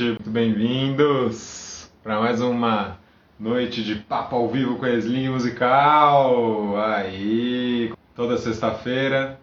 muito 0.00 0.30
bem-vindos 0.30 1.90
para 2.04 2.20
mais 2.20 2.40
uma 2.40 2.96
noite 3.38 3.82
de 3.82 3.96
papo 3.96 4.36
ao 4.36 4.48
vivo 4.48 4.76
com 4.76 4.84
a 4.84 4.90
Sling 4.90 5.28
Musical. 5.28 6.76
Aí, 6.80 7.92
toda 8.14 8.38
sexta-feira, 8.38 9.40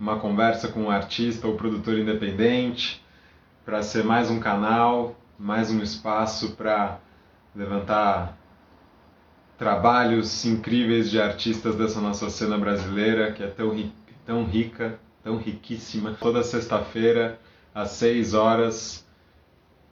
uma 0.00 0.18
conversa 0.18 0.68
com 0.68 0.84
um 0.84 0.90
artista 0.90 1.46
ou 1.46 1.56
produtor 1.56 1.98
independente 1.98 3.04
para 3.66 3.82
ser 3.82 4.02
mais 4.02 4.30
um 4.30 4.40
canal, 4.40 5.14
mais 5.38 5.70
um 5.70 5.82
espaço 5.82 6.56
para 6.56 6.98
levantar 7.54 8.34
trabalhos 9.58 10.46
incríveis 10.46 11.10
de 11.10 11.20
artistas 11.20 11.76
dessa 11.76 12.00
nossa 12.00 12.30
cena 12.30 12.56
brasileira 12.56 13.32
que 13.32 13.42
é 13.42 13.48
tão, 13.48 13.74
ri 13.74 13.92
tão 14.24 14.44
rica, 14.44 14.98
tão 15.22 15.36
riquíssima. 15.36 16.16
Toda 16.18 16.42
sexta-feira, 16.42 17.38
às 17.74 17.90
6 17.90 18.32
horas, 18.32 19.06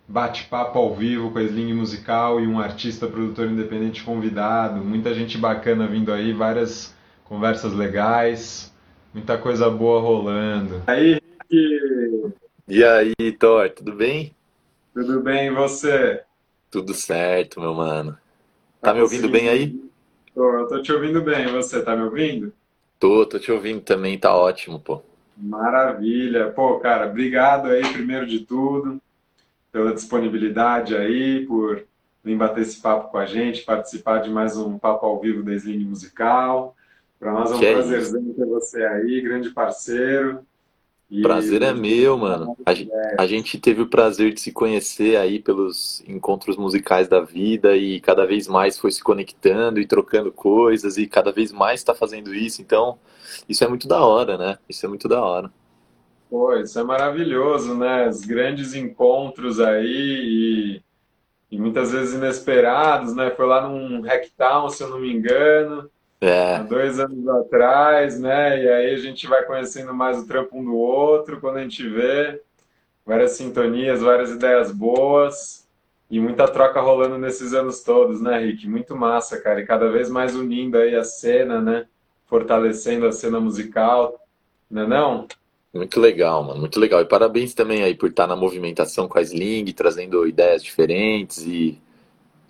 bate-papo 0.09 0.79
ao 0.79 0.95
vivo 0.95 1.31
com 1.31 1.39
a 1.39 1.43
Sling 1.43 1.73
Musical 1.75 2.41
e 2.41 2.47
um 2.47 2.61
artista, 2.61 3.07
produtor 3.07 3.47
independente 3.47 4.05
convidado. 4.05 4.85
Muita 4.85 5.13
gente 5.13 5.37
bacana 5.37 5.87
vindo 5.87 6.13
aí, 6.13 6.33
várias 6.33 6.95
conversas 7.25 7.73
legais, 7.73 8.73
muita 9.13 9.37
coisa 9.37 9.69
boa 9.69 10.01
rolando. 10.01 10.83
Aí, 10.87 11.21
Rick! 11.51 12.33
E 12.69 12.85
aí, 12.85 13.33
Thor, 13.39 13.71
tudo 13.71 13.93
bem? 13.93 14.35
Tudo 14.95 15.21
bem, 15.21 15.49
e 15.49 15.51
você? 15.51 16.23
Tudo 16.71 16.95
certo, 16.95 17.61
meu 17.61 17.75
mano. 17.75 18.17
Tá 18.81 18.95
me 18.95 19.01
ouvindo 19.01 19.29
bem 19.29 19.49
aí? 19.49 19.79
Tô, 20.35 20.53
eu 20.53 20.69
tô 20.69 20.83
te 20.83 20.93
ouvindo 20.93 21.23
bem. 21.23 21.47
Você 21.49 21.83
tá 21.83 21.97
me 21.97 22.03
ouvindo? 22.03 22.53
Tô, 22.99 23.27
tô 23.27 23.39
te 23.39 23.51
ouvindo 23.51 23.81
também, 23.81 24.19
tá 24.19 24.35
ótimo, 24.35 24.79
pô. 24.79 25.03
Maravilha. 25.37 26.51
Pô, 26.51 26.79
cara, 26.79 27.09
obrigado 27.09 27.69
aí, 27.69 27.83
primeiro 27.93 28.27
de 28.27 28.41
tudo, 28.41 29.01
pela 29.77 29.93
disponibilidade 29.93 30.97
aí, 30.97 31.45
por 31.45 31.85
vir 32.25 32.35
bater 32.35 32.63
esse 32.63 32.81
papo 32.81 33.11
com 33.11 33.19
a 33.19 33.27
gente, 33.27 33.63
participar 33.63 34.21
de 34.21 34.31
mais 34.31 34.57
um 34.57 34.79
papo 34.79 35.05
ao 35.05 35.21
vivo 35.21 35.43
da 35.43 35.53
Sling 35.53 35.85
Musical. 35.85 36.75
Para 37.21 37.31
nós 37.31 37.53
é 37.53 37.55
um 37.55 37.59
prazerzão 37.59 38.25
ter 38.33 38.47
você 38.47 38.83
aí, 38.83 39.21
grande 39.21 39.51
parceiro. 39.51 40.41
E... 41.11 41.21
Prazer 41.21 41.61
é 41.61 41.75
meu, 41.75 42.17
mano. 42.17 42.57
A, 42.65 43.23
a, 43.23 43.27
gente 43.27 43.59
teve 43.59 43.83
o 43.83 43.87
prazer 43.87 44.33
de 44.33 44.41
se 44.41 44.51
conhecer 44.51 45.19
aí 45.19 45.41
pelos 45.41 46.03
encontros 46.09 46.57
musicais 46.57 47.07
da 47.07 47.21
vida 47.21 47.77
e 47.77 48.01
cada 48.01 48.25
vez 48.25 48.49
mais 48.49 48.79
foi 48.79 48.91
se 48.91 49.05
conectando 49.05 49.79
e 49.79 49.87
trocando 49.87 50.33
coisas 50.33 50.97
e 50.97 51.07
cada 51.07 51.31
vez 51.31 51.53
mais 51.53 51.81
está 51.81 51.95
fazendo 51.95 52.35
isso. 52.35 52.63
Então, 52.63 52.99
isso 53.47 53.63
é 53.63 53.69
muito 53.69 53.87
da 53.87 54.03
hora, 54.03 54.39
né? 54.39 54.59
Isso 54.67 54.87
é 54.87 54.89
muito 54.89 55.07
da 55.07 55.23
hora. 55.23 55.53
Pô, 56.29 56.55
isso 56.57 56.79
é 56.79 56.83
maravilhoso, 56.83 57.75
né? 57.75 58.09
Os 58.09 58.25
grandes 58.25 58.75
encontros 58.75 59.61
aí 59.61 59.87
e, 59.87 60.83
e 61.51 61.59
muitas 61.59 61.93
vezes 61.93 62.15
inesperados, 62.15 63.15
né? 63.15 63.31
Foi 63.31 63.47
lá 63.47 63.69
num 63.69 64.01
Hacktown, 64.03 64.69
se 64.69 64.83
eu 64.83 64.91
não 64.91 64.99
me 64.99 65.13
engano. 65.13 65.89
É. 66.21 66.57
Há 66.57 66.63
dois 66.63 66.99
anos 66.99 67.29
atrás, 67.29 68.19
né? 68.19 68.63
E 68.63 68.69
aí 68.69 68.95
a 68.95 68.99
gente 68.99 69.27
vai 69.27 69.45
conhecendo 69.45 69.95
mais 69.95 70.19
o 70.19 70.27
trampo 70.27 70.59
um 70.59 70.65
do 70.65 70.77
outro, 70.77 71.41
quando 71.41 71.59
a 71.59 71.63
gente 71.63 71.89
vê 71.89 72.41
várias 73.05 73.33
sintonias, 73.33 74.03
várias 74.03 74.31
ideias 74.31 74.73
boas 74.73 75.67
e 76.11 76.19
muita 76.19 76.49
troca 76.49 76.81
rolando 76.81 77.19
nesses 77.19 77.53
anos 77.53 77.83
todos, 77.83 78.21
né, 78.21 78.39
Rick? 78.39 78.69
Muito 78.69 78.97
massa, 78.97 79.41
cara. 79.41 79.61
E 79.61 79.67
cada 79.67 79.89
vez 79.91 80.09
mais 80.09 80.35
unindo 80.35 80.79
aí 80.79 80.97
a 80.97 81.05
cena, 81.05 81.61
né? 81.61 81.87
Fortalecendo 82.27 83.07
a 83.07 83.13
cena 83.13 83.39
musical, 83.39 84.19
não 84.69 84.83
é 84.83 84.87
não? 84.87 85.29
Muito 85.77 86.01
legal, 86.01 86.43
mano, 86.43 86.61
muito 86.61 86.81
legal. 86.81 87.01
E 87.01 87.05
parabéns 87.07 87.55
também 87.55 87.83
aí 87.83 87.95
por 87.95 88.11
estar 88.11 88.27
na 88.27 88.37
movimentação 88.37 89.09
com 89.09 89.19
a 89.19 89.23
Sling, 89.23 89.73
trazendo 89.73 90.27
ideias 90.27 90.63
diferentes 90.63 91.39
e 91.47 91.79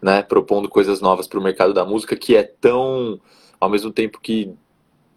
né, 0.02 0.22
propondo 0.22 0.68
coisas 0.68 1.00
novas 1.00 1.26
para 1.26 1.38
o 1.38 1.42
mercado 1.42 1.74
da 1.74 1.84
música 1.84 2.16
que 2.16 2.36
é 2.36 2.42
tão 2.42 3.20
ao 3.60 3.70
mesmo 3.70 3.90
tempo 3.90 4.20
que 4.20 4.54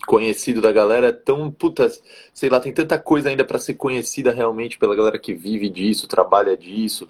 conhecido 0.07 0.61
da 0.61 0.71
galera 0.71 1.07
é 1.07 1.11
tão, 1.11 1.51
puta, 1.51 1.91
sei 2.33 2.49
lá, 2.49 2.59
tem 2.59 2.73
tanta 2.73 2.97
coisa 2.97 3.29
ainda 3.29 3.43
para 3.43 3.59
ser 3.59 3.75
conhecida 3.75 4.31
realmente 4.31 4.77
pela 4.77 4.95
galera 4.95 5.19
que 5.19 5.33
vive 5.33 5.69
disso, 5.69 6.07
trabalha 6.07 6.55
disso. 6.57 7.07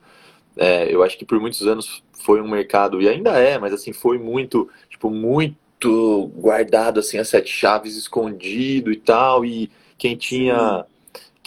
É, 0.57 0.93
eu 0.93 1.03
acho 1.03 1.17
que 1.17 1.25
por 1.25 1.39
muitos 1.39 1.65
anos 1.67 2.03
foi 2.11 2.41
um 2.41 2.49
mercado, 2.49 3.01
e 3.01 3.07
ainda 3.07 3.37
é, 3.39 3.57
mas 3.57 3.71
assim, 3.73 3.93
foi 3.93 4.17
muito, 4.17 4.69
tipo, 4.89 5.09
muito 5.09 6.27
guardado, 6.35 6.99
assim, 6.99 7.17
as 7.17 7.29
sete 7.29 7.49
chaves, 7.51 7.95
escondido 7.95 8.91
e 8.91 8.97
tal, 8.97 9.45
e 9.45 9.71
quem 9.97 10.15
tinha... 10.17 10.83
Sim. 10.83 10.88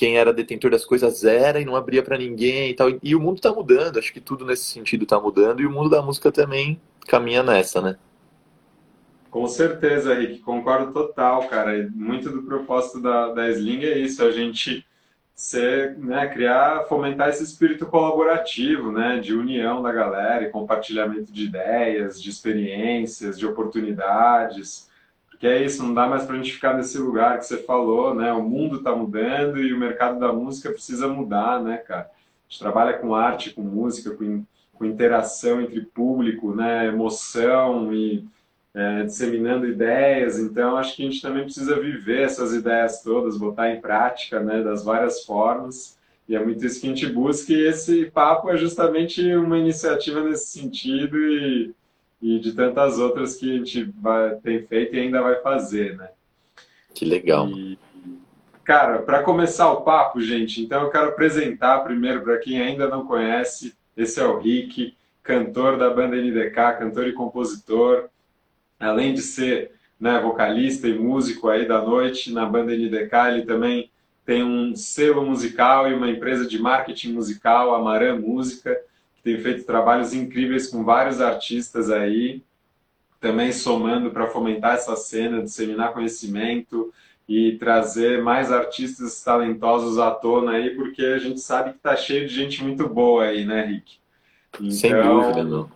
Quem 0.03 0.19
era 0.19 0.33
detentor 0.33 0.73
das 0.73 0.85
coisas 0.85 1.23
era 1.23 1.61
e 1.61 1.65
não 1.65 1.77
abria 1.77 2.03
para 2.03 2.19
ninguém 2.19 2.71
e 2.71 2.75
tal. 2.75 2.89
E 3.01 3.15
o 3.15 3.21
mundo 3.21 3.41
tá 3.41 3.53
mudando, 3.53 4.01
acho 4.01 4.13
que 4.13 4.21
tudo 4.21 4.45
nesse 4.45 4.65
sentido 4.65 5.07
tá 5.07 5.21
mudando 5.21 5.61
e 5.61 5.65
o 5.67 5.71
mundo 5.71 5.89
da 5.89 6.03
música 6.03 6.33
também 6.33 6.81
caminha 7.07 7.41
nessa, 7.41 7.81
né? 7.81 7.97
Com 9.31 9.47
certeza, 9.47 10.12
Rick, 10.12 10.41
concordo 10.41 10.93
total, 10.93 11.47
cara. 11.47 11.89
Muito 11.95 12.31
do 12.31 12.43
propósito 12.43 13.01
da, 13.01 13.33
da 13.33 13.49
Sling 13.51 13.85
é 13.85 13.97
isso, 13.97 14.25
a 14.25 14.33
gente 14.33 14.85
ser, 15.37 15.97
né, 15.97 16.27
criar, 16.27 16.85
fomentar 16.89 17.29
esse 17.29 17.45
espírito 17.45 17.87
colaborativo, 17.87 18.91
né, 18.91 19.21
de 19.21 19.33
união 19.33 19.81
da 19.81 19.93
galera 19.93 20.43
e 20.43 20.51
compartilhamento 20.51 21.33
de 21.33 21.45
ideias, 21.45 22.21
de 22.21 22.29
experiências, 22.29 23.39
de 23.39 23.47
oportunidades. 23.47 24.91
Porque 25.43 25.55
é 25.55 25.65
isso, 25.65 25.83
não 25.83 25.93
dá 25.93 26.07
mais 26.07 26.25
para 26.25 26.37
a 26.37 26.39
gente 26.39 26.53
ficar 26.53 26.77
nesse 26.77 26.97
lugar 26.99 27.37
que 27.37 27.45
você 27.45 27.59
falou, 27.59 28.15
né? 28.15 28.33
O 28.33 28.45
mundo 28.45 28.77
está 28.77 28.95
mudando 28.95 29.59
e 29.59 29.73
o 29.73 29.77
mercado 29.77 30.21
da 30.21 30.33
música 30.33 30.71
precisa 30.71 31.09
mudar, 31.09 31.61
né, 31.61 31.79
cara? 31.79 32.03
A 32.03 32.49
gente 32.49 32.61
trabalha 32.61 32.93
com 32.97 33.13
arte, 33.13 33.51
com 33.51 33.61
música, 33.61 34.13
com, 34.13 34.45
com 34.73 34.85
interação 34.85 35.61
entre 35.61 35.81
público, 35.81 36.55
né, 36.55 36.87
emoção 36.87 37.93
e 37.93 38.25
é, 38.73 39.03
disseminando 39.03 39.67
ideias, 39.67 40.39
então 40.39 40.77
acho 40.77 40.95
que 40.95 41.03
a 41.03 41.11
gente 41.11 41.21
também 41.21 41.43
precisa 41.43 41.81
viver 41.81 42.23
essas 42.23 42.55
ideias 42.55 43.03
todas, 43.03 43.37
botar 43.37 43.69
em 43.69 43.81
prática, 43.81 44.39
né, 44.39 44.63
das 44.63 44.85
várias 44.85 45.25
formas, 45.25 45.99
e 46.29 46.37
é 46.37 46.45
muito 46.45 46.65
isso 46.65 46.81
que 46.81 46.87
a 46.87 46.91
gente 46.91 47.07
busca, 47.09 47.53
e 47.53 47.67
esse 47.67 48.09
papo 48.13 48.49
é 48.49 48.57
justamente 48.57 49.35
uma 49.35 49.59
iniciativa 49.59 50.23
nesse 50.23 50.57
sentido 50.57 51.19
e, 51.19 51.75
e 52.22 52.38
de 52.38 52.53
tantas 52.53 52.99
outras 52.99 53.37
que 53.37 53.53
a 53.53 53.59
gente 53.59 53.83
vai, 54.00 54.37
tem 54.37 54.65
feito 54.65 54.94
e 54.94 55.00
ainda 55.00 55.21
vai 55.21 55.43
fazer, 55.43 55.97
né. 55.97 56.09
Que 56.94 57.05
legal. 57.05 57.49
E, 57.49 57.77
cara, 58.62 59.00
para 59.03 59.25
começar 59.25 59.72
o 59.72 59.81
papo, 59.81 60.21
gente, 60.21 60.62
então 60.62 60.82
eu 60.82 60.91
quero 60.91 61.09
apresentar 61.09 61.81
primeiro 61.81 62.22
para 62.22 62.38
quem 62.38 62.62
ainda 62.62 62.87
não 62.87 63.05
conhece, 63.05 63.75
esse 63.97 64.21
é 64.21 64.25
o 64.25 64.38
Rick, 64.38 64.94
cantor 65.22 65.77
da 65.77 65.91
banda 65.91 66.16
NDK, 66.16 66.78
cantor 66.78 67.09
e 67.09 67.12
compositor, 67.12 68.09
além 68.78 69.15
de 69.15 69.21
ser 69.21 69.72
né, 69.99 70.21
vocalista 70.21 70.87
e 70.87 70.99
músico 70.99 71.49
aí 71.49 71.66
da 71.66 71.81
noite 71.82 72.32
na 72.32 72.47
banda 72.47 72.72
NDK, 72.72 73.15
ele 73.28 73.43
também 73.43 73.91
tem 74.25 74.44
um 74.44 74.77
selo 74.77 75.25
musical 75.25 75.91
e 75.91 75.94
uma 75.94 76.09
empresa 76.09 76.47
de 76.47 76.59
marketing 76.59 77.12
musical, 77.12 77.75
Amarã 77.75 78.16
Música, 78.16 78.78
que 79.22 79.31
tem 79.31 79.38
feito 79.38 79.65
trabalhos 79.65 80.12
incríveis 80.12 80.66
com 80.66 80.84
vários 80.84 81.21
artistas 81.21 81.91
aí, 81.91 82.43
também 83.21 83.53
somando 83.53 84.10
para 84.10 84.27
fomentar 84.27 84.75
essa 84.75 84.97
cena, 84.97 85.43
disseminar 85.43 85.93
conhecimento 85.93 86.93
e 87.28 87.53
trazer 87.53 88.21
mais 88.21 88.50
artistas 88.50 89.22
talentosos 89.22 89.99
à 89.99 90.11
tona 90.11 90.53
aí, 90.53 90.75
porque 90.75 91.05
a 91.05 91.19
gente 91.19 91.41
sabe 91.41 91.71
que 91.71 91.77
está 91.77 91.94
cheio 91.94 92.27
de 92.27 92.34
gente 92.34 92.65
muito 92.65 92.88
boa 92.88 93.25
aí, 93.25 93.44
né, 93.44 93.65
Rick? 93.65 93.99
Então, 94.55 94.71
Sem 94.71 94.93
dúvida, 94.93 95.44
não 95.44 95.71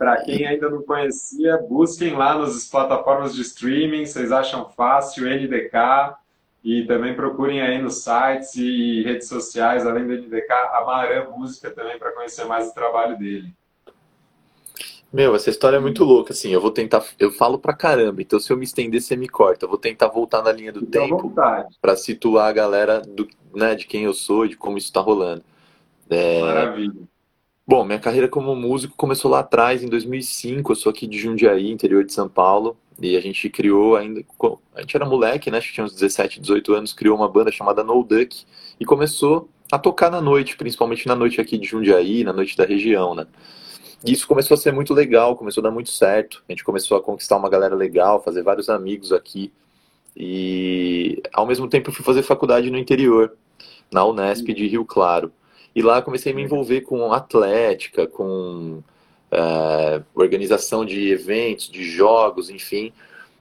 para 0.00 0.16
quem 0.22 0.46
ainda 0.46 0.70
não 0.70 0.82
conhecia, 0.82 1.58
busquem 1.58 2.14
lá 2.14 2.38
nas 2.38 2.66
plataformas 2.66 3.34
de 3.34 3.42
streaming, 3.42 4.06
vocês 4.06 4.32
acham 4.32 4.66
fácil, 4.70 5.28
NDK, 5.28 6.16
e 6.62 6.84
também 6.86 7.14
procurem 7.14 7.60
aí 7.60 7.80
nos 7.80 8.02
sites 8.02 8.54
e 8.56 9.02
redes 9.02 9.28
sociais, 9.28 9.86
além 9.86 10.06
do 10.06 10.14
NDK, 10.14 10.52
Amarã 10.74 11.30
Música 11.30 11.70
também 11.70 11.98
para 11.98 12.12
conhecer 12.12 12.44
mais 12.44 12.68
o 12.68 12.74
trabalho 12.74 13.18
dele. 13.18 13.54
Meu, 15.12 15.34
essa 15.34 15.50
história 15.50 15.76
é 15.76 15.80
muito 15.80 16.04
louca, 16.04 16.32
assim, 16.32 16.50
eu 16.50 16.60
vou 16.60 16.70
tentar, 16.70 17.04
eu 17.18 17.32
falo 17.32 17.58
pra 17.58 17.74
caramba, 17.74 18.22
então 18.22 18.38
se 18.38 18.52
eu 18.52 18.56
me 18.56 18.64
estender, 18.64 19.02
você 19.02 19.16
me 19.16 19.28
corta, 19.28 19.64
eu 19.64 19.68
vou 19.68 19.78
tentar 19.78 20.06
voltar 20.06 20.40
na 20.40 20.52
linha 20.52 20.72
do 20.72 20.80
Fique 20.80 20.92
tempo 20.92 21.32
para 21.82 21.96
situar 21.96 22.48
a 22.48 22.52
galera 22.52 23.00
do, 23.00 23.26
né, 23.52 23.74
de 23.74 23.86
quem 23.86 24.04
eu 24.04 24.14
sou, 24.14 24.46
de 24.46 24.56
como 24.56 24.78
isso 24.78 24.92
tá 24.92 25.00
rolando. 25.00 25.42
É... 26.08 26.40
Maravilha. 26.40 27.10
Bom, 27.66 27.84
minha 27.84 28.00
carreira 28.00 28.28
como 28.28 28.54
músico 28.56 28.96
começou 28.96 29.30
lá 29.30 29.40
atrás, 29.40 29.80
em 29.80 29.88
2005. 29.88 30.72
Eu 30.72 30.76
sou 30.76 30.90
aqui 30.90 31.06
de 31.06 31.16
Jundiaí, 31.16 31.70
interior 31.70 32.04
de 32.04 32.12
São 32.12 32.28
Paulo. 32.28 32.76
E 33.00 33.16
a 33.16 33.20
gente 33.20 33.48
criou 33.48 33.96
ainda. 33.96 34.22
A 34.74 34.80
gente 34.80 34.94
era 34.94 35.06
moleque, 35.06 35.50
né? 35.50 35.58
Acho 35.58 35.68
que 35.68 35.74
tinha 35.74 35.84
uns 35.84 35.94
17, 35.94 36.40
18 36.40 36.74
anos. 36.74 36.92
Criou 36.92 37.16
uma 37.16 37.28
banda 37.28 37.50
chamada 37.50 37.82
No 37.82 38.02
Duck. 38.04 38.44
E 38.78 38.84
começou 38.84 39.48
a 39.72 39.78
tocar 39.78 40.10
na 40.10 40.20
noite, 40.20 40.56
principalmente 40.56 41.06
na 41.06 41.14
noite 41.14 41.40
aqui 41.40 41.56
de 41.56 41.66
Jundiaí, 41.66 42.24
na 42.24 42.32
noite 42.32 42.56
da 42.56 42.64
região, 42.64 43.14
né? 43.14 43.26
E 44.04 44.12
isso 44.12 44.26
começou 44.26 44.54
a 44.54 44.58
ser 44.58 44.72
muito 44.72 44.94
legal, 44.94 45.36
começou 45.36 45.60
a 45.62 45.64
dar 45.64 45.70
muito 45.70 45.90
certo. 45.90 46.42
A 46.48 46.52
gente 46.52 46.64
começou 46.64 46.96
a 46.96 47.02
conquistar 47.02 47.36
uma 47.36 47.48
galera 47.48 47.74
legal, 47.74 48.22
fazer 48.22 48.42
vários 48.42 48.68
amigos 48.68 49.12
aqui. 49.12 49.52
E 50.16 51.22
ao 51.32 51.46
mesmo 51.46 51.68
tempo 51.68 51.90
eu 51.90 51.94
fui 51.94 52.04
fazer 52.04 52.22
faculdade 52.22 52.70
no 52.70 52.78
interior, 52.78 53.32
na 53.92 54.04
Unesp 54.04 54.46
de 54.52 54.66
Rio 54.66 54.84
Claro. 54.84 55.32
E 55.74 55.82
lá 55.82 56.02
comecei 56.02 56.32
a 56.32 56.34
me 56.34 56.42
envolver 56.42 56.80
com 56.80 57.12
atlética, 57.12 58.06
com 58.06 58.82
é, 59.30 60.02
organização 60.14 60.84
de 60.84 61.10
eventos, 61.10 61.68
de 61.68 61.84
jogos, 61.84 62.50
enfim. 62.50 62.92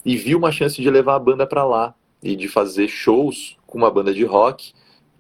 E 0.06 0.16
vi 0.16 0.36
uma 0.36 0.52
chance 0.52 0.82
de 0.82 0.90
levar 0.90 1.16
a 1.16 1.20
banda 1.20 1.46
para 1.46 1.66
lá 1.66 1.94
e 2.22 2.36
de 2.36 2.48
fazer 2.48 2.88
shows 2.88 3.58
com 3.66 3.78
uma 3.78 3.92
banda 3.92 4.14
de 4.14 4.24
rock 4.24 4.74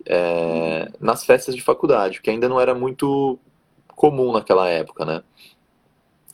é, 0.05 0.89
nas 0.99 1.25
festas 1.25 1.55
de 1.55 1.61
faculdade, 1.61 2.21
que 2.21 2.29
ainda 2.29 2.47
não 2.47 2.59
era 2.59 2.73
muito 2.73 3.37
comum 3.95 4.31
naquela 4.31 4.69
época, 4.69 5.05
né? 5.05 5.23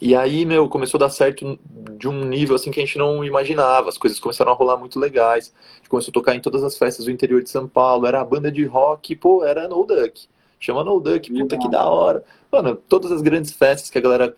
E 0.02 0.14
aí, 0.14 0.46
meu, 0.46 0.68
começou 0.68 0.98
a 0.98 1.06
dar 1.06 1.10
certo 1.10 1.58
de 1.98 2.08
um 2.08 2.26
nível 2.26 2.56
assim 2.56 2.70
que 2.70 2.80
a 2.80 2.86
gente 2.86 2.98
não 2.98 3.24
imaginava. 3.24 3.88
As 3.88 3.98
coisas 3.98 4.20
começaram 4.20 4.52
a 4.52 4.56
rolar 4.56 4.76
muito 4.76 5.00
legais. 5.00 5.54
A 5.74 5.78
gente 5.78 5.90
começou 5.90 6.12
a 6.12 6.14
tocar 6.14 6.36
em 6.36 6.42
todas 6.42 6.64
as 6.64 6.78
festas 6.78 7.06
do 7.06 7.12
interior 7.12 7.42
de 7.42 7.50
São 7.50 7.68
Paulo. 7.68 8.06
Era 8.06 8.20
a 8.20 8.26
banda 8.26 8.52
de 8.52 8.66
rock, 8.66 9.16
pô, 9.16 9.46
era 9.46 9.70
No 9.70 9.86
Duck. 9.86 10.28
Chama 10.60 10.84
No 10.84 11.00
Duck, 11.00 11.32
puta 11.32 11.58
que 11.58 11.70
da 11.70 11.86
hora. 11.86 12.24
Mano, 12.52 12.76
todas 12.76 13.12
as 13.12 13.22
grandes 13.22 13.52
festas 13.52 13.90
que 13.90 13.98
a 13.98 14.02
galera, 14.02 14.36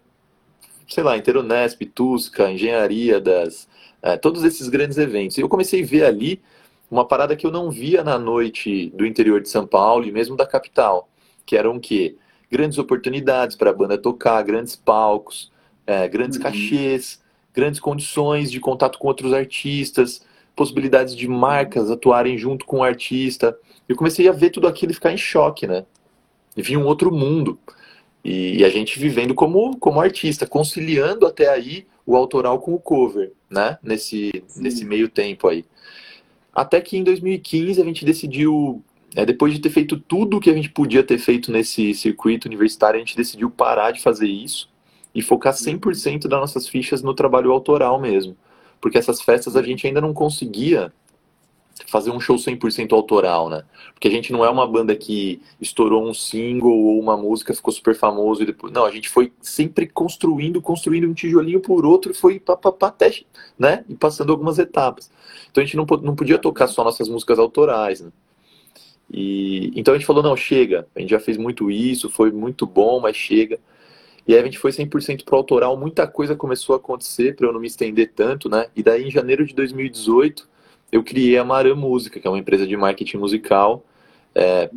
sei 0.88 1.04
lá, 1.04 1.18
Interunesp, 1.18 1.82
Tusca, 1.94 2.52
Engenharia 2.52 3.20
das. 3.20 3.68
É, 4.02 4.16
todos 4.16 4.44
esses 4.44 4.70
grandes 4.70 4.98
eventos. 4.98 5.38
E 5.38 5.42
eu 5.42 5.50
comecei 5.50 5.84
a 5.84 5.86
ver 5.86 6.06
ali 6.06 6.42
uma 6.90 7.06
parada 7.06 7.36
que 7.36 7.46
eu 7.46 7.52
não 7.52 7.70
via 7.70 8.04
na 8.04 8.18
noite 8.18 8.90
do 8.92 9.06
interior 9.06 9.42
de 9.42 9.50
São 9.50 9.66
Paulo 9.66 10.06
e 10.06 10.12
mesmo 10.12 10.36
da 10.36 10.46
capital. 10.46 11.10
Que 11.46 11.58
eram 11.58 11.76
o 11.76 11.80
quê? 11.80 12.16
grandes 12.50 12.78
oportunidades 12.78 13.56
para 13.56 13.70
a 13.70 13.74
banda 13.74 13.98
tocar, 13.98 14.42
grandes 14.44 14.76
palcos, 14.76 15.52
é, 15.86 16.08
grandes 16.08 16.38
uhum. 16.38 16.44
cachês, 16.44 17.22
grandes 17.54 17.80
condições 17.80 18.52
de 18.52 18.60
contato 18.60 18.98
com 18.98 19.08
outros 19.08 19.34
artistas, 19.34 20.26
possibilidades 20.56 21.16
de 21.16 21.28
marcas 21.28 21.92
atuarem 21.92 22.38
junto 22.38 22.66
com 22.66 22.80
o 22.80 22.84
artista. 22.84 23.58
Eu 23.88 23.96
comecei 23.96 24.28
a 24.28 24.32
ver 24.32 24.50
tudo 24.50 24.68
aquilo 24.68 24.92
e 24.92 24.96
ficar 24.96 25.12
em 25.12 25.18
choque, 25.18 25.68
né? 25.68 25.86
Vi 26.62 26.76
um 26.76 26.86
outro 26.86 27.12
mundo. 27.12 27.60
E, 28.24 28.58
e 28.58 28.66
a 28.66 28.70
gente 28.70 29.00
vivendo 29.00 29.34
como, 29.34 29.78
como 29.78 30.02
artista, 30.02 30.46
conciliando 30.46 31.26
até 31.26 31.50
aí 31.50 31.86
o 32.06 32.16
autoral 32.16 32.60
com 32.60 32.74
o 32.74 32.80
cover, 32.80 33.32
né? 33.50 33.78
Nesse, 33.84 34.44
nesse 34.56 34.84
meio 34.84 35.08
tempo 35.08 35.48
aí. 35.48 35.66
Até 36.54 36.82
que 36.82 36.98
em 36.98 37.04
2015 37.04 37.82
a 37.82 37.86
gente 37.86 38.04
decidiu 38.04 38.84
é, 39.16 39.26
depois 39.26 39.54
de 39.54 39.60
ter 39.60 39.70
feito 39.70 39.98
tudo 39.98 40.38
o 40.38 40.40
que 40.40 40.50
a 40.50 40.54
gente 40.54 40.70
podia 40.70 41.04
ter 41.04 41.18
feito 41.18 41.52
nesse 41.52 41.94
circuito 41.94 42.48
universitário, 42.48 42.98
a 42.98 43.00
gente 43.00 43.16
decidiu 43.16 43.50
parar 43.50 43.92
de 43.92 44.02
fazer 44.02 44.28
isso 44.28 44.70
e 45.14 45.22
focar 45.22 45.54
100% 45.54 46.28
das 46.28 46.40
nossas 46.40 46.68
fichas 46.68 47.02
no 47.02 47.14
trabalho 47.14 47.52
autoral 47.52 48.00
mesmo. 48.00 48.36
Porque 48.80 48.98
essas 48.98 49.22
festas 49.22 49.56
a 49.56 49.64
gente 49.64 49.88
ainda 49.88 50.02
não 50.02 50.14
conseguia 50.14 50.94
fazer 51.86 52.12
um 52.12 52.20
show 52.20 52.36
100% 52.36 52.94
autoral, 52.94 53.50
né? 53.50 53.64
Porque 53.94 54.08
a 54.08 54.12
gente 54.12 54.32
não 54.32 54.44
é 54.44 54.50
uma 54.50 54.66
banda 54.66 54.96
que 54.96 55.42
estourou 55.62 56.08
um 56.08 56.14
single 56.14 56.72
ou 56.72 57.00
uma 57.00 57.16
música, 57.16 57.54
ficou 57.54 57.72
super 57.72 57.96
famoso 57.96 58.42
e 58.42 58.46
depois... 58.46 58.74
Não, 58.74 58.86
a 58.86 58.92
gente 58.92 59.10
foi 59.10 59.32
sempre 59.42 59.88
construindo, 59.88 60.62
construindo 60.62 61.08
um 61.08 61.14
tijolinho 61.14 61.60
por 61.60 61.86
outro 61.86 62.12
e 62.12 62.16
foi 62.16 62.40
pá, 62.40 62.58
pá, 62.58 62.72
pá, 62.72 62.88
até, 62.88 63.12
né? 63.58 63.86
E 63.88 63.96
passando 63.96 64.32
algumas 64.32 64.58
etapas. 64.58 65.12
Então 65.52 65.62
a 65.62 65.66
gente 65.66 65.78
não, 65.78 65.86
não 66.02 66.16
podia 66.16 66.38
tocar 66.38 66.68
só 66.68 66.84
nossas 66.84 67.08
músicas 67.08 67.38
autorais, 67.40 68.02
né? 68.02 68.12
E 69.10 69.72
então 69.76 69.94
a 69.94 69.98
gente 69.98 70.06
falou, 70.06 70.22
não, 70.22 70.36
chega, 70.36 70.88
a 70.96 71.00
gente 71.00 71.10
já 71.10 71.20
fez 71.20 71.38
muito 71.38 71.72
isso, 71.72 72.10
foi 72.10 72.32
muito 72.32 72.66
bom, 72.66 73.00
mas 73.00 73.16
chega. 73.16 73.60
E 74.28 74.34
aí 74.34 74.42
a 74.42 74.44
gente 74.44 74.60
foi 74.60 74.72
100% 74.72 75.24
pro 75.24 75.38
autoral, 75.38 75.78
muita 75.78 76.06
coisa 76.06 76.36
começou 76.36 76.76
a 76.76 76.78
acontecer 76.78 77.36
para 77.36 77.48
eu 77.48 77.54
não 77.54 77.62
me 77.62 77.68
estender 77.68 78.12
tanto, 78.14 78.50
né? 78.50 78.68
E 78.76 78.84
daí 78.84 79.08
em 79.08 79.12
janeiro 79.12 79.46
de 79.46 79.54
2018 79.56 80.57
eu 80.92 81.04
criei 81.04 81.38
a 81.38 81.44
Maran 81.44 81.76
Música, 81.76 82.20
que 82.20 82.28
é 82.28 82.30
uma 82.30 82.40
empresa 82.40 82.66
de 82.66 82.76
marketing 82.78 83.18
musical. 83.18 83.86
É, 84.34 84.70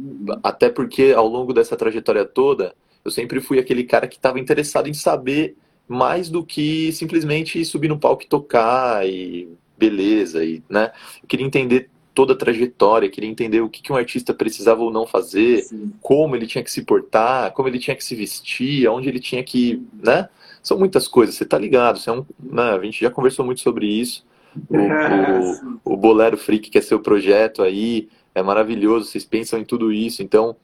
até 0.42 0.70
porque 0.70 1.12
ao 1.14 1.28
longo 1.28 1.52
dessa 1.52 1.76
trajetória 1.76 2.24
toda, 2.24 2.74
eu 3.04 3.10
sempre 3.10 3.40
fui 3.40 3.58
aquele 3.58 3.84
cara 3.84 4.08
que 4.08 4.16
estava 4.16 4.40
interessado 4.40 4.88
em 4.88 4.94
saber 4.94 5.56
mais 5.86 6.30
do 6.30 6.44
que 6.44 6.92
simplesmente 6.92 7.64
subir 7.64 7.88
no 7.88 7.98
palco 7.98 8.22
e 8.22 8.26
tocar 8.26 9.06
e 9.06 9.48
beleza, 9.76 10.44
e, 10.44 10.62
né? 10.68 10.92
Eu 11.22 11.28
queria 11.28 11.46
entender 11.46 11.90
toda 12.14 12.32
a 12.32 12.36
trajetória, 12.36 13.08
queria 13.08 13.30
entender 13.30 13.60
o 13.60 13.68
que, 13.68 13.82
que 13.82 13.92
um 13.92 13.96
artista 13.96 14.34
precisava 14.34 14.82
ou 14.82 14.90
não 14.90 15.06
fazer, 15.06 15.62
Sim. 15.62 15.92
como 16.00 16.36
ele 16.36 16.46
tinha 16.46 16.62
que 16.62 16.70
se 16.70 16.82
portar, 16.82 17.52
como 17.52 17.68
ele 17.68 17.78
tinha 17.78 17.96
que 17.96 18.04
se 18.04 18.14
vestir, 18.14 18.88
onde 18.88 19.08
ele 19.08 19.20
tinha 19.20 19.42
que, 19.42 19.82
né? 20.02 20.28
São 20.62 20.78
muitas 20.78 21.08
coisas, 21.08 21.34
você 21.34 21.44
tá 21.44 21.56
ligado, 21.58 21.98
você 21.98 22.10
é 22.10 22.12
um, 22.12 22.24
né? 22.38 22.70
a 22.70 22.82
gente 22.82 23.00
já 23.00 23.10
conversou 23.10 23.44
muito 23.44 23.60
sobre 23.60 23.86
isso. 23.86 24.24
O, 24.68 25.90
o, 25.90 25.94
o 25.94 25.96
Bolero 25.96 26.36
Freak, 26.36 26.70
que 26.70 26.78
é 26.78 26.82
seu 26.82 27.00
projeto 27.00 27.62
aí, 27.62 28.08
é 28.34 28.42
maravilhoso, 28.42 29.06
vocês 29.06 29.24
pensam 29.24 29.58
em 29.58 29.64
tudo 29.64 29.92
isso, 29.92 30.22
então, 30.22 30.56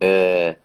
é... 0.00 0.56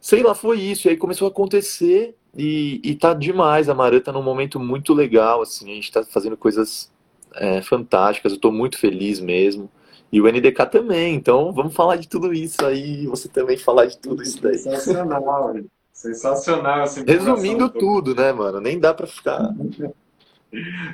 sei 0.00 0.22
lá, 0.22 0.34
foi 0.34 0.60
isso, 0.60 0.86
e 0.86 0.90
aí 0.90 0.96
começou 0.96 1.26
a 1.26 1.30
acontecer 1.30 2.14
e, 2.36 2.80
e 2.84 2.94
tá 2.94 3.14
demais, 3.14 3.68
a 3.68 3.74
Marã 3.74 3.98
tá 3.98 4.12
num 4.12 4.22
momento 4.22 4.60
muito 4.60 4.92
legal, 4.92 5.42
assim, 5.42 5.70
a 5.70 5.74
gente 5.74 5.90
tá 5.90 6.04
fazendo 6.04 6.36
coisas 6.36 6.92
é, 7.34 7.62
fantásticas, 7.62 8.32
eu 8.32 8.36
estou 8.36 8.52
muito 8.52 8.78
feliz 8.78 9.20
mesmo. 9.20 9.70
E 10.12 10.20
o 10.20 10.28
NDK 10.30 10.66
também, 10.70 11.14
então 11.14 11.52
vamos 11.52 11.74
falar 11.74 11.96
de 11.96 12.08
tudo 12.08 12.32
isso 12.32 12.64
aí, 12.64 13.06
você 13.06 13.28
também 13.28 13.56
falar 13.56 13.86
de 13.86 13.98
tudo 13.98 14.22
isso 14.22 14.40
daí. 14.40 14.56
Sensacional, 14.56 15.56
sensacional. 15.92 16.82
Assim, 16.82 17.04
Resumindo 17.04 17.68
tudo, 17.68 18.14
né, 18.14 18.32
mano? 18.32 18.60
Nem 18.60 18.78
dá 18.78 18.94
para 18.94 19.06
ficar. 19.06 19.52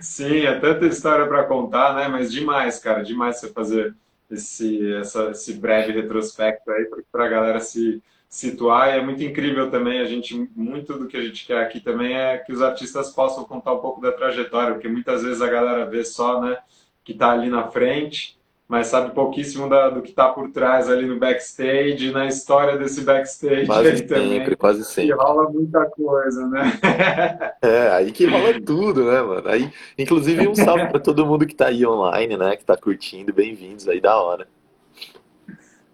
Sim, 0.01 0.41
é 0.41 0.59
tanta 0.59 0.87
história 0.87 1.27
para 1.27 1.45
contar, 1.45 1.95
né? 1.95 2.09
Mas 2.09 2.33
demais, 2.33 2.79
cara, 2.79 3.03
demais 3.03 3.39
você 3.39 3.49
fazer 3.53 3.95
esse, 4.31 4.95
essa, 4.95 5.31
esse 5.31 5.55
breve 5.55 5.93
retrospecto 5.93 6.71
aí 6.71 6.89
para 7.11 7.27
a 7.27 7.29
galera 7.29 7.61
se 7.61 8.03
situar. 8.29 8.89
E 8.89 8.99
é 8.99 9.03
muito 9.03 9.23
incrível 9.23 9.71
também, 9.71 10.01
a 10.01 10.05
gente, 10.07 10.35
muito 10.57 10.99
do 10.99 11.07
que 11.07 11.17
a 11.17 11.23
gente 11.23 11.47
quer 11.47 11.63
aqui 11.63 11.81
também 11.81 12.15
é 12.17 12.39
que 12.39 12.53
os 12.53 12.63
artistas 12.63 13.11
possam 13.11 13.45
contar 13.45 13.75
um 13.75 13.79
pouco 13.79 14.01
da 14.01 14.11
trajetória, 14.11 14.73
porque 14.73 14.89
muitas 14.89 15.23
vezes 15.23 15.43
a 15.43 15.49
galera 15.51 15.85
vê 15.85 16.03
só, 16.05 16.41
né, 16.41 16.59
que 17.05 17.13
está 17.13 17.31
ali 17.31 17.51
na 17.51 17.69
frente, 17.69 18.39
mas 18.73 18.87
sabe 18.87 19.15
pouquíssimo 19.15 19.69
da, 19.69 19.91
do 19.91 20.01
que 20.01 20.09
está 20.09 20.31
por 20.31 20.51
trás 20.51 20.89
ali 20.89 21.05
no 21.05 21.19
backstage, 21.19 22.11
na 22.11 22.25
história 22.25 22.79
desse 22.79 23.03
backstage 23.03 23.67
quase 23.67 23.87
aí 23.87 23.97
sempre, 23.99 24.15
também. 24.15 24.57
Quase 24.57 24.85
sempre, 24.87 25.11
E 25.11 25.13
rola 25.13 25.51
muita 25.51 25.85
coisa, 25.91 26.49
né? 26.49 26.81
é, 27.61 27.91
aí 27.91 28.11
que 28.11 28.25
rola 28.25 28.59
tudo, 28.65 29.05
né, 29.05 29.21
mano? 29.21 29.47
Aí, 29.47 29.71
inclusive, 29.99 30.49
um 30.49 30.55
salve 30.55 30.87
para 30.87 30.99
todo 30.99 31.27
mundo 31.27 31.45
que 31.45 31.53
está 31.53 31.67
aí 31.67 31.85
online, 31.85 32.35
né, 32.39 32.57
que 32.57 32.63
está 32.63 32.75
curtindo, 32.75 33.31
bem-vindos 33.31 33.87
aí, 33.87 34.01
da 34.01 34.17
hora. 34.17 34.49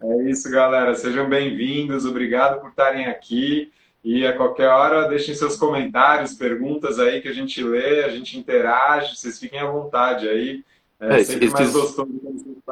É 0.01 0.31
isso, 0.31 0.49
galera. 0.49 0.95
Sejam 0.95 1.29
bem-vindos. 1.29 2.07
Obrigado 2.07 2.61
por 2.61 2.71
estarem 2.71 3.07
aqui. 3.07 3.73
E 4.05 4.25
a 4.25 4.37
qualquer 4.37 4.69
hora, 4.69 5.09
deixem 5.09 5.35
seus 5.35 5.57
comentários, 5.57 6.33
perguntas 6.33 7.01
aí 7.01 7.21
que 7.21 7.27
a 7.27 7.35
gente 7.35 7.61
lê, 7.61 8.05
a 8.05 8.09
gente 8.09 8.39
interage. 8.39 9.17
Vocês 9.17 9.37
fiquem 9.37 9.59
à 9.59 9.67
vontade 9.67 10.29
aí. 10.29 10.63
É, 11.01 11.17
é 11.17 11.21
esses. 11.21 11.55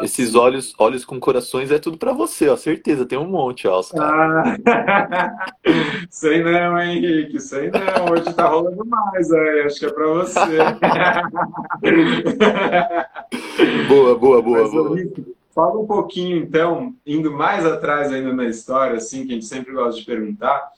Esses 0.03 0.35
olhos, 0.35 0.75
olhos 0.79 1.05
com 1.05 1.19
corações 1.19 1.71
é 1.71 1.79
tudo 1.79 1.97
para 1.97 2.13
você, 2.13 2.49
ó. 2.49 2.57
Certeza, 2.57 3.07
tem 3.07 3.19
um 3.19 3.27
monte, 3.27 3.67
ó. 3.67 3.81
Ah, 3.99 4.57
sei 6.11 6.43
não, 6.43 6.79
Henrique. 6.79 7.41
Sei 7.41 7.71
não. 7.71 8.13
Hoje 8.13 8.35
tá 8.35 8.49
rolando 8.49 8.85
mais 8.85 9.33
aí. 9.33 9.61
Acho 9.63 9.79
que 9.79 9.87
é 9.87 9.91
para 9.91 10.07
você. 10.09 10.41
boa, 13.89 14.19
boa, 14.19 14.43
boa, 14.43 14.63
Mas, 14.63 14.71
boa. 14.71 15.01
Henrique, 15.01 15.37
Fala 15.57 15.81
um 15.81 15.87
pouquinho, 15.87 16.37
então, 16.37 16.95
indo 17.07 17.33
mais 17.33 17.65
atrás 17.65 18.13
ainda 18.13 18.31
na 18.31 18.45
história, 18.45 18.99
assim, 18.99 19.25
que 19.25 19.33
a 19.33 19.35
gente 19.37 19.47
sempre 19.47 19.73
gosta 19.73 19.99
de 19.99 20.05
perguntar, 20.05 20.71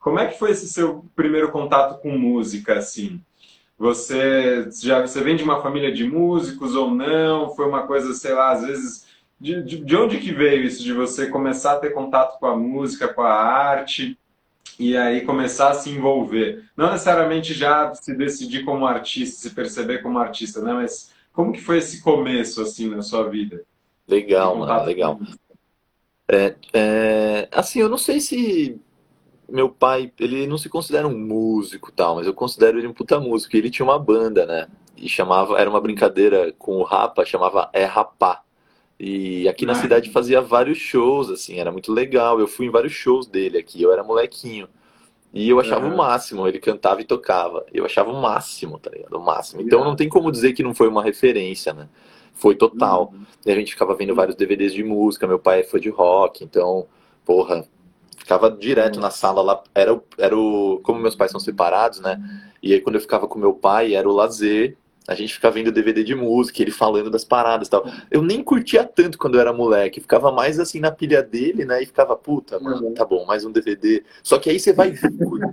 como 0.00 0.18
é 0.18 0.26
que 0.26 0.36
foi 0.36 0.50
esse 0.50 0.68
seu 0.68 1.04
primeiro 1.14 1.52
contato 1.52 2.02
com 2.02 2.18
música, 2.18 2.76
assim? 2.76 3.22
Você 3.78 4.68
já 4.82 5.00
você 5.00 5.20
vem 5.20 5.36
de 5.36 5.42
uma 5.42 5.60
família 5.60 5.92
de 5.92 6.04
músicos 6.04 6.74
ou 6.74 6.90
não? 6.90 7.54
Foi 7.54 7.66
uma 7.66 7.86
coisa, 7.86 8.12
sei 8.14 8.32
lá, 8.32 8.52
às 8.52 8.64
vezes 8.64 9.06
de, 9.40 9.62
de, 9.62 9.84
de 9.84 9.96
onde 9.96 10.18
que 10.18 10.32
veio 10.32 10.62
isso 10.62 10.82
de 10.82 10.92
você 10.92 11.28
começar 11.28 11.72
a 11.72 11.78
ter 11.78 11.90
contato 11.90 12.38
com 12.38 12.46
a 12.46 12.56
música, 12.56 13.08
com 13.08 13.22
a 13.22 13.32
arte 13.32 14.18
e 14.78 14.96
aí 14.96 15.22
começar 15.22 15.70
a 15.70 15.74
se 15.74 15.90
envolver? 15.90 16.64
Não 16.76 16.90
necessariamente 16.90 17.52
já 17.52 17.92
se 17.94 18.14
decidir 18.16 18.64
como 18.64 18.86
artista, 18.86 19.36
se 19.40 19.54
perceber 19.54 20.02
como 20.02 20.18
artista, 20.18 20.62
né? 20.62 20.72
Mas 20.72 21.12
como 21.32 21.52
que 21.52 21.60
foi 21.60 21.78
esse 21.78 22.02
começo 22.02 22.62
assim 22.62 22.88
na 22.88 23.02
sua 23.02 23.28
vida? 23.28 23.62
Legal, 24.06 24.56
mano, 24.56 24.84
legal. 24.84 25.20
É, 26.28 26.54
é, 26.72 27.48
assim, 27.52 27.80
eu 27.80 27.88
não 27.88 27.98
sei 27.98 28.20
se 28.20 28.80
meu 29.48 29.68
pai, 29.68 30.12
ele 30.18 30.46
não 30.46 30.58
se 30.58 30.68
considera 30.68 31.06
um 31.06 31.18
músico 31.18 31.92
tal, 31.92 32.16
mas 32.16 32.26
eu 32.26 32.34
considero 32.34 32.78
ele 32.78 32.86
um 32.86 32.92
puta 32.92 33.18
músico. 33.20 33.54
E 33.54 33.58
ele 33.58 33.70
tinha 33.70 33.84
uma 33.84 33.98
banda, 33.98 34.46
né? 34.46 34.68
E 34.96 35.08
chamava, 35.08 35.58
era 35.58 35.68
uma 35.68 35.80
brincadeira 35.80 36.52
com 36.58 36.76
o 36.76 36.82
Rapa, 36.82 37.24
chamava 37.24 37.68
É 37.72 37.84
Rapá. 37.84 38.42
E 38.98 39.48
aqui 39.48 39.66
na 39.66 39.72
ah. 39.72 39.76
cidade 39.76 40.10
fazia 40.10 40.40
vários 40.40 40.78
shows, 40.78 41.30
assim, 41.30 41.58
era 41.58 41.72
muito 41.72 41.92
legal. 41.92 42.38
Eu 42.38 42.46
fui 42.46 42.66
em 42.66 42.70
vários 42.70 42.92
shows 42.92 43.26
dele 43.26 43.58
aqui, 43.58 43.82
eu 43.82 43.92
era 43.92 44.04
molequinho. 44.04 44.68
E 45.32 45.48
eu 45.48 45.58
achava 45.58 45.86
uhum. 45.86 45.94
o 45.94 45.96
máximo, 45.96 46.46
ele 46.46 46.60
cantava 46.60 47.00
e 47.00 47.04
tocava. 47.04 47.66
Eu 47.72 47.84
achava 47.84 48.10
o 48.10 48.22
máximo, 48.22 48.78
tá 48.78 48.90
ligado? 48.90 49.16
O 49.16 49.24
máximo. 49.24 49.60
Então 49.60 49.84
não 49.84 49.96
tem 49.96 50.08
como 50.08 50.30
dizer 50.30 50.52
que 50.52 50.62
não 50.62 50.72
foi 50.72 50.88
uma 50.88 51.02
referência, 51.02 51.72
né? 51.72 51.88
foi 52.34 52.54
total. 52.54 53.12
Uhum. 53.12 53.24
E 53.46 53.50
a 53.50 53.54
gente 53.54 53.72
ficava 53.72 53.94
vendo 53.94 54.14
vários 54.14 54.36
DVDs 54.36 54.74
de 54.74 54.82
música, 54.82 55.26
meu 55.26 55.38
pai 55.38 55.62
foi 55.62 55.80
de 55.80 55.88
rock, 55.88 56.44
então, 56.44 56.86
porra, 57.24 57.64
Ficava 58.24 58.50
direto 58.50 58.98
na 58.98 59.10
sala 59.10 59.42
lá. 59.42 59.62
Era, 59.74 59.92
o- 59.94 60.02
era 60.18 60.34
o. 60.36 60.80
Como 60.82 60.98
meus 60.98 61.14
pais 61.14 61.30
são 61.30 61.38
separados, 61.38 62.00
né? 62.00 62.18
E 62.62 62.72
aí 62.72 62.80
quando 62.80 62.94
eu 62.96 63.00
ficava 63.02 63.28
com 63.28 63.38
meu 63.38 63.52
pai, 63.52 63.94
era 63.94 64.08
o 64.08 64.12
lazer. 64.12 64.76
A 65.06 65.14
gente 65.14 65.34
ficava 65.34 65.52
vendo 65.56 65.70
DVD 65.70 66.02
de 66.02 66.14
música, 66.14 66.62
ele 66.62 66.70
falando 66.70 67.10
das 67.10 67.22
paradas 67.26 67.68
e 67.68 67.70
tal. 67.70 67.84
Eu 68.10 68.22
nem 68.22 68.42
curtia 68.42 68.82
tanto 68.82 69.18
quando 69.18 69.34
eu 69.34 69.40
era 69.42 69.52
moleque. 69.52 70.00
Ficava 70.00 70.32
mais 70.32 70.58
assim 70.58 70.80
na 70.80 70.90
pilha 70.90 71.22
dele, 71.22 71.66
né? 71.66 71.82
E 71.82 71.86
ficava, 71.86 72.16
puta, 72.16 72.58
mano, 72.58 72.86
Uhum. 72.86 72.94
tá 72.94 73.04
bom, 73.04 73.26
mais 73.26 73.44
um 73.44 73.52
DVD. 73.52 74.02
Só 74.22 74.38
que 74.38 74.48
aí 74.48 74.58
você 74.58 74.72
vai, 74.72 74.94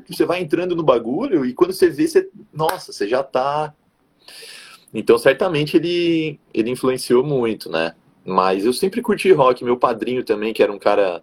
você 0.10 0.24
vai 0.26 0.40
entrando 0.42 0.74
no 0.74 0.84
bagulho 0.84 1.46
e 1.46 1.54
quando 1.54 1.74
você 1.74 1.90
vê, 1.90 2.08
você. 2.08 2.30
Nossa, 2.54 2.94
você 2.94 3.06
já 3.06 3.22
tá. 3.22 3.74
Então, 4.94 5.18
certamente 5.18 5.76
ele, 5.78 6.40
ele 6.54 6.70
influenciou 6.70 7.24
muito, 7.24 7.70
né? 7.70 7.94
Mas 8.26 8.66
eu 8.66 8.72
sempre 8.74 9.02
curti 9.02 9.32
rock. 9.34 9.64
Meu 9.64 9.78
padrinho 9.78 10.24
também, 10.24 10.54
que 10.54 10.62
era 10.64 10.72
um 10.72 10.80
cara 10.80 11.22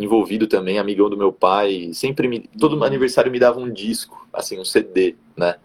envolvido 0.00 0.46
também, 0.46 0.78
amigão 0.78 1.10
do 1.10 1.16
meu 1.16 1.32
pai, 1.32 1.90
sempre 1.92 2.26
me, 2.26 2.40
todo 2.58 2.82
aniversário 2.82 3.30
me 3.30 3.38
dava 3.38 3.60
um 3.60 3.70
disco, 3.70 4.26
assim, 4.32 4.58
um 4.58 4.64
CD, 4.64 5.14
né? 5.36 5.56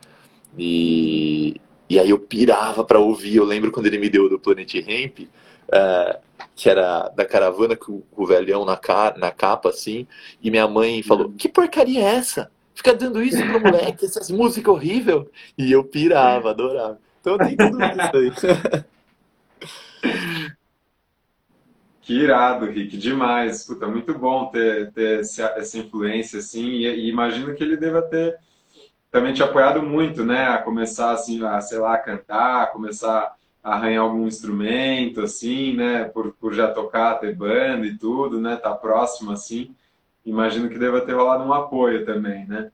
E, 0.58 1.56
e 1.90 1.98
aí 2.00 2.10
eu 2.10 2.20
pirava 2.20 2.84
pra 2.84 3.00
ouvir. 3.00 3.38
Eu 3.38 3.46
lembro 3.46 3.72
quando 3.72 3.88
ele 3.88 3.98
me 3.98 4.10
deu 4.10 4.30
do 4.30 4.40
Planet 4.40 4.74
Hemp, 4.76 5.30
é, 5.72 6.20
que 6.56 6.70
era 6.70 7.10
da 7.10 7.26
caravana 7.26 7.76
com 7.76 8.04
o 8.16 8.26
velhão 8.26 8.66
na, 8.66 8.76
ca, 8.76 9.16
na 9.18 9.32
capa, 9.32 9.70
assim, 9.70 10.06
e 10.42 10.52
minha 10.52 10.68
mãe 10.68 11.02
falou: 11.02 11.32
Que 11.32 11.48
porcaria 11.48 12.02
é 12.02 12.16
essa? 12.16 12.52
Fica 12.74 12.94
dando 12.94 13.24
isso 13.24 13.38
pro 13.38 13.62
moleque, 13.62 14.06
essas 14.06 14.30
músicas 14.30 14.74
horríveis. 14.74 15.24
E 15.58 15.72
eu 15.72 15.84
pirava, 15.84 16.50
adorava. 16.50 17.00
Então 17.22 17.38
tem 17.38 17.56
tudo 17.56 17.80
isso 18.24 18.48
aí. 18.48 18.84
Que 22.06 22.14
irado, 22.14 22.68
Rick, 22.68 22.96
demais. 22.98 23.66
Puta, 23.66 23.88
muito 23.88 24.18
bom 24.18 24.46
ter, 24.46 24.92
ter 24.92 25.22
essa, 25.22 25.78
influência, 25.80 26.38
assim, 26.38 26.68
e, 26.68 26.86
e 26.86 27.10
imagino 27.10 27.56
que 27.56 27.64
ele 27.64 27.76
deva 27.76 28.00
ter 28.04 28.38
também 29.10 29.34
te 29.34 29.42
apoiado 29.42 29.82
muito, 29.82 30.24
né, 30.24 30.46
a 30.50 30.58
começar, 30.58 31.12
assim, 31.14 31.44
a, 31.44 31.60
sei 31.62 31.80
lá, 31.80 31.96
a 31.96 31.98
cantar, 31.98 32.64
a 32.64 32.68
começar 32.68 33.34
a 33.64 33.76
arranhar 33.76 34.04
algum 34.04 34.28
instrumento, 34.28 35.22
assim, 35.22 35.74
né, 35.74 36.04
por, 36.04 36.34
por 36.34 36.54
já 36.54 36.68
tocar, 36.68 37.16
ter 37.16 37.34
banda 37.34 37.88
e 37.88 37.98
tudo, 37.98 38.40
né, 38.40 38.56
tá 38.56 38.76
próximo, 38.76 39.32
assim. 39.32 39.74
Imagino 40.24 40.70
que 40.70 40.78
deva 40.78 41.02
ter 41.02 41.14
rolado 41.14 41.44
um 41.44 41.54
apoio 41.54 42.06
também, 42.06 42.46
né? 42.46 42.70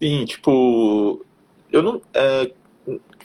Sim, 0.00 0.24
tipo, 0.26 1.24
eu 1.72 1.82
não. 1.82 2.00
é, 2.14 2.52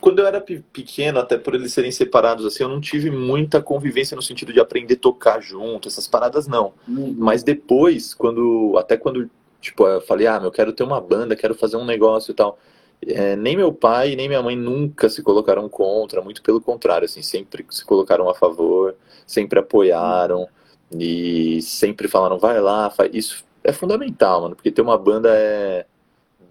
quando 0.06 0.20
eu 0.20 0.28
era 0.28 0.40
pe- 0.40 0.64
pequeno, 0.72 1.20
até 1.20 1.36
por 1.36 1.56
eles 1.56 1.74
serem 1.74 1.92
separados 1.92 2.46
assim, 2.46 2.62
eu 2.62 2.70
não 2.70 2.80
tive 2.80 3.10
muita 3.10 3.60
convivência 3.60 4.16
no 4.16 4.22
sentido 4.22 4.54
de 4.54 4.60
aprender 4.60 4.94
a 4.94 5.00
tocar 5.00 5.42
junto, 5.42 5.88
essas 5.88 6.08
paradas 6.08 6.48
não. 6.48 6.74
Mas 7.18 7.42
depois, 7.42 8.14
quando, 8.14 8.76
até 8.78 8.98
quando, 8.98 9.28
tipo, 9.60 9.88
eu 9.88 10.00
falei, 10.02 10.28
ah, 10.28 10.40
eu 10.44 10.52
quero 10.52 10.74
ter 10.74 10.84
uma 10.84 11.02
banda, 11.02 11.36
quero 11.36 11.56
fazer 11.56 11.78
um 11.78 11.86
negócio 11.86 12.32
e 12.32 12.36
tal. 12.36 12.60
é, 13.08 13.36
nem 13.36 13.58
meu 13.58 13.74
pai, 13.74 14.16
nem 14.16 14.28
minha 14.28 14.44
mãe 14.44 14.56
nunca 14.56 15.10
se 15.10 15.24
colocaram 15.24 15.68
contra, 15.70 16.22
muito 16.22 16.42
pelo 16.44 16.62
contrário, 16.62 17.06
assim, 17.06 17.22
sempre 17.24 17.66
se 17.72 17.84
colocaram 17.86 18.30
a 18.30 18.36
favor, 18.36 18.96
sempre 19.26 19.60
apoiaram 19.60 20.48
e 20.92 21.62
sempre 21.64 22.08
falaram, 22.08 22.38
vai 22.38 22.60
lá, 22.62 22.90
faz. 22.92 23.10
Isso 23.14 23.44
é 23.64 23.74
fundamental, 23.74 24.42
mano, 24.44 24.56
porque 24.56 24.72
ter 24.72 24.82
uma 24.82 24.98
banda 24.98 25.30
é 25.36 25.86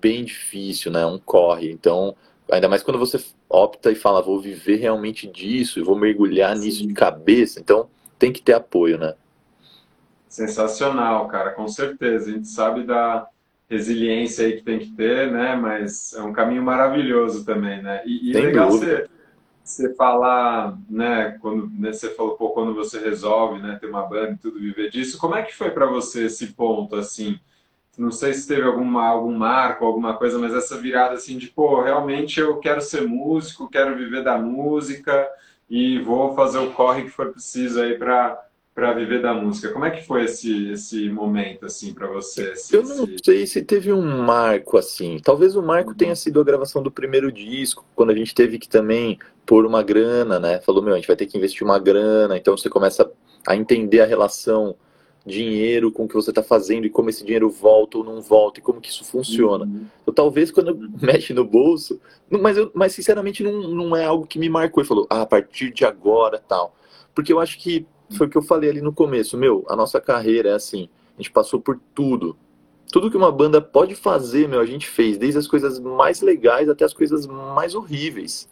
bem 0.01 0.25
difícil, 0.25 0.93
né? 0.93 1.07
Um 1.07 1.19
corre. 1.19 1.71
Então, 1.71 2.15
ainda 2.51 2.69
mais 2.69 2.83
quando 2.83 2.99
você 2.99 3.19
opta 3.55 3.91
e 3.91 3.95
fala, 3.95 4.23
vou 4.23 4.41
viver 4.41 4.77
realmente 4.77 5.27
disso, 5.27 5.79
e 5.79 5.83
vou 5.83 5.97
mergulhar 5.97 6.57
nisso 6.57 6.81
Sim. 6.81 6.89
de 6.89 6.95
cabeça, 6.95 7.61
então 7.61 7.89
tem 8.19 8.33
que 8.33 8.43
ter 8.43 8.55
apoio, 8.55 8.99
né? 8.99 9.15
Sensacional, 10.29 11.29
cara, 11.29 11.51
com 11.53 11.69
certeza. 11.69 12.29
A 12.29 12.33
gente 12.33 12.49
sabe 12.49 12.83
da 12.83 13.29
resiliência 13.69 14.47
aí 14.47 14.55
que 14.55 14.63
tem 14.63 14.79
que 14.79 14.91
ter, 14.91 15.31
né? 15.31 15.55
Mas 15.55 16.13
é 16.15 16.23
um 16.23 16.33
caminho 16.33 16.63
maravilhoso 16.63 17.45
também, 17.45 17.83
né? 17.83 18.03
E, 18.05 18.31
e 18.31 18.33
legal 18.33 18.71
você, 18.71 19.07
você 19.63 19.95
falar, 19.95 20.77
né? 20.91 21.39
Quando 21.41 21.71
né, 21.71 21.93
você 21.93 22.11
falou, 22.11 22.37
pô, 22.37 22.51
quando 22.51 22.75
você 22.75 22.99
resolve, 22.99 23.61
né, 23.63 23.79
ter 23.81 23.87
uma 23.87 24.03
banda 24.03 24.33
e 24.33 24.39
tudo, 24.39 24.59
viver 24.59 24.91
disso, 24.91 25.19
como 25.19 25.35
é 25.37 25.43
que 25.43 25.55
foi 25.55 25.71
para 25.71 25.87
você 25.87 26.27
esse 26.27 26.49
ponto, 26.49 26.97
assim? 26.97 27.39
Não 27.99 28.11
sei 28.11 28.35
se 28.35 28.47
teve 28.49 28.63
alguma, 28.63 29.05
algum 29.07 29.33
marco, 29.37 29.85
alguma 29.85 30.15
coisa, 30.17 30.39
mas 30.39 30.53
essa 30.55 30.77
virada 30.77 31.15
assim 31.15 31.39
de, 31.39 31.49
pô, 31.49 31.83
realmente 31.83 32.41
eu 32.41 32.57
quero 32.59 32.81
ser 32.81 33.07
músico, 33.07 33.69
quero 33.71 33.97
viver 33.97 34.25
da 34.25 34.37
música 34.39 35.29
e 35.71 35.99
vou 36.01 36.35
fazer 36.35 36.59
o 36.59 36.73
corre 36.73 37.05
que 37.05 37.11
for 37.11 37.31
preciso 37.31 37.81
aí 37.81 37.97
para 37.99 38.41
para 38.75 38.93
viver 38.93 39.23
da 39.23 39.33
música. 39.33 39.69
Como 39.73 39.85
é 39.85 39.91
que 39.93 40.05
foi 40.05 40.25
esse 40.25 40.73
esse 40.73 41.09
momento 41.09 41.65
assim 41.65 41.95
para 41.95 42.09
você? 42.09 42.51
Esse, 42.55 42.75
Eu 42.75 42.83
não 42.83 43.05
esse- 43.05 43.19
sei 43.25 43.47
se 43.47 43.63
teve 43.63 43.93
um 43.93 44.03
marco 44.25 44.77
assim. 44.77 45.21
Talvez 45.23 45.55
o 45.55 45.63
marco 45.63 45.95
tenha 45.95 46.17
sido 46.17 46.41
a 46.41 46.45
gravação 46.45 46.83
do 46.83 46.91
primeiro 46.91 47.31
disco, 47.31 47.85
quando 47.95 48.11
a 48.11 48.15
gente 48.17 48.35
teve 48.35 48.59
que 48.59 48.69
também 48.69 49.17
pôr 49.47 49.65
uma 49.65 49.81
grana, 49.81 50.41
né? 50.41 50.61
Falou, 50.61 50.83
meu, 50.83 50.93
a 50.95 50.97
gente 50.97 51.07
vai 51.07 51.15
ter 51.15 51.27
que 51.27 51.39
investir 51.39 51.63
uma 51.65 51.79
grana, 51.79 52.37
então 52.37 52.57
você 52.57 52.69
começa 52.69 53.09
a 53.47 53.55
entender 53.55 54.01
a 54.01 54.07
relação 54.07 54.75
dinheiro 55.27 55.91
com 55.91 56.05
o 56.05 56.09
que 56.09 56.15
você 56.15 56.31
está 56.31 56.43
fazendo 56.43 56.85
e 56.87 56.91
como 56.91 57.09
esse 57.09 57.25
dinheiro 57.25 57.49
volta 57.49 57.97
ou 57.99 58.05
não 58.05 58.21
volta 58.21 58.61
e 58.61 58.63
como 58.63 58.81
que 58.81 58.91
isso 58.91 59.05
funciona. 59.05 59.65
Uhum. 59.65 59.87
Então, 60.03 60.13
talvez 60.13 60.51
quando 60.51 60.77
mexe 61.01 61.33
no 61.33 61.45
bolso, 61.45 61.99
mas, 62.29 62.57
eu, 62.57 62.71
mas 62.75 62.93
sinceramente 62.93 63.43
não, 63.43 63.69
não 63.69 63.97
é 63.97 64.05
algo 64.05 64.27
que 64.27 64.39
me 64.39 64.49
marcou 64.49 64.83
e 64.83 64.87
falou, 64.87 65.07
ah, 65.09 65.23
a 65.23 65.27
partir 65.27 65.73
de 65.73 65.85
agora 65.85 66.39
tal. 66.47 66.77
Porque 67.15 67.33
eu 67.33 67.41
acho 67.41 67.59
que 67.59 67.87
foi 68.17 68.27
o 68.27 68.31
que 68.31 68.37
eu 68.37 68.43
falei 68.43 68.69
ali 68.69 68.83
no 68.83 68.93
começo, 68.93 69.37
meu, 69.37 69.65
a 69.69 69.75
nossa 69.75 70.01
carreira 70.01 70.51
é 70.51 70.55
assim, 70.55 70.89
a 71.17 71.23
gente 71.23 71.31
passou 71.31 71.59
por 71.59 71.81
tudo. 71.95 72.37
Tudo 72.93 73.11
que 73.11 73.17
uma 73.17 73.33
banda 73.33 73.61
pode 73.61 73.95
fazer, 73.95 74.47
meu, 74.47 74.61
a 74.61 74.67
gente 74.67 74.87
fez, 74.87 75.17
desde 75.17 75.39
as 75.39 75.47
coisas 75.47 75.81
mais 75.81 76.21
legais 76.21 76.69
até 76.69 76.85
as 76.85 76.93
coisas 76.93 77.27
mais 77.27 77.75
horríveis. 77.75 78.49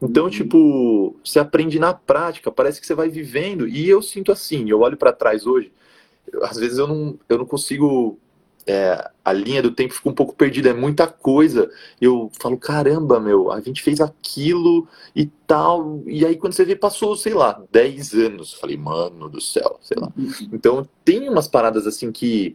Então, 0.00 0.24
Uhum. 0.24 0.30
tipo, 0.30 1.16
você 1.24 1.38
aprende 1.38 1.78
na 1.78 1.92
prática, 1.94 2.50
parece 2.50 2.80
que 2.80 2.86
você 2.86 2.94
vai 2.94 3.08
vivendo, 3.08 3.68
e 3.68 3.88
eu 3.88 4.00
sinto 4.00 4.32
assim, 4.32 4.68
eu 4.68 4.80
olho 4.80 4.96
pra 4.96 5.12
trás 5.12 5.46
hoje, 5.46 5.72
eu- 6.30 6.44
às 6.44 6.56
vezes 6.56 6.78
eu 6.78 6.86
não, 6.86 7.18
eu 7.28 7.38
não 7.38 7.46
consigo 7.46 8.18
é, 8.66 9.10
a 9.24 9.32
linha 9.32 9.60
do 9.60 9.72
tempo 9.72 9.92
fica 9.94 10.08
um 10.08 10.14
pouco 10.14 10.34
perdida, 10.34 10.70
é 10.70 10.72
muita 10.72 11.06
coisa. 11.06 11.70
Eu 12.00 12.30
falo, 12.40 12.56
caramba, 12.56 13.18
meu, 13.18 13.50
a 13.50 13.60
gente 13.60 13.82
fez 13.82 14.00
aquilo 14.00 14.86
e 15.16 15.26
tal. 15.46 16.00
E 16.06 16.24
aí 16.24 16.36
quando 16.36 16.52
você 16.52 16.64
vê, 16.64 16.76
passou, 16.76 17.16
sei 17.16 17.34
lá, 17.34 17.60
10 17.72 18.12
anos. 18.14 18.52
Eu 18.52 18.60
Falei, 18.60 18.76
mano 18.76 19.28
do 19.28 19.40
céu, 19.40 19.78
sei 19.80 19.96
lá. 19.98 20.12
Então 20.52 20.88
tem 21.04 21.28
umas 21.28 21.48
paradas 21.48 21.86
assim 21.86 22.12
que. 22.12 22.54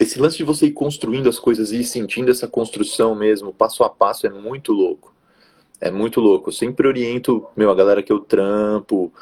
Esse 0.00 0.18
lance 0.18 0.36
de 0.36 0.44
você 0.44 0.66
ir 0.66 0.72
construindo 0.72 1.28
as 1.28 1.38
coisas 1.38 1.70
e 1.70 1.78
ir 1.80 1.84
sentindo 1.84 2.30
essa 2.30 2.48
construção 2.48 3.14
mesmo, 3.14 3.52
passo 3.52 3.84
a 3.84 3.90
passo, 3.90 4.26
é 4.26 4.30
muito 4.30 4.72
louco. 4.72 5.14
É 5.80 5.90
muito 5.90 6.20
louco. 6.20 6.48
Eu 6.48 6.52
sempre 6.52 6.88
oriento, 6.88 7.46
meu, 7.56 7.70
a 7.70 7.74
galera 7.74 8.02
que 8.02 8.12
eu 8.12 8.20
trampo, 8.20 9.12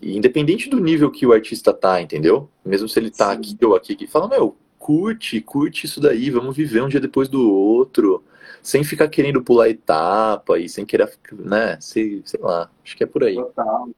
e 0.00 0.16
independente 0.16 0.68
do 0.68 0.80
nível 0.80 1.10
que 1.10 1.26
o 1.26 1.32
artista 1.32 1.72
tá, 1.72 2.00
entendeu? 2.00 2.48
Mesmo 2.64 2.88
se 2.88 2.98
ele 2.98 3.10
tá 3.10 3.32
Sim. 3.32 3.38
aqui 3.38 3.64
ou 3.64 3.74
aqui, 3.74 3.96
que 3.96 4.06
fala, 4.06 4.28
meu, 4.28 4.56
curte, 4.78 5.40
curte 5.40 5.86
isso 5.86 6.00
daí, 6.00 6.30
vamos 6.30 6.56
viver 6.56 6.82
um 6.82 6.88
dia 6.88 7.00
depois 7.00 7.28
do 7.28 7.52
outro, 7.52 8.24
sem 8.62 8.84
ficar 8.84 9.08
querendo 9.08 9.42
pular 9.42 9.68
etapa 9.68 10.58
e 10.58 10.68
sem 10.68 10.86
querer, 10.86 11.12
né? 11.32 11.78
Sei, 11.80 12.22
sei 12.24 12.40
lá, 12.40 12.70
acho 12.84 12.96
que 12.96 13.04
é 13.04 13.06
por 13.06 13.24
aí. 13.24 13.34
Total. 13.34 13.88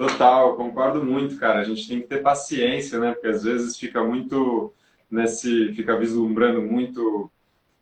Total, 0.00 0.56
concordo 0.56 1.04
muito, 1.04 1.36
cara. 1.36 1.60
A 1.60 1.64
gente 1.64 1.86
tem 1.86 2.00
que 2.00 2.06
ter 2.06 2.22
paciência, 2.22 2.98
né? 2.98 3.12
Porque 3.12 3.26
às 3.26 3.44
vezes 3.44 3.76
fica 3.76 4.02
muito 4.02 4.72
nesse, 5.10 5.74
fica 5.74 5.98
vislumbrando 5.98 6.62
muito, 6.62 7.30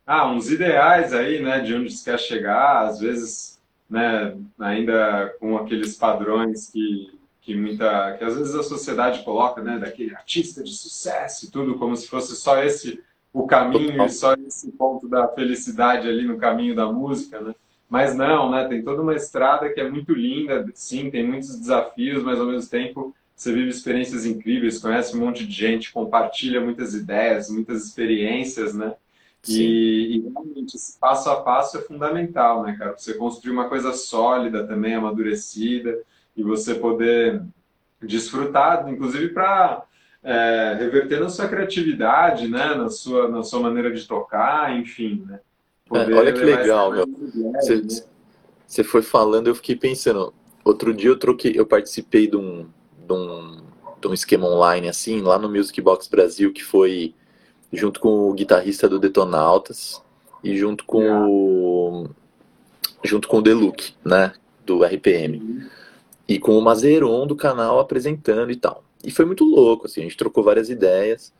ah, 0.04 0.28
uns 0.28 0.50
ideais 0.50 1.12
aí, 1.12 1.40
né? 1.40 1.61
De 1.61 1.73
onde 1.75 1.92
se 1.92 2.04
quer 2.04 2.18
chegar, 2.18 2.88
às 2.88 2.99
vezes, 2.99 3.61
né? 3.88 4.37
Ainda 4.58 5.32
com 5.38 5.56
aqueles 5.56 5.97
padrões 5.97 6.68
que, 6.70 7.17
que 7.48 7.56
muita, 7.56 8.14
que 8.18 8.24
às 8.24 8.36
vezes 8.36 8.54
a 8.54 8.62
sociedade 8.62 9.24
coloca, 9.24 9.62
né? 9.62 9.78
Daquele 9.78 10.14
artista 10.14 10.62
de 10.62 10.70
sucesso 10.70 11.46
e 11.46 11.50
tudo, 11.50 11.78
como 11.78 11.96
se 11.96 12.06
fosse 12.06 12.36
só 12.36 12.62
esse 12.62 13.02
o 13.32 13.46
caminho 13.46 13.92
Total. 13.92 14.06
e 14.06 14.10
só 14.10 14.34
esse 14.34 14.70
ponto 14.72 15.08
da 15.08 15.26
felicidade 15.28 16.06
ali 16.06 16.26
no 16.26 16.36
caminho 16.36 16.74
da 16.74 16.92
música, 16.92 17.40
né? 17.40 17.54
Mas 17.88 18.14
não, 18.14 18.50
né? 18.50 18.68
Tem 18.68 18.82
toda 18.82 19.00
uma 19.00 19.14
estrada 19.14 19.72
que 19.72 19.80
é 19.80 19.88
muito 19.88 20.12
linda, 20.12 20.66
sim, 20.74 21.10
tem 21.10 21.26
muitos 21.26 21.58
desafios, 21.58 22.22
mas 22.22 22.38
ao 22.38 22.48
mesmo 22.48 22.68
tempo 22.68 23.14
você 23.34 23.50
vive 23.50 23.70
experiências 23.70 24.26
incríveis, 24.26 24.78
conhece 24.78 25.16
um 25.16 25.20
monte 25.20 25.46
de 25.46 25.54
gente, 25.54 25.90
compartilha 25.90 26.60
muitas 26.60 26.92
ideias, 26.92 27.48
muitas 27.48 27.82
experiências, 27.82 28.74
né? 28.74 28.94
E, 29.48 30.16
e 30.16 30.20
realmente 30.20 30.76
esse 30.76 30.98
passo 30.98 31.30
a 31.30 31.40
passo 31.40 31.78
é 31.78 31.80
fundamental, 31.80 32.62
né, 32.64 32.76
cara? 32.76 32.90
Pra 32.90 32.98
Você 32.98 33.14
construir 33.14 33.52
uma 33.52 33.70
coisa 33.70 33.94
sólida 33.94 34.66
também, 34.66 34.94
amadurecida, 34.94 35.98
e 36.38 36.42
você 36.42 36.75
poder 36.75 37.42
desfrutar, 38.00 38.88
inclusive 38.88 39.28
para 39.28 39.85
reverter 40.78 41.21
na 41.21 41.28
sua 41.28 41.49
criatividade, 41.49 42.49
né? 42.49 42.75
Na 42.75 42.88
sua, 42.88 43.28
na 43.28 43.42
sua 43.42 43.61
maneira 43.61 43.92
de 43.92 44.07
tocar, 44.07 44.76
enfim, 44.76 45.25
né? 45.26 45.40
É, 45.92 46.14
olha 46.14 46.33
que 46.33 46.40
legal, 46.40 46.92
meu. 46.92 47.07
Você 47.54 47.76
né? 47.76 47.88
você 48.66 48.85
foi 48.85 49.02
falando, 49.02 49.49
eu 49.49 49.54
fiquei 49.54 49.75
pensando. 49.75 50.33
Outro 50.64 50.95
dia 50.95 51.11
eu 51.11 51.18
troquei, 51.18 51.52
eu 51.57 51.66
participei 51.66 52.28
de 52.28 52.37
um, 52.37 52.68
de 53.07 53.12
um 53.12 53.68
de 54.00 54.07
um 54.07 54.14
esquema 54.14 54.47
online 54.47 54.88
assim, 54.88 55.21
lá 55.21 55.38
no 55.38 55.49
Music 55.49 55.80
Box 55.80 56.09
Brasil, 56.09 56.52
que 56.52 56.62
foi 56.62 57.14
junto 57.73 58.00
com 58.00 58.30
o 58.30 58.33
guitarrista 58.33 58.88
do 58.88 58.99
Detonautas 58.99 60.02
e 60.42 60.57
junto 60.57 60.85
com 60.85 61.02
yeah. 61.02 61.26
o 61.26 62.09
junto 63.04 63.28
com 63.28 63.38
o 63.38 63.42
Deluxe, 63.42 63.95
né, 64.04 64.33
do 64.64 64.85
RPM. 64.85 65.38
Uhum. 65.38 65.68
E 66.28 66.38
com 66.38 66.56
o 66.58 66.62
Mazeron 66.62 67.26
do 67.26 67.35
canal 67.35 67.80
apresentando 67.80 68.50
e 68.52 68.56
tal. 68.56 68.85
E 69.02 69.11
foi 69.11 69.25
muito 69.25 69.44
louco, 69.44 69.87
assim, 69.87 70.00
a 70.00 70.04
gente 70.04 70.16
trocou 70.16 70.44
várias 70.44 70.68
ideias. 70.68 71.32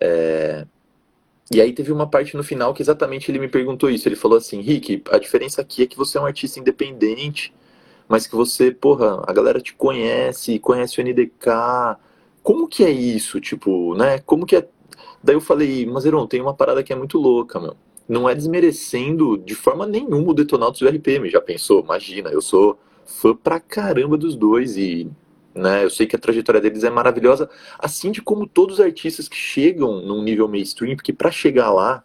É... 0.00 0.66
E 1.52 1.60
aí 1.60 1.72
teve 1.72 1.90
uma 1.90 2.06
parte 2.08 2.36
no 2.36 2.44
final 2.44 2.72
que 2.72 2.80
exatamente 2.80 3.30
ele 3.30 3.40
me 3.40 3.48
perguntou 3.48 3.90
isso. 3.90 4.06
Ele 4.06 4.14
falou 4.14 4.38
assim, 4.38 4.60
Rick, 4.60 5.02
a 5.10 5.18
diferença 5.18 5.60
aqui 5.60 5.82
é 5.82 5.86
que 5.86 5.96
você 5.96 6.16
é 6.16 6.20
um 6.20 6.26
artista 6.26 6.60
independente, 6.60 7.52
mas 8.08 8.26
que 8.26 8.36
você, 8.36 8.70
porra, 8.70 9.24
a 9.26 9.32
galera 9.32 9.60
te 9.60 9.74
conhece, 9.74 10.60
conhece 10.60 11.00
o 11.00 11.04
NDK. 11.04 11.98
Como 12.42 12.68
que 12.68 12.84
é 12.84 12.90
isso? 12.90 13.40
Tipo, 13.40 13.96
né? 13.96 14.20
Como 14.20 14.46
que 14.46 14.56
é. 14.56 14.68
Daí 15.22 15.34
eu 15.34 15.40
falei, 15.40 15.84
Mazeron, 15.86 16.26
tem 16.26 16.40
uma 16.40 16.54
parada 16.54 16.82
que 16.84 16.92
é 16.92 16.96
muito 16.96 17.18
louca, 17.18 17.58
meu. 17.58 17.76
Não 18.08 18.28
é 18.28 18.34
desmerecendo 18.34 19.36
de 19.38 19.54
forma 19.54 19.86
nenhuma 19.86 20.30
o 20.30 20.34
Detonautas 20.34 20.80
do 20.80 20.88
RPM. 20.88 21.28
Já 21.30 21.40
pensou? 21.40 21.80
Imagina, 21.80 22.30
eu 22.30 22.40
sou 22.40 22.78
fã 23.10 23.34
pra 23.34 23.60
caramba 23.60 24.16
dos 24.16 24.36
dois 24.36 24.76
e 24.76 25.10
né? 25.54 25.84
Eu 25.84 25.90
sei 25.90 26.06
que 26.06 26.16
a 26.16 26.18
trajetória 26.18 26.60
deles 26.60 26.84
é 26.84 26.90
maravilhosa, 26.90 27.50
assim 27.78 28.10
de 28.12 28.22
como 28.22 28.46
todos 28.46 28.78
os 28.78 28.84
artistas 28.84 29.28
que 29.28 29.36
chegam 29.36 30.00
num 30.00 30.22
nível 30.22 30.48
mainstream, 30.48 30.96
porque 30.96 31.12
para 31.12 31.30
chegar 31.30 31.70
lá 31.70 32.04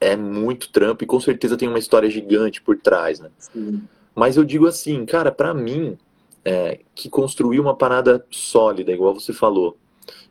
é 0.00 0.16
muito 0.16 0.70
trampo 0.70 1.04
e 1.04 1.06
com 1.06 1.20
certeza 1.20 1.56
tem 1.56 1.68
uma 1.68 1.78
história 1.78 2.10
gigante 2.10 2.60
por 2.60 2.76
trás, 2.76 3.20
né? 3.20 3.30
Sim. 3.38 3.82
Mas 4.14 4.36
eu 4.36 4.44
digo 4.44 4.66
assim, 4.66 5.04
cara, 5.04 5.30
para 5.30 5.54
mim, 5.54 5.96
é, 6.44 6.80
que 6.94 7.08
construir 7.08 7.60
uma 7.60 7.76
parada 7.76 8.24
sólida, 8.30 8.92
igual 8.92 9.14
você 9.14 9.32
falou, 9.32 9.76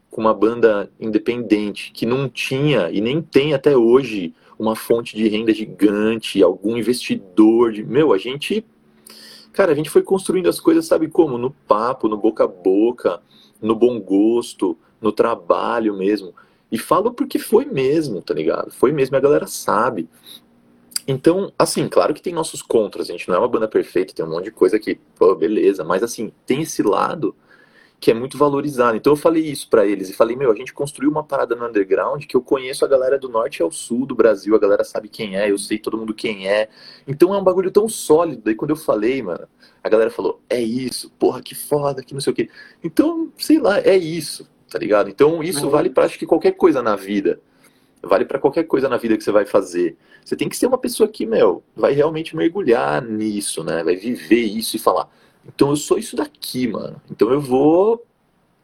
com 0.09 0.21
uma 0.21 0.33
banda 0.33 0.91
independente, 0.99 1.91
que 1.91 2.05
não 2.05 2.27
tinha 2.27 2.89
e 2.89 2.99
nem 2.99 3.21
tem 3.21 3.53
até 3.53 3.77
hoje 3.77 4.33
uma 4.57 4.75
fonte 4.75 5.15
de 5.15 5.27
renda 5.29 5.53
gigante, 5.53 6.43
algum 6.43 6.75
investidor, 6.75 7.71
de, 7.71 7.83
meu, 7.83 8.11
a 8.11 8.17
gente 8.17 8.65
Cara, 9.59 9.73
a 9.73 9.75
gente 9.75 9.89
foi 9.89 10.01
construindo 10.01 10.47
as 10.47 10.57
coisas, 10.57 10.85
sabe 10.85 11.09
como? 11.09 11.37
No 11.37 11.51
papo, 11.51 12.07
no 12.07 12.15
boca 12.15 12.45
a 12.45 12.47
boca, 12.47 13.21
no 13.61 13.75
bom 13.75 13.99
gosto, 13.99 14.77
no 15.01 15.11
trabalho 15.11 15.93
mesmo. 15.93 16.33
E 16.71 16.77
falo 16.77 17.11
porque 17.11 17.37
foi 17.37 17.65
mesmo, 17.65 18.21
tá 18.21 18.33
ligado? 18.33 18.71
Foi 18.71 18.93
mesmo, 18.93 19.17
a 19.17 19.19
galera 19.19 19.47
sabe. 19.47 20.07
Então, 21.05 21.51
assim, 21.59 21.89
claro 21.89 22.13
que 22.13 22.21
tem 22.21 22.31
nossos 22.31 22.61
contras, 22.61 23.09
a 23.09 23.11
gente 23.11 23.27
não 23.27 23.35
é 23.35 23.37
uma 23.37 23.49
banda 23.49 23.67
perfeita, 23.67 24.13
tem 24.13 24.23
um 24.23 24.29
monte 24.29 24.45
de 24.45 24.51
coisa 24.51 24.79
que, 24.79 24.97
pô, 25.17 25.35
beleza, 25.35 25.83
mas 25.83 26.03
assim, 26.03 26.31
tem 26.45 26.61
esse 26.61 26.81
lado 26.81 27.35
que 27.99 28.09
é 28.09 28.13
muito 28.13 28.37
valorizado. 28.37 28.95
Então 28.95 29.11
eu 29.11 29.17
falei 29.17 29.43
isso 29.43 29.67
para 29.69 29.85
eles 29.85 30.09
e 30.09 30.13
falei, 30.13 30.35
meu, 30.35 30.51
a 30.51 30.55
gente 30.55 30.73
construiu 30.73 31.11
uma 31.11 31.23
parada 31.23 31.55
no 31.55 31.67
underground 31.67 32.23
que 32.25 32.35
eu 32.35 32.41
conheço 32.41 32.85
a 32.85 32.87
galera 32.87 33.19
do 33.19 33.27
norte 33.27 33.61
ao 33.61 33.71
sul 33.71 34.05
do 34.05 34.15
Brasil, 34.15 34.55
a 34.55 34.59
galera 34.59 34.83
sabe 34.83 35.09
quem 35.09 35.37
é, 35.37 35.51
eu 35.51 35.57
sei 35.57 35.77
todo 35.77 35.97
mundo 35.97 36.13
quem 36.13 36.47
é. 36.47 36.69
Então 37.07 37.33
é 37.33 37.37
um 37.37 37.43
bagulho 37.43 37.71
tão 37.71 37.89
sólido. 37.89 38.41
Daí 38.45 38.55
quando 38.55 38.71
eu 38.71 38.77
falei, 38.77 39.21
mano, 39.21 39.45
a 39.83 39.89
galera 39.89 40.09
falou, 40.09 40.41
é 40.49 40.61
isso, 40.61 41.11
porra, 41.19 41.41
que 41.41 41.53
foda, 41.53 42.01
que 42.01 42.13
não 42.13 42.21
sei 42.21 42.31
o 42.31 42.35
quê. 42.35 42.49
Então, 42.83 43.31
sei 43.37 43.59
lá, 43.59 43.79
é 43.79 43.97
isso, 43.97 44.49
tá 44.69 44.79
ligado? 44.79 45.09
Então 45.09 45.43
isso 45.43 45.65
uhum. 45.65 45.71
vale 45.71 45.89
para 45.89 46.05
acho 46.05 46.17
que 46.17 46.25
qualquer 46.25 46.53
coisa 46.53 46.81
na 46.81 46.95
vida. 46.95 47.41
Vale 48.01 48.23
para 48.23 48.39
qualquer 48.39 48.63
coisa 48.63 48.87
na 48.87 48.95
vida 48.95 49.17
que 49.17 49.23
você 49.23 49.31
vai 49.31 49.45
fazer. 49.45 49.97
Você 50.23 50.33
tem 50.37 50.47
que 50.47 50.55
ser 50.55 50.67
uma 50.67 50.77
pessoa 50.77 51.09
que, 51.09 51.25
meu, 51.25 51.61
vai 51.75 51.91
realmente 51.91 52.33
mergulhar 52.33 53.01
nisso, 53.01 53.61
né? 53.61 53.83
Vai 53.83 53.97
viver 53.97 54.39
isso 54.43 54.77
e 54.77 54.79
falar, 54.79 55.09
então 55.45 55.69
eu 55.69 55.75
sou 55.75 55.97
isso 55.97 56.15
daqui, 56.15 56.67
mano. 56.67 57.01
Então 57.09 57.31
eu 57.31 57.41
vou. 57.41 58.05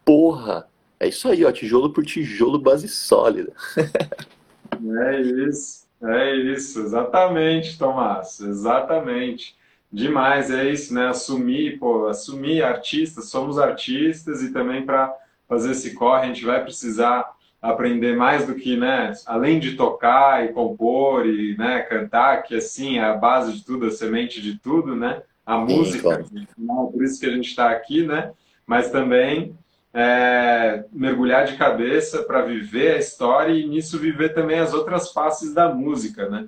Porra! 0.04 0.68
É 1.00 1.08
isso 1.08 1.28
aí, 1.28 1.44
ó. 1.44 1.52
Tijolo 1.52 1.92
por 1.92 2.06
tijolo, 2.06 2.60
base 2.60 2.88
sólida. 2.88 3.54
é 5.04 5.22
isso. 5.22 5.86
É 6.02 6.36
isso. 6.36 6.80
Exatamente, 6.82 7.78
Tomás. 7.78 8.40
Exatamente. 8.40 9.56
Demais, 9.92 10.52
é 10.52 10.70
isso, 10.70 10.94
né? 10.94 11.08
Assumir, 11.08 11.80
pô, 11.80 12.08
assumir 12.08 12.64
artistas, 12.64 13.30
somos 13.30 13.58
artistas 13.58 14.44
e 14.44 14.52
também 14.52 14.86
para 14.86 15.16
fazer 15.48 15.72
esse 15.72 15.94
corre 15.94 16.24
a 16.24 16.28
gente 16.28 16.44
vai 16.44 16.62
precisar 16.62 17.36
aprender 17.62 18.16
mais 18.16 18.46
do 18.46 18.56
que, 18.56 18.78
né, 18.78 19.14
além 19.26 19.60
de 19.60 19.76
tocar 19.76 20.46
e 20.46 20.50
compor 20.50 21.26
e, 21.26 21.58
né, 21.58 21.82
cantar, 21.82 22.44
que 22.44 22.56
assim 22.56 23.00
é 23.00 23.06
a 23.06 23.16
base 23.16 23.54
de 23.54 23.66
tudo, 23.66 23.88
a 23.88 23.92
semente 23.92 24.42
de 24.42 24.58
tudo, 24.60 24.96
né? 24.96 25.24
A 25.46 25.58
música, 25.58 26.24
Sim, 26.24 26.48
claro. 26.66 26.88
por 26.92 27.04
isso 27.04 27.20
que 27.20 27.26
a 27.26 27.32
gente 27.32 27.50
está 27.50 27.70
aqui, 27.70 28.06
né? 28.06 28.32
Mas 28.66 28.90
também 28.90 29.56
é, 29.94 30.84
mergulhar 30.92 31.46
de 31.46 31.56
cabeça 31.56 32.24
para 32.24 32.42
viver 32.42 32.96
a 32.96 33.00
história 33.00 33.54
e 33.54 33.68
nisso 33.68 34.00
viver 34.00 34.34
também 34.34 34.60
as 34.60 34.74
outras 34.74 35.12
faces 35.12 35.54
da 35.54 35.74
música, 35.74 36.28
né? 36.28 36.48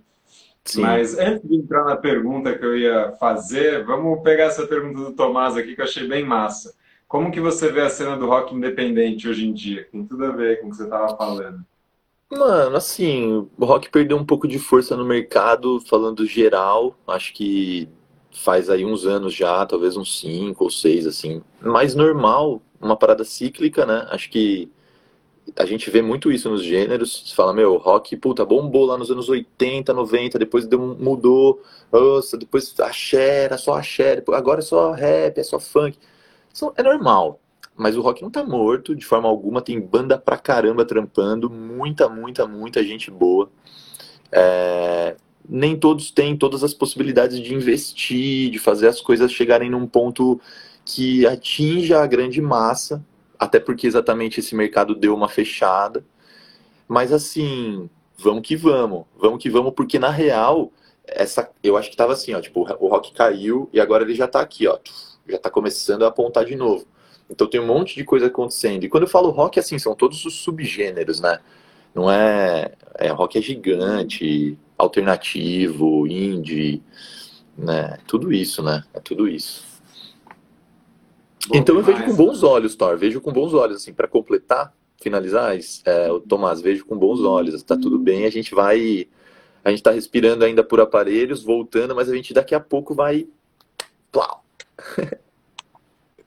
Sim. 0.65 0.81
Mas 0.81 1.17
antes 1.17 1.47
de 1.47 1.55
entrar 1.55 1.85
na 1.85 1.95
pergunta 1.95 2.57
que 2.57 2.65
eu 2.65 2.77
ia 2.77 3.13
fazer, 3.13 3.85
vamos 3.85 4.21
pegar 4.21 4.45
essa 4.45 4.67
pergunta 4.67 4.99
do 4.99 5.13
Tomás 5.13 5.55
aqui 5.55 5.75
que 5.75 5.81
eu 5.81 5.85
achei 5.85 6.05
bem 6.05 6.25
massa. 6.25 6.75
Como 7.07 7.31
que 7.31 7.39
você 7.39 7.71
vê 7.71 7.81
a 7.81 7.89
cena 7.89 8.17
do 8.17 8.25
rock 8.25 8.53
independente 8.53 9.29
hoje 9.29 9.47
em 9.47 9.53
dia? 9.53 9.87
Tem 9.89 10.05
tudo 10.05 10.25
a 10.25 10.31
ver 10.31 10.59
com 10.59 10.67
o 10.67 10.69
que 10.71 10.75
você 10.75 10.83
estava 10.83 11.15
falando. 11.15 11.65
Mano, 12.29 12.75
assim, 12.75 13.47
o 13.57 13.65
rock 13.65 13.89
perdeu 13.89 14.17
um 14.17 14.25
pouco 14.25 14.45
de 14.45 14.59
força 14.59 14.97
no 14.97 15.05
mercado, 15.05 15.79
falando 15.87 16.25
geral. 16.25 16.97
Acho 17.07 17.33
que 17.33 17.87
faz 18.37 18.69
aí 18.69 18.85
uns 18.85 19.05
anos 19.05 19.33
já, 19.33 19.65
talvez 19.65 19.97
uns 19.97 20.19
cinco 20.19 20.65
ou 20.65 20.69
seis, 20.69 21.05
assim. 21.07 21.41
Mais 21.61 21.95
normal, 21.95 22.61
uma 22.79 22.95
parada 22.95 23.23
cíclica, 23.23 23.85
né? 23.85 24.07
Acho 24.09 24.29
que 24.29 24.71
a 25.55 25.65
gente 25.65 25.89
vê 25.89 26.01
muito 26.01 26.31
isso 26.31 26.49
nos 26.49 26.63
gêneros. 26.63 27.23
Você 27.25 27.35
fala, 27.35 27.53
meu, 27.53 27.77
rock, 27.77 28.15
puta, 28.17 28.45
bombou 28.45 28.85
lá 28.85 28.97
nos 28.97 29.09
anos 29.11 29.29
80, 29.29 29.93
90, 29.93 30.39
depois 30.39 30.67
deu, 30.67 30.79
mudou, 30.79 31.61
nossa, 31.91 32.37
depois 32.37 32.77
axé, 32.79 33.45
era 33.45 33.57
só 33.57 33.75
axé, 33.75 34.23
agora 34.33 34.59
é 34.59 34.63
só 34.63 34.91
rap, 34.91 35.37
é 35.37 35.43
só 35.43 35.59
funk. 35.59 35.97
É 36.75 36.83
normal. 36.83 37.39
Mas 37.75 37.95
o 37.95 38.01
rock 38.01 38.23
não 38.23 38.31
tá 38.31 38.43
morto 38.43 38.95
de 38.95 39.05
forma 39.05 39.29
alguma, 39.29 39.61
tem 39.61 39.79
banda 39.79 40.17
pra 40.17 40.37
caramba 40.37 40.83
trampando, 40.83 41.49
muita, 41.49 42.09
muita, 42.09 42.47
muita 42.47 42.83
gente 42.83 43.11
boa. 43.11 43.51
É, 44.31 45.15
nem 45.49 45.77
todos 45.77 46.11
têm 46.11 46.35
todas 46.35 46.63
as 46.63 46.73
possibilidades 46.73 47.39
de 47.39 47.53
investir, 47.53 48.49
de 48.49 48.59
fazer 48.59 48.87
as 48.87 49.01
coisas 49.01 49.31
chegarem 49.31 49.69
num 49.69 49.87
ponto 49.87 50.39
que 50.85 51.25
atinja 51.25 52.01
a 52.01 52.07
grande 52.07 52.41
massa, 52.41 53.03
até 53.37 53.59
porque 53.59 53.87
exatamente 53.87 54.39
esse 54.39 54.55
mercado 54.55 54.95
deu 54.95 55.13
uma 55.13 55.29
fechada. 55.29 56.03
Mas 56.87 57.11
assim, 57.11 57.89
vamos 58.17 58.47
que 58.47 58.55
vamos, 58.55 59.05
vamos 59.17 59.41
que 59.41 59.49
vamos, 59.49 59.73
porque 59.73 59.99
na 59.99 60.09
real, 60.09 60.71
essa, 61.05 61.49
eu 61.63 61.77
acho 61.77 61.89
que 61.89 61.97
tava 61.97 62.13
assim, 62.13 62.33
ó, 62.33 62.41
tipo, 62.41 62.61
o 62.79 62.87
rock 62.87 63.13
caiu 63.13 63.69
e 63.73 63.79
agora 63.79 64.03
ele 64.03 64.15
já 64.15 64.27
tá 64.27 64.41
aqui, 64.41 64.67
ó, 64.67 64.77
já 65.27 65.37
tá 65.37 65.49
começando 65.49 66.03
a 66.03 66.07
apontar 66.07 66.45
de 66.45 66.55
novo. 66.55 66.85
Então 67.29 67.47
tem 67.47 67.59
um 67.59 67.65
monte 67.65 67.95
de 67.95 68.03
coisa 68.03 68.27
acontecendo. 68.27 68.85
E 68.85 68.89
quando 68.89 69.03
eu 69.03 69.09
falo 69.09 69.29
rock, 69.29 69.59
assim, 69.59 69.77
são 69.77 69.93
todos 69.93 70.23
os 70.25 70.35
subgêneros, 70.35 71.19
né? 71.19 71.39
Não 71.93 72.09
é, 72.09 72.71
é 72.95 73.09
rock 73.09 73.37
é 73.37 73.41
gigante, 73.41 74.57
alternativo, 74.77 76.05
indie, 76.07 76.81
né? 77.57 77.97
Tudo 78.05 78.31
isso, 78.31 78.61
né? 78.61 78.83
É 78.93 78.99
tudo 78.99 79.27
isso. 79.27 79.65
Bom 81.47 81.57
então 81.57 81.77
demais, 81.77 81.87
eu 81.87 81.95
vejo 81.95 82.05
com 82.05 82.15
bons 82.15 82.41
né? 82.41 82.47
olhos, 82.47 82.75
Thor. 82.75 82.97
Vejo 82.97 83.21
com 83.21 83.31
bons 83.31 83.53
olhos, 83.53 83.77
assim, 83.77 83.93
para 83.93 84.07
completar, 84.07 84.73
finalizar, 85.01 85.57
é, 85.85 86.11
o 86.11 86.19
Tomás, 86.19 86.61
vejo 86.61 86.85
com 86.85 86.97
bons 86.97 87.21
olhos. 87.21 87.55
Está 87.55 87.77
tudo 87.77 87.97
bem, 87.97 88.25
a 88.25 88.29
gente 88.29 88.53
vai. 88.53 89.07
A 89.63 89.69
gente 89.69 89.79
está 89.79 89.91
respirando 89.91 90.45
ainda 90.45 90.63
por 90.63 90.79
aparelhos, 90.79 91.43
voltando, 91.43 91.95
mas 91.95 92.09
a 92.09 92.15
gente 92.15 92.33
daqui 92.33 92.53
a 92.53 92.59
pouco 92.59 92.93
vai. 92.93 93.27
Plau! 94.11 94.43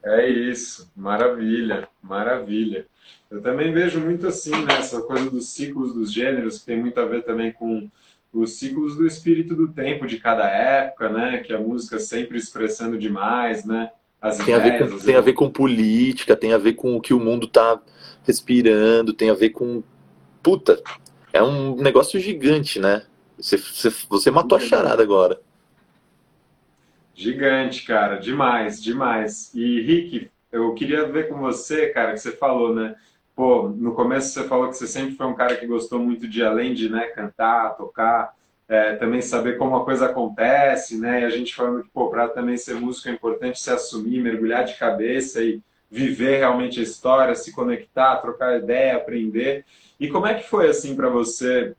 É 0.03 0.27
isso, 0.27 0.91
maravilha, 0.95 1.87
maravilha. 2.01 2.87
Eu 3.29 3.39
também 3.39 3.71
vejo 3.71 3.99
muito 3.99 4.27
assim, 4.27 4.49
né, 4.65 4.79
essa 4.79 4.99
coisa 5.01 5.29
dos 5.29 5.49
ciclos 5.49 5.93
dos 5.93 6.11
gêneros, 6.11 6.59
que 6.59 6.65
tem 6.65 6.79
muito 6.79 6.99
a 6.99 7.05
ver 7.05 7.23
também 7.23 7.51
com 7.51 7.87
os 8.33 8.53
ciclos 8.53 8.95
do 8.95 9.05
espírito 9.05 9.55
do 9.55 9.67
tempo 9.67 10.07
de 10.07 10.17
cada 10.17 10.47
época, 10.49 11.09
né? 11.09 11.39
Que 11.39 11.53
a 11.53 11.59
música 11.59 11.99
sempre 11.99 12.37
expressando 12.37 12.97
demais, 12.97 13.65
né? 13.65 13.91
As 14.21 14.37
tem, 14.37 14.55
ideias, 14.55 14.61
a 14.61 14.85
ver 14.85 14.89
com, 14.91 15.05
tem 15.05 15.15
a 15.15 15.21
ver 15.21 15.33
com 15.33 15.49
política, 15.49 16.35
tem 16.35 16.53
a 16.53 16.57
ver 16.57 16.73
com 16.73 16.95
o 16.95 17.01
que 17.01 17.13
o 17.13 17.19
mundo 17.19 17.47
tá 17.47 17.81
respirando, 18.23 19.13
tem 19.13 19.29
a 19.29 19.33
ver 19.33 19.49
com. 19.49 19.83
Puta, 20.41 20.81
é 21.33 21.41
um 21.41 21.75
negócio 21.75 22.19
gigante, 22.19 22.79
né? 22.79 23.03
Você, 23.37 23.57
você, 23.57 23.89
você 24.07 24.31
matou 24.31 24.57
a 24.57 24.61
charada 24.61 25.01
agora. 25.01 25.39
Gigante, 27.13 27.83
cara, 27.83 28.17
demais, 28.17 28.81
demais. 28.81 29.51
E 29.53 29.81
Rick, 29.81 30.29
eu 30.51 30.73
queria 30.73 31.05
ver 31.07 31.27
com 31.27 31.39
você, 31.39 31.87
cara, 31.89 32.13
que 32.13 32.19
você 32.19 32.31
falou, 32.31 32.73
né? 32.73 32.95
Pô, 33.41 33.69
no 33.69 33.95
começo 33.95 34.29
você 34.29 34.47
falou 34.47 34.69
que 34.69 34.77
você 34.77 34.85
sempre 34.85 35.15
foi 35.15 35.25
um 35.25 35.33
cara 35.33 35.55
que 35.55 35.65
gostou 35.65 35.97
muito 35.97 36.27
de, 36.27 36.43
além 36.43 36.75
de 36.75 36.87
né, 36.87 37.07
cantar, 37.07 37.75
tocar, 37.75 38.35
é, 38.69 38.93
também 38.97 39.19
saber 39.19 39.57
como 39.57 39.75
a 39.75 39.83
coisa 39.83 40.05
acontece, 40.05 40.95
né? 40.99 41.21
E 41.21 41.25
a 41.25 41.29
gente 41.31 41.55
falando 41.55 41.81
que, 41.81 41.89
pô, 41.89 42.11
para 42.11 42.27
também 42.27 42.55
ser 42.55 42.75
músico 42.75 43.09
é 43.09 43.13
importante 43.13 43.59
se 43.59 43.71
assumir, 43.71 44.21
mergulhar 44.21 44.63
de 44.63 44.77
cabeça 44.77 45.41
e 45.41 45.59
viver 45.89 46.37
realmente 46.37 46.79
a 46.79 46.83
história, 46.83 47.33
se 47.33 47.51
conectar, 47.51 48.17
trocar 48.17 48.59
ideia, 48.59 48.95
aprender. 48.95 49.65
E 49.99 50.07
como 50.07 50.27
é 50.27 50.35
que 50.35 50.47
foi 50.47 50.69
assim 50.69 50.95
para 50.95 51.09
você, 51.09 51.73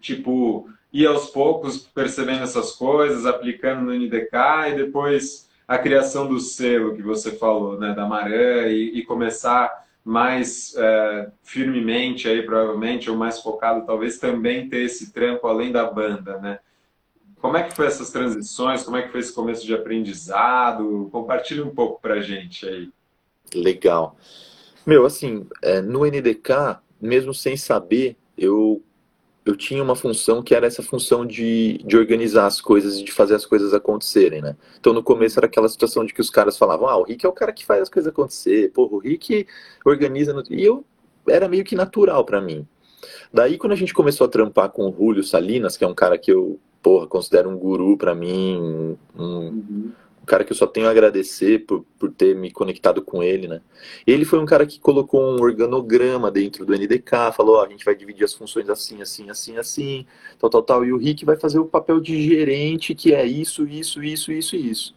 tipo, 0.00 0.68
ir 0.92 1.06
aos 1.06 1.30
poucos 1.30 1.78
percebendo 1.78 2.42
essas 2.42 2.72
coisas, 2.72 3.24
aplicando 3.24 3.82
no 3.82 3.94
NDK 3.94 4.72
e 4.72 4.74
depois 4.74 5.48
a 5.68 5.78
criação 5.78 6.26
do 6.26 6.40
selo 6.40 6.96
que 6.96 7.02
você 7.02 7.30
falou, 7.30 7.78
né, 7.78 7.94
da 7.94 8.04
Marã 8.04 8.66
e, 8.66 8.98
e 8.98 9.04
começar 9.04 9.86
mais 10.08 10.74
é, 10.74 11.30
firmemente 11.42 12.26
aí 12.26 12.42
provavelmente 12.42 13.10
ou 13.10 13.16
mais 13.16 13.40
focado 13.42 13.84
talvez 13.84 14.16
também 14.16 14.66
ter 14.66 14.78
esse 14.78 15.12
trampo 15.12 15.46
além 15.46 15.70
da 15.70 15.84
banda, 15.84 16.38
né? 16.38 16.60
Como 17.38 17.58
é 17.58 17.62
que 17.62 17.76
foi 17.76 17.86
essas 17.86 18.10
transições? 18.10 18.82
Como 18.82 18.96
é 18.96 19.02
que 19.02 19.12
foi 19.12 19.20
esse 19.20 19.34
começo 19.34 19.66
de 19.66 19.74
aprendizado? 19.74 21.10
Compartilhe 21.12 21.60
um 21.60 21.74
pouco 21.74 22.00
pra 22.00 22.22
gente 22.22 22.66
aí. 22.66 22.88
Legal. 23.54 24.16
Meu, 24.86 25.04
assim, 25.04 25.46
é, 25.60 25.82
no 25.82 26.06
NDK, 26.06 26.78
mesmo 26.98 27.34
sem 27.34 27.54
saber, 27.54 28.16
eu, 28.36 28.82
eu 29.48 29.56
tinha 29.56 29.82
uma 29.82 29.96
função 29.96 30.42
que 30.42 30.54
era 30.54 30.66
essa 30.66 30.82
função 30.82 31.24
de, 31.24 31.78
de 31.78 31.96
organizar 31.96 32.44
as 32.44 32.60
coisas 32.60 32.98
e 32.98 33.02
de 33.02 33.10
fazer 33.10 33.34
as 33.34 33.46
coisas 33.46 33.72
acontecerem, 33.72 34.42
né? 34.42 34.54
Então, 34.78 34.92
no 34.92 35.02
começo 35.02 35.38
era 35.38 35.46
aquela 35.46 35.70
situação 35.70 36.04
de 36.04 36.12
que 36.12 36.20
os 36.20 36.28
caras 36.28 36.58
falavam, 36.58 36.86
ah, 36.86 36.98
o 36.98 37.02
Rick 37.02 37.24
é 37.24 37.28
o 37.30 37.32
cara 37.32 37.50
que 37.50 37.64
faz 37.64 37.80
as 37.80 37.88
coisas 37.88 38.12
acontecer, 38.12 38.70
porra, 38.72 38.96
o 38.96 38.98
Rick 38.98 39.46
organiza... 39.86 40.34
No... 40.34 40.42
E 40.50 40.62
eu, 40.62 40.84
era 41.26 41.48
meio 41.48 41.64
que 41.64 41.74
natural 41.74 42.26
para 42.26 42.42
mim. 42.42 42.68
Daí, 43.32 43.56
quando 43.56 43.72
a 43.72 43.76
gente 43.76 43.94
começou 43.94 44.26
a 44.26 44.28
trampar 44.28 44.68
com 44.68 44.86
o 44.86 44.94
Julio 44.94 45.24
Salinas, 45.24 45.78
que 45.78 45.84
é 45.84 45.88
um 45.88 45.94
cara 45.94 46.18
que 46.18 46.30
eu, 46.30 46.60
porra, 46.82 47.06
considero 47.06 47.48
um 47.48 47.56
guru 47.56 47.96
para 47.96 48.14
mim, 48.14 48.98
um, 49.16 49.24
uhum 49.24 49.92
cara 50.28 50.44
que 50.44 50.52
eu 50.52 50.56
só 50.56 50.66
tenho 50.66 50.86
a 50.86 50.90
agradecer 50.90 51.66
por, 51.66 51.84
por 51.98 52.12
ter 52.12 52.36
me 52.36 52.50
conectado 52.50 53.02
com 53.02 53.22
ele, 53.22 53.48
né? 53.48 53.60
Ele 54.06 54.24
foi 54.24 54.38
um 54.38 54.46
cara 54.46 54.66
que 54.66 54.78
colocou 54.78 55.20
um 55.20 55.40
organograma 55.40 56.30
dentro 56.30 56.64
do 56.64 56.72
NDK, 56.72 57.32
falou, 57.36 57.56
ó, 57.56 57.64
a 57.64 57.68
gente 57.68 57.84
vai 57.84 57.94
dividir 57.96 58.24
as 58.24 58.34
funções 58.34 58.68
assim, 58.68 59.02
assim, 59.02 59.28
assim, 59.30 59.56
assim, 59.56 60.06
tal, 60.38 60.48
tal, 60.48 60.62
tal, 60.62 60.84
e 60.84 60.92
o 60.92 60.98
Rick 60.98 61.24
vai 61.24 61.36
fazer 61.36 61.58
o 61.58 61.64
papel 61.64 62.00
de 62.00 62.22
gerente, 62.22 62.94
que 62.94 63.14
é 63.14 63.26
isso, 63.26 63.66
isso, 63.66 64.02
isso, 64.02 64.30
isso 64.30 64.54
e 64.54 64.70
isso. 64.70 64.94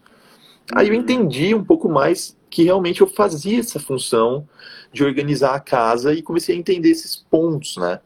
Aí 0.74 0.88
eu 0.88 0.94
uhum. 0.94 1.00
entendi 1.00 1.56
um 1.56 1.64
pouco 1.64 1.90
mais 1.90 2.38
que 2.50 2.64
realmente 2.64 3.02
eu 3.02 3.08
fazia 3.08 3.60
essa 3.60 3.80
função 3.80 4.48
de 4.92 5.04
organizar 5.04 5.56
a 5.56 5.60
casa 5.60 6.14
e 6.14 6.22
comecei 6.22 6.56
a 6.56 6.60
entender 6.60 6.90
esses 6.90 7.16
pontos, 7.16 7.78
né? 7.78 8.00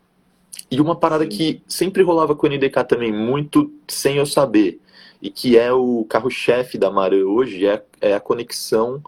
E 0.70 0.80
uma 0.80 0.96
parada 0.96 1.26
que 1.28 1.62
sempre 1.68 2.02
rolava 2.04 2.36
com 2.36 2.48
o 2.48 2.50
NDK 2.50 2.84
também, 2.88 3.12
muito 3.12 3.72
sem 3.88 4.18
eu 4.18 4.26
saber, 4.26 4.80
e 5.26 5.32
que 5.32 5.58
é 5.58 5.74
o 5.74 6.06
carro-chefe 6.08 6.78
da 6.78 6.92
Marã 6.92 7.26
hoje, 7.26 7.66
é, 7.66 7.84
é 8.00 8.14
a 8.14 8.20
conexão 8.20 9.02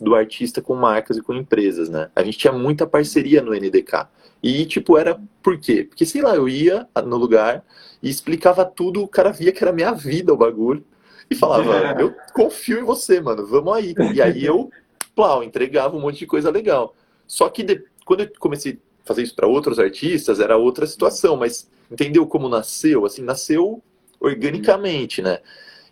do 0.00 0.14
artista 0.14 0.62
com 0.62 0.76
marcas 0.76 1.16
e 1.16 1.20
com 1.20 1.34
empresas, 1.34 1.88
né? 1.88 2.08
A 2.14 2.22
gente 2.22 2.38
tinha 2.38 2.52
muita 2.52 2.86
parceria 2.86 3.42
no 3.42 3.52
NDK. 3.52 4.06
E, 4.40 4.66
tipo, 4.66 4.96
era 4.96 5.20
por 5.42 5.58
quê? 5.58 5.82
Porque, 5.82 6.06
sei 6.06 6.22
lá, 6.22 6.36
eu 6.36 6.48
ia 6.48 6.86
no 7.04 7.16
lugar 7.16 7.64
e 8.00 8.08
explicava 8.08 8.64
tudo, 8.64 9.02
o 9.02 9.08
cara 9.08 9.32
via 9.32 9.50
que 9.50 9.64
era 9.64 9.72
minha 9.72 9.90
vida 9.90 10.32
o 10.32 10.36
bagulho. 10.36 10.84
E 11.28 11.34
falava, 11.34 11.74
eu 12.00 12.14
confio 12.32 12.78
em 12.78 12.84
você, 12.84 13.20
mano, 13.20 13.44
vamos 13.44 13.74
aí. 13.74 13.96
E 14.14 14.22
aí 14.22 14.44
eu, 14.44 14.70
plau, 15.12 15.42
entregava 15.42 15.96
um 15.96 16.00
monte 16.00 16.20
de 16.20 16.26
coisa 16.26 16.52
legal. 16.52 16.94
Só 17.26 17.48
que 17.48 17.64
de, 17.64 17.82
quando 18.04 18.20
eu 18.20 18.30
comecei 18.38 18.78
a 19.02 19.08
fazer 19.08 19.24
isso 19.24 19.34
para 19.34 19.48
outros 19.48 19.80
artistas, 19.80 20.38
era 20.38 20.56
outra 20.56 20.86
situação, 20.86 21.36
mas 21.36 21.68
entendeu 21.90 22.24
como 22.28 22.48
nasceu? 22.48 23.04
Assim, 23.04 23.22
nasceu 23.22 23.82
organicamente, 24.24 25.22
né? 25.22 25.38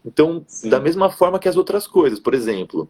Então, 0.05 0.45
Sim. 0.47 0.69
da 0.69 0.81
mesma 0.81 1.11
forma 1.11 1.39
que 1.39 1.49
as 1.49 1.57
outras 1.57 1.87
coisas, 1.87 2.19
por 2.19 2.35
exemplo, 2.35 2.89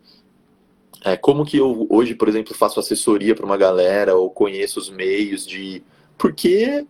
é, 1.05 1.17
como 1.17 1.45
que 1.45 1.57
eu 1.57 1.87
hoje, 1.91 2.15
por 2.15 2.29
exemplo, 2.29 2.55
faço 2.55 2.81
assessoria 2.81 3.35
para 3.35 3.45
uma 3.45 3.57
galera 3.57 4.15
ou 4.15 4.31
conheço 4.31 4.79
os 4.79 4.89
meios 4.89 5.47
de. 5.47 5.83
Porque 6.17 6.87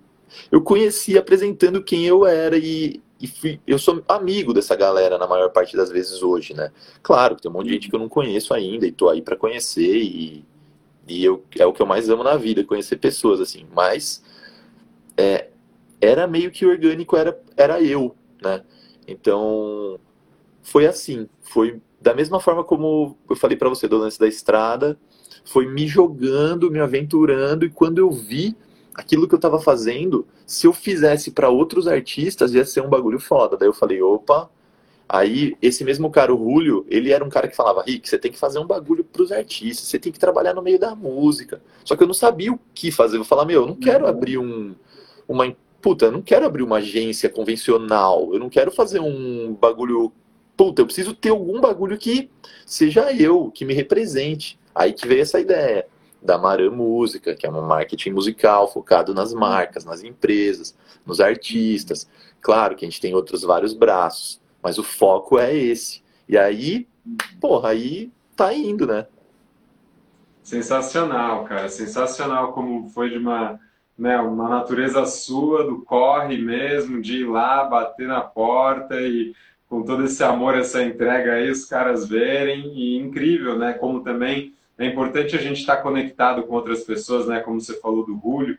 eu 0.50 0.62
conheci 0.62 1.16
apresentando 1.18 1.82
quem 1.82 2.06
eu 2.06 2.26
era 2.26 2.56
e, 2.56 3.00
e 3.20 3.26
fui, 3.26 3.60
eu 3.66 3.78
sou 3.78 4.02
amigo 4.08 4.52
dessa 4.52 4.76
galera 4.76 5.18
na 5.18 5.26
maior 5.26 5.50
parte 5.50 5.76
das 5.76 5.90
vezes 5.90 6.22
hoje, 6.22 6.54
né? 6.54 6.70
Claro, 7.02 7.36
tem 7.36 7.50
um 7.50 7.54
monte 7.54 7.66
de 7.66 7.72
gente 7.74 7.88
que 7.88 7.94
eu 7.94 8.00
não 8.00 8.08
conheço 8.08 8.52
ainda 8.52 8.86
e 8.86 8.92
tô 8.92 9.08
aí 9.08 9.22
para 9.22 9.36
conhecer 9.36 9.96
e, 9.96 10.44
e 11.08 11.24
eu, 11.24 11.42
é 11.58 11.66
o 11.66 11.72
que 11.72 11.82
eu 11.82 11.86
mais 11.86 12.08
amo 12.08 12.22
na 12.22 12.36
vida, 12.36 12.64
conhecer 12.64 12.96
pessoas, 12.96 13.40
assim. 13.40 13.66
Mas 13.74 14.22
é, 15.16 15.48
era 16.00 16.26
meio 16.26 16.50
que 16.50 16.66
orgânico, 16.66 17.16
era, 17.16 17.38
era 17.56 17.80
eu, 17.80 18.14
né? 18.42 18.62
Então, 19.06 19.98
foi 20.62 20.86
assim, 20.86 21.28
foi 21.40 21.80
da 22.00 22.14
mesma 22.14 22.40
forma 22.40 22.64
como 22.64 23.16
eu 23.28 23.36
falei 23.36 23.56
para 23.56 23.68
você 23.68 23.86
do 23.86 23.98
lance 23.98 24.18
da 24.18 24.26
estrada, 24.26 24.98
foi 25.44 25.66
me 25.66 25.86
jogando, 25.86 26.70
me 26.70 26.80
aventurando 26.80 27.64
e 27.64 27.70
quando 27.70 27.98
eu 27.98 28.10
vi 28.10 28.56
aquilo 28.94 29.26
que 29.26 29.34
eu 29.34 29.38
estava 29.38 29.58
fazendo, 29.60 30.26
se 30.46 30.66
eu 30.66 30.72
fizesse 30.72 31.30
para 31.30 31.48
outros 31.48 31.88
artistas 31.88 32.52
ia 32.52 32.64
ser 32.64 32.82
um 32.82 32.88
bagulho 32.88 33.18
foda. 33.18 33.56
Daí 33.56 33.68
eu 33.68 33.72
falei, 33.72 34.02
opa, 34.02 34.50
Aí, 35.12 35.54
esse 35.60 35.84
mesmo 35.84 36.10
cara, 36.10 36.34
o 36.34 36.38
Julio, 36.38 36.86
ele 36.88 37.12
era 37.12 37.22
um 37.22 37.28
cara 37.28 37.46
que 37.46 37.54
falava, 37.54 37.82
Rick, 37.82 38.08
você 38.08 38.18
tem 38.18 38.32
que 38.32 38.38
fazer 38.38 38.58
um 38.58 38.66
bagulho 38.66 39.04
pros 39.04 39.30
artistas, 39.30 39.86
você 39.86 39.98
tem 39.98 40.10
que 40.10 40.18
trabalhar 40.18 40.54
no 40.54 40.62
meio 40.62 40.78
da 40.78 40.94
música. 40.94 41.60
Só 41.84 41.94
que 41.94 42.02
eu 42.02 42.06
não 42.06 42.14
sabia 42.14 42.50
o 42.50 42.58
que 42.72 42.90
fazer. 42.90 43.18
Eu 43.18 43.24
falava, 43.24 43.48
meu, 43.48 43.60
eu 43.60 43.66
não 43.66 43.76
quero 43.76 44.06
abrir 44.06 44.38
um, 44.38 44.74
uma 45.28 45.54
puta, 45.82 46.06
eu 46.06 46.12
não 46.12 46.22
quero 46.22 46.46
abrir 46.46 46.62
uma 46.62 46.76
agência 46.76 47.28
convencional, 47.28 48.32
eu 48.32 48.38
não 48.38 48.48
quero 48.48 48.70
fazer 48.70 49.00
um 49.00 49.52
bagulho. 49.52 50.12
Puta, 50.56 50.80
eu 50.80 50.86
preciso 50.86 51.12
ter 51.12 51.30
algum 51.30 51.60
bagulho 51.60 51.98
que 51.98 52.30
seja 52.64 53.12
eu, 53.12 53.50
que 53.50 53.64
me 53.64 53.74
represente. 53.74 54.58
Aí 54.74 54.92
que 54.92 55.06
veio 55.06 55.22
essa 55.22 55.40
ideia 55.40 55.86
da 56.22 56.38
Marã 56.38 56.70
Música, 56.70 57.34
que 57.34 57.44
é 57.44 57.50
um 57.50 57.60
marketing 57.62 58.10
musical 58.10 58.72
focado 58.72 59.12
nas 59.12 59.34
marcas, 59.34 59.84
nas 59.84 60.04
empresas, 60.04 60.76
nos 61.04 61.20
artistas. 61.20 62.08
Claro 62.40 62.76
que 62.76 62.84
a 62.84 62.88
gente 62.88 63.00
tem 63.00 63.12
outros 63.14 63.42
vários 63.42 63.74
braços, 63.74 64.40
mas 64.62 64.78
o 64.78 64.84
foco 64.84 65.38
é 65.38 65.54
esse. 65.54 66.02
E 66.28 66.38
aí, 66.38 66.86
porra, 67.40 67.70
aí 67.70 68.12
tá 68.36 68.54
indo, 68.54 68.86
né? 68.86 69.06
Sensacional, 70.42 71.44
cara. 71.44 71.68
Sensacional 71.68 72.52
como 72.52 72.88
foi 72.88 73.10
de 73.10 73.18
uma 73.18 73.58
né, 74.02 74.18
uma 74.18 74.48
natureza 74.48 75.06
sua, 75.06 75.62
do 75.62 75.82
corre 75.82 76.36
mesmo, 76.36 77.00
de 77.00 77.18
ir 77.18 77.24
lá, 77.24 77.62
bater 77.62 78.08
na 78.08 78.20
porta 78.20 79.00
e 79.00 79.32
com 79.68 79.84
todo 79.84 80.04
esse 80.04 80.24
amor, 80.24 80.58
essa 80.58 80.82
entrega 80.82 81.34
aí, 81.34 81.48
os 81.48 81.64
caras 81.64 82.08
verem. 82.08 82.72
E 82.74 82.96
incrível, 82.96 83.56
né? 83.56 83.74
Como 83.74 84.02
também 84.02 84.54
é 84.76 84.86
importante 84.86 85.36
a 85.36 85.38
gente 85.38 85.60
estar 85.60 85.76
conectado 85.76 86.42
com 86.42 86.54
outras 86.56 86.82
pessoas, 86.82 87.28
né? 87.28 87.38
Como 87.38 87.60
você 87.60 87.80
falou 87.80 88.04
do 88.04 88.20
Julio, 88.20 88.58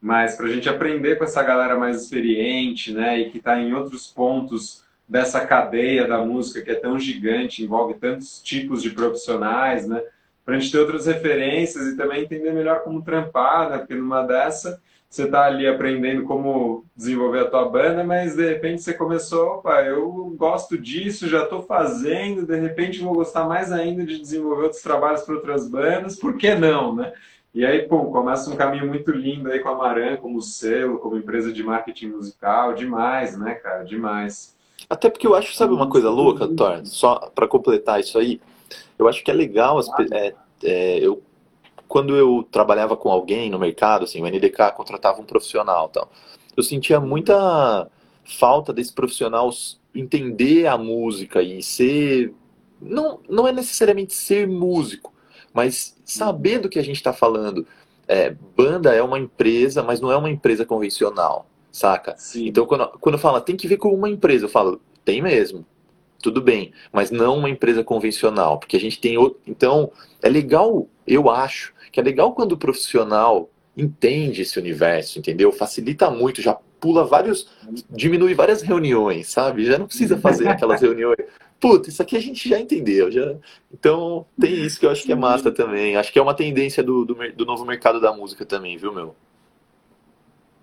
mas 0.00 0.34
para 0.34 0.46
a 0.46 0.50
gente 0.50 0.66
aprender 0.66 1.16
com 1.16 1.24
essa 1.24 1.42
galera 1.42 1.78
mais 1.78 2.02
experiente, 2.02 2.90
né? 2.90 3.20
E 3.20 3.30
que 3.30 3.36
está 3.36 3.60
em 3.60 3.74
outros 3.74 4.06
pontos 4.06 4.82
dessa 5.06 5.44
cadeia 5.44 6.08
da 6.08 6.24
música 6.24 6.62
que 6.62 6.70
é 6.70 6.74
tão 6.74 6.98
gigante, 6.98 7.62
envolve 7.62 7.98
tantos 7.98 8.40
tipos 8.40 8.82
de 8.82 8.88
profissionais, 8.88 9.86
né? 9.86 10.02
Para 10.44 10.56
a 10.56 10.58
gente 10.58 10.72
ter 10.72 10.78
outras 10.78 11.06
referências 11.06 11.86
e 11.86 11.96
também 11.96 12.22
entender 12.22 12.52
melhor 12.52 12.80
como 12.80 13.02
trampar, 13.02 13.70
né? 13.70 13.78
Porque 13.78 13.94
numa 13.94 14.22
dessa 14.22 14.80
você 15.10 15.24
está 15.24 15.46
ali 15.46 15.66
aprendendo 15.66 16.22
como 16.22 16.84
desenvolver 16.94 17.40
a 17.40 17.50
tua 17.50 17.68
banda, 17.68 18.04
mas 18.04 18.36
de 18.36 18.48
repente 18.48 18.80
você 18.80 18.94
começou, 18.94 19.54
opa, 19.54 19.82
eu 19.82 20.32
gosto 20.36 20.78
disso, 20.78 21.28
já 21.28 21.42
estou 21.42 21.62
fazendo, 21.62 22.46
de 22.46 22.56
repente 22.56 23.00
vou 23.00 23.14
gostar 23.14 23.44
mais 23.44 23.72
ainda 23.72 24.06
de 24.06 24.20
desenvolver 24.20 24.62
outros 24.62 24.82
trabalhos 24.82 25.22
para 25.22 25.34
outras 25.34 25.68
bandas, 25.68 26.14
por 26.14 26.36
que 26.36 26.54
não, 26.54 26.94
né? 26.94 27.12
E 27.52 27.66
aí, 27.66 27.82
pum, 27.88 28.12
começa 28.12 28.48
um 28.48 28.56
caminho 28.56 28.86
muito 28.86 29.10
lindo 29.10 29.50
aí 29.50 29.58
com 29.58 29.70
a 29.70 29.74
Maran, 29.74 30.16
como 30.16 30.40
selo, 30.40 30.98
como 30.98 31.16
empresa 31.16 31.52
de 31.52 31.64
marketing 31.64 32.10
musical, 32.10 32.74
demais, 32.74 33.36
né, 33.36 33.54
cara, 33.54 33.82
demais. 33.82 34.54
Até 34.88 35.10
porque 35.10 35.26
eu 35.26 35.34
acho, 35.34 35.54
sabe 35.56 35.74
uma 35.74 35.88
coisa 35.88 36.08
louca, 36.08 36.46
Thor? 36.46 36.82
Só 36.84 37.32
para 37.34 37.48
completar 37.48 37.98
isso 37.98 38.16
aí, 38.16 38.40
eu 39.00 39.08
acho 39.08 39.24
que 39.24 39.30
é 39.30 39.34
legal, 39.34 39.78
as, 39.78 39.88
é, 40.12 40.34
é, 40.62 40.98
eu, 40.98 41.22
quando 41.88 42.14
eu 42.14 42.46
trabalhava 42.50 42.96
com 42.96 43.10
alguém 43.10 43.48
no 43.48 43.58
mercado, 43.58 44.04
assim, 44.04 44.22
o 44.22 44.26
NDK 44.26 44.72
contratava 44.76 45.20
um 45.20 45.24
profissional 45.24 45.88
tal, 45.88 46.10
eu 46.54 46.62
sentia 46.62 47.00
muita 47.00 47.88
falta 48.24 48.72
desse 48.74 48.92
profissional 48.92 49.50
entender 49.94 50.66
a 50.66 50.76
música 50.76 51.42
e 51.42 51.62
ser. 51.62 52.34
Não, 52.80 53.20
não 53.28 53.48
é 53.48 53.52
necessariamente 53.52 54.12
ser 54.12 54.46
músico, 54.46 55.12
mas 55.52 55.96
saber 56.04 56.58
do 56.58 56.68
que 56.68 56.78
a 56.78 56.84
gente 56.84 56.96
está 56.96 57.12
falando. 57.12 57.66
É, 58.06 58.34
banda 58.56 58.92
é 58.92 59.02
uma 59.02 59.18
empresa, 59.18 59.82
mas 59.82 60.00
não 60.00 60.10
é 60.10 60.16
uma 60.16 60.30
empresa 60.30 60.66
convencional, 60.66 61.46
saca? 61.72 62.16
Sim. 62.18 62.48
Então, 62.48 62.66
quando, 62.66 62.88
quando 63.00 63.18
fala 63.18 63.40
tem 63.40 63.56
que 63.56 63.68
ver 63.68 63.76
como 63.76 63.94
uma 63.94 64.10
empresa, 64.10 64.44
eu 64.44 64.48
falo, 64.48 64.80
tem 65.04 65.22
mesmo 65.22 65.64
tudo 66.20 66.40
bem, 66.40 66.72
mas 66.92 67.10
não 67.10 67.38
uma 67.38 67.50
empresa 67.50 67.82
convencional, 67.82 68.58
porque 68.58 68.76
a 68.76 68.80
gente 68.80 69.00
tem 69.00 69.16
outro. 69.16 69.40
Então, 69.46 69.90
é 70.22 70.28
legal, 70.28 70.86
eu 71.06 71.30
acho, 71.30 71.72
que 71.90 71.98
é 71.98 72.02
legal 72.02 72.34
quando 72.34 72.52
o 72.52 72.58
profissional 72.58 73.50
entende 73.76 74.42
esse 74.42 74.58
universo, 74.58 75.18
entendeu? 75.18 75.50
Facilita 75.52 76.10
muito, 76.10 76.42
já 76.42 76.56
pula 76.80 77.04
vários, 77.04 77.48
diminui 77.90 78.34
várias 78.34 78.62
reuniões, 78.62 79.28
sabe? 79.28 79.64
Já 79.64 79.78
não 79.78 79.86
precisa 79.86 80.18
fazer 80.18 80.48
aquelas 80.48 80.80
reuniões. 80.80 81.18
Puta, 81.58 81.90
isso 81.90 82.00
aqui 82.00 82.16
a 82.16 82.20
gente 82.20 82.48
já 82.48 82.58
entendeu. 82.58 83.10
Já... 83.10 83.34
Então 83.72 84.24
tem 84.40 84.54
isso 84.64 84.80
que 84.80 84.86
eu 84.86 84.90
acho 84.90 85.04
que 85.04 85.12
é 85.12 85.16
massa 85.16 85.52
também. 85.52 85.96
Acho 85.96 86.10
que 86.12 86.18
é 86.18 86.22
uma 86.22 86.34
tendência 86.34 86.82
do, 86.82 87.04
do, 87.04 87.14
do 87.32 87.44
novo 87.44 87.66
mercado 87.66 88.00
da 88.00 88.12
música 88.12 88.46
também, 88.46 88.78
viu, 88.78 88.92
meu? 88.92 89.14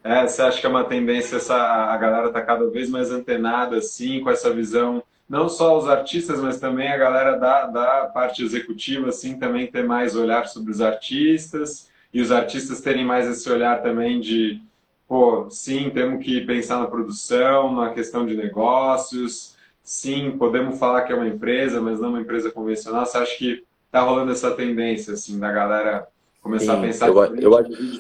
É, 0.04 0.26
você 0.26 0.42
acha 0.42 0.60
que 0.60 0.66
é 0.66 0.70
uma 0.70 0.86
tendência 0.86 1.36
essa, 1.36 1.56
a 1.56 1.98
galera 1.98 2.32
tá 2.32 2.42
cada 2.42 2.68
vez 2.70 2.90
mais 2.90 3.12
antenada, 3.12 3.78
assim, 3.78 4.22
com 4.22 4.30
essa 4.30 4.52
visão, 4.52 5.04
não 5.28 5.50
só 5.50 5.78
os 5.78 5.88
artistas, 5.88 6.40
mas 6.40 6.60
também 6.60 6.88
a 6.88 6.98
galera 6.98 7.38
da, 7.38 7.66
da 7.68 8.06
parte 8.08 8.44
executiva, 8.44 9.10
assim, 9.10 9.38
também 9.38 9.68
ter 9.68 9.84
mais 9.84 10.16
olhar 10.16 10.48
sobre 10.48 10.72
os 10.72 10.82
artistas, 10.82 11.90
e 12.14 12.22
os 12.22 12.32
artistas 12.32 12.82
terem 12.82 13.06
mais 13.06 13.28
esse 13.28 13.50
olhar 13.50 13.82
também 13.82 14.22
de, 14.22 14.62
pô, 15.08 15.50
sim, 15.50 15.90
temos 15.90 16.24
que 16.24 16.42
pensar 16.42 16.80
na 16.80 16.88
produção, 16.88 17.74
na 17.76 17.94
questão 17.94 18.26
de 18.26 18.36
negócios, 18.36 19.58
sim, 19.84 20.38
podemos 20.38 20.80
falar 20.80 21.04
que 21.04 21.12
é 21.12 21.16
uma 21.16 21.28
empresa, 21.28 21.82
mas 21.82 22.00
não 22.00 22.10
uma 22.10 22.22
empresa 22.22 22.52
convencional. 22.52 23.06
Você 23.06 23.18
acha 23.18 23.38
que 23.38 23.64
tá 23.92 24.02
rolando 24.02 24.32
essa 24.32 24.52
tendência, 24.52 25.14
assim, 25.14 25.40
da 25.40 25.52
galera 25.52 26.08
Começar 26.48 26.76
Sim, 26.76 26.80
a 26.80 26.82
pensar. 26.82 27.08
Eu, 27.10 27.36
eu, 27.36 27.52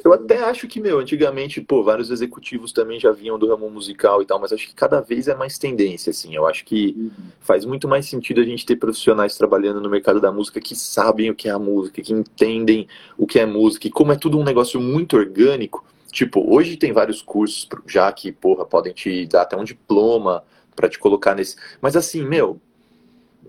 eu, 0.05 0.13
até 0.13 0.41
acho 0.41 0.69
que, 0.69 0.79
meu, 0.79 0.99
antigamente, 0.99 1.59
pô, 1.59 1.83
vários 1.83 2.09
executivos 2.09 2.71
também 2.71 2.97
já 2.97 3.11
vinham 3.11 3.37
do 3.37 3.45
ramo 3.45 3.69
musical 3.69 4.21
e 4.21 4.25
tal, 4.25 4.39
mas 4.39 4.53
acho 4.53 4.65
que 4.65 4.73
cada 4.73 5.01
vez 5.01 5.27
é 5.27 5.35
mais 5.35 5.57
tendência, 5.57 6.11
assim. 6.11 6.33
Eu 6.33 6.47
acho 6.47 6.63
que 6.63 6.95
uhum. 6.97 7.11
faz 7.41 7.65
muito 7.65 7.89
mais 7.89 8.05
sentido 8.05 8.39
a 8.39 8.45
gente 8.45 8.65
ter 8.65 8.77
profissionais 8.77 9.37
trabalhando 9.37 9.81
no 9.81 9.89
mercado 9.89 10.21
da 10.21 10.31
música 10.31 10.61
que 10.61 10.77
sabem 10.77 11.29
o 11.29 11.35
que 11.35 11.49
é 11.49 11.51
a 11.51 11.59
música, 11.59 12.01
que 12.01 12.13
entendem 12.13 12.87
o 13.17 13.27
que 13.27 13.37
é 13.37 13.45
música. 13.45 13.85
E 13.85 13.91
como 13.91 14.13
é 14.13 14.15
tudo 14.15 14.39
um 14.39 14.45
negócio 14.45 14.79
muito 14.79 15.17
orgânico, 15.17 15.83
tipo, 16.09 16.41
hoje 16.49 16.77
tem 16.77 16.93
vários 16.93 17.21
cursos 17.21 17.67
já 17.85 18.09
que, 18.13 18.31
porra, 18.31 18.65
podem 18.65 18.93
te 18.93 19.25
dar 19.25 19.41
até 19.41 19.57
um 19.57 19.65
diploma 19.65 20.41
para 20.73 20.87
te 20.87 20.97
colocar 20.97 21.35
nesse. 21.35 21.57
Mas 21.81 21.97
assim, 21.97 22.23
meu, 22.25 22.61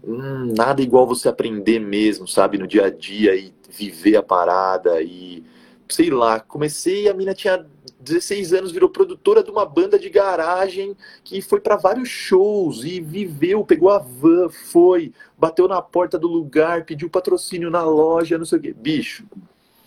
hum, 0.02 0.52
nada 0.56 0.82
igual 0.82 1.06
você 1.06 1.28
aprender 1.28 1.78
mesmo, 1.78 2.26
sabe, 2.26 2.58
no 2.58 2.66
dia 2.66 2.86
a 2.86 2.90
dia 2.90 3.36
e 3.36 3.52
viver 3.68 4.16
a 4.16 4.22
parada 4.22 5.02
e 5.02 5.44
sei 5.88 6.10
lá, 6.10 6.38
comecei, 6.38 7.08
a 7.08 7.14
mina 7.14 7.34
tinha 7.34 7.64
16 7.98 8.52
anos, 8.52 8.72
virou 8.72 8.90
produtora 8.90 9.42
de 9.42 9.50
uma 9.50 9.64
banda 9.64 9.98
de 9.98 10.10
garagem 10.10 10.96
que 11.24 11.40
foi 11.40 11.60
para 11.60 11.76
vários 11.76 12.08
shows 12.08 12.84
e 12.84 13.00
viveu, 13.00 13.64
pegou 13.64 13.90
a 13.90 13.98
van, 13.98 14.48
foi, 14.48 15.12
bateu 15.36 15.66
na 15.66 15.80
porta 15.80 16.18
do 16.18 16.28
lugar, 16.28 16.84
pediu 16.84 17.08
patrocínio 17.08 17.70
na 17.70 17.82
loja, 17.82 18.38
não 18.38 18.44
sei 18.44 18.58
o 18.58 18.62
quê. 18.62 18.74
Bicho, 18.74 19.24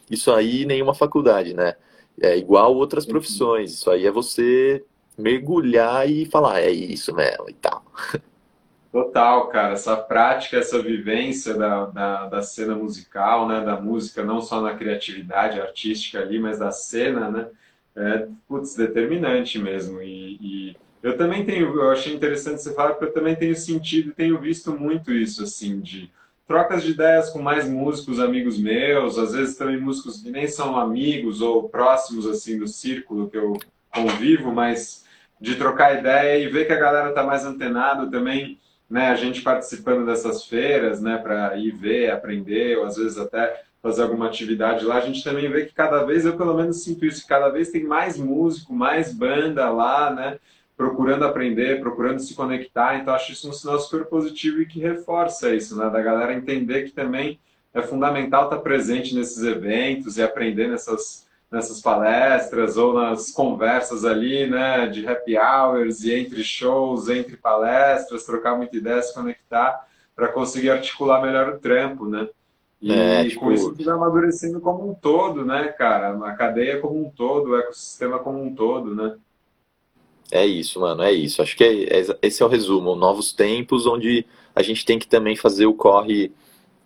isso 0.10 0.32
aí 0.32 0.66
nenhuma 0.66 0.94
faculdade, 0.94 1.54
né? 1.54 1.76
É 2.20 2.38
igual 2.38 2.76
outras 2.76 3.06
profissões. 3.06 3.74
Isso 3.74 3.90
aí 3.90 4.06
é 4.06 4.12
você 4.12 4.84
mergulhar 5.18 6.10
e 6.10 6.26
falar, 6.26 6.62
é 6.62 6.72
isso 6.72 7.14
mesmo 7.16 7.50
e 7.50 7.54
tal. 7.54 7.84
Total, 8.92 9.48
cara, 9.48 9.74
essa 9.74 9.96
prática, 9.96 10.58
essa 10.58 10.82
vivência 10.82 11.54
da, 11.54 11.86
da, 11.86 12.28
da, 12.28 12.42
cena 12.42 12.76
musical, 12.76 13.48
né, 13.48 13.62
da 13.62 13.80
música, 13.80 14.22
não 14.22 14.42
só 14.42 14.60
na 14.60 14.76
criatividade 14.76 15.62
artística 15.62 16.20
ali, 16.20 16.38
mas 16.38 16.60
da 16.60 16.72
cena, 16.72 17.32
né, 17.32 17.48
é, 17.96 18.28
putz, 18.50 18.76
determinante 18.76 19.58
mesmo. 19.58 20.02
E, 20.02 20.38
e, 20.42 20.78
eu 21.02 21.18
também 21.18 21.46
tenho, 21.46 21.74
eu 21.74 21.90
achei 21.90 22.14
interessante 22.14 22.62
você 22.62 22.74
falar, 22.74 22.92
porque 22.92 23.06
eu 23.06 23.14
também 23.14 23.34
tenho 23.36 23.56
sentido 23.56 24.12
tenho 24.12 24.38
visto 24.40 24.74
muito 24.78 25.14
isso, 25.14 25.42
assim, 25.42 25.80
de 25.80 26.12
trocas 26.46 26.84
de 26.84 26.92
ideias 26.92 27.30
com 27.30 27.42
mais 27.42 27.66
músicos, 27.66 28.20
amigos 28.20 28.60
meus, 28.60 29.18
às 29.18 29.32
vezes 29.34 29.56
também 29.56 29.80
músicos 29.80 30.22
que 30.22 30.30
nem 30.30 30.48
são 30.48 30.78
amigos 30.78 31.42
ou 31.42 31.70
próximos, 31.70 32.28
assim, 32.28 32.60
do 32.60 32.68
círculo 32.68 33.30
que 33.30 33.38
eu 33.38 33.58
convivo, 33.90 34.54
mas 34.54 35.06
de 35.40 35.56
trocar 35.56 35.98
ideia 35.98 36.44
e 36.44 36.50
ver 36.50 36.66
que 36.66 36.74
a 36.74 36.80
galera 36.80 37.14
tá 37.14 37.24
mais 37.24 37.46
antenada 37.46 38.06
também 38.12 38.60
né, 38.92 39.08
a 39.08 39.16
gente 39.16 39.42
participando 39.42 40.06
dessas 40.06 40.44
feiras, 40.46 41.02
né, 41.02 41.18
para 41.18 41.56
ir 41.56 41.72
ver, 41.72 42.12
aprender, 42.12 42.78
ou 42.78 42.84
às 42.84 42.98
vezes 42.98 43.18
até 43.18 43.64
fazer 43.82 44.04
alguma 44.04 44.28
atividade 44.28 44.84
lá, 44.84 44.98
a 44.98 45.02
gente 45.02 45.24
também 45.24 45.50
vê 45.50 45.66
que 45.66 45.74
cada 45.74 46.04
vez, 46.04 46.26
eu 46.26 46.36
pelo 46.36 46.54
menos 46.54 46.84
sinto 46.84 47.06
isso, 47.06 47.26
cada 47.26 47.48
vez 47.48 47.72
tem 47.72 47.86
mais 47.86 48.18
músico, 48.18 48.74
mais 48.74 49.14
banda 49.14 49.70
lá, 49.70 50.14
né, 50.14 50.38
procurando 50.76 51.24
aprender, 51.24 51.80
procurando 51.80 52.20
se 52.20 52.36
conectar, 52.36 52.98
então 52.98 53.14
acho 53.14 53.32
isso 53.32 53.50
um 53.50 53.54
sinal 53.54 53.80
super 53.80 54.06
positivo 54.06 54.62
e 54.62 54.66
que 54.66 54.82
reforça 54.82 55.56
isso, 55.56 55.78
né, 55.78 55.90
da 55.90 56.02
galera 56.02 56.34
entender 56.34 56.84
que 56.84 56.92
também 56.92 57.40
é 57.74 57.82
fundamental 57.82 58.44
estar 58.46 58.58
presente 58.58 59.16
nesses 59.16 59.42
eventos 59.42 60.18
e 60.18 60.22
aprender 60.22 60.68
nessas 60.68 61.26
nessas 61.52 61.82
palestras 61.82 62.78
ou 62.78 62.94
nas 62.94 63.30
conversas 63.30 64.06
ali, 64.06 64.48
né, 64.48 64.88
de 64.88 65.06
happy 65.06 65.38
hours 65.38 66.04
e 66.04 66.14
entre 66.14 66.44
shows, 66.44 67.10
entre 67.10 67.36
palestras, 67.36 68.26
trocar 68.26 68.56
muita 68.56 68.78
ideia, 68.78 69.02
se 69.02 69.14
conectar 69.14 69.86
para 70.16 70.30
conseguir 70.30 70.70
articular 70.70 71.22
melhor 71.22 71.50
o 71.50 71.60
trampo, 71.60 72.08
né? 72.08 72.30
E 72.82 72.92
é, 72.92 73.28
tipo... 73.28 73.42
com 73.42 73.52
isso 73.52 73.76
tudo 73.76 73.92
amadurecendo 73.92 74.60
como 74.60 74.90
um 74.90 74.94
todo, 74.94 75.46
né, 75.46 75.68
cara? 75.68 76.18
A 76.26 76.34
cadeia 76.34 76.80
como 76.80 77.06
um 77.06 77.10
todo, 77.10 77.52
o 77.52 77.58
ecossistema 77.58 78.18
como 78.20 78.42
um 78.42 78.56
todo, 78.56 78.96
né? 78.96 79.18
É 80.32 80.46
isso, 80.46 80.80
mano, 80.80 81.04
é 81.04 81.12
isso. 81.12 81.42
Acho 81.42 81.56
que 81.58 81.64
é, 81.64 82.00
é, 82.00 82.18
esse 82.22 82.42
é 82.42 82.46
o 82.46 82.50
resumo. 82.50 82.96
Novos 82.96 83.34
tempos 83.34 83.86
onde 83.86 84.26
a 84.56 84.64
gente 84.64 84.86
tem 84.86 84.98
que 84.98 85.08
também 85.08 85.36
fazer 85.36 85.66
o 85.66 85.74
corre 85.74 86.32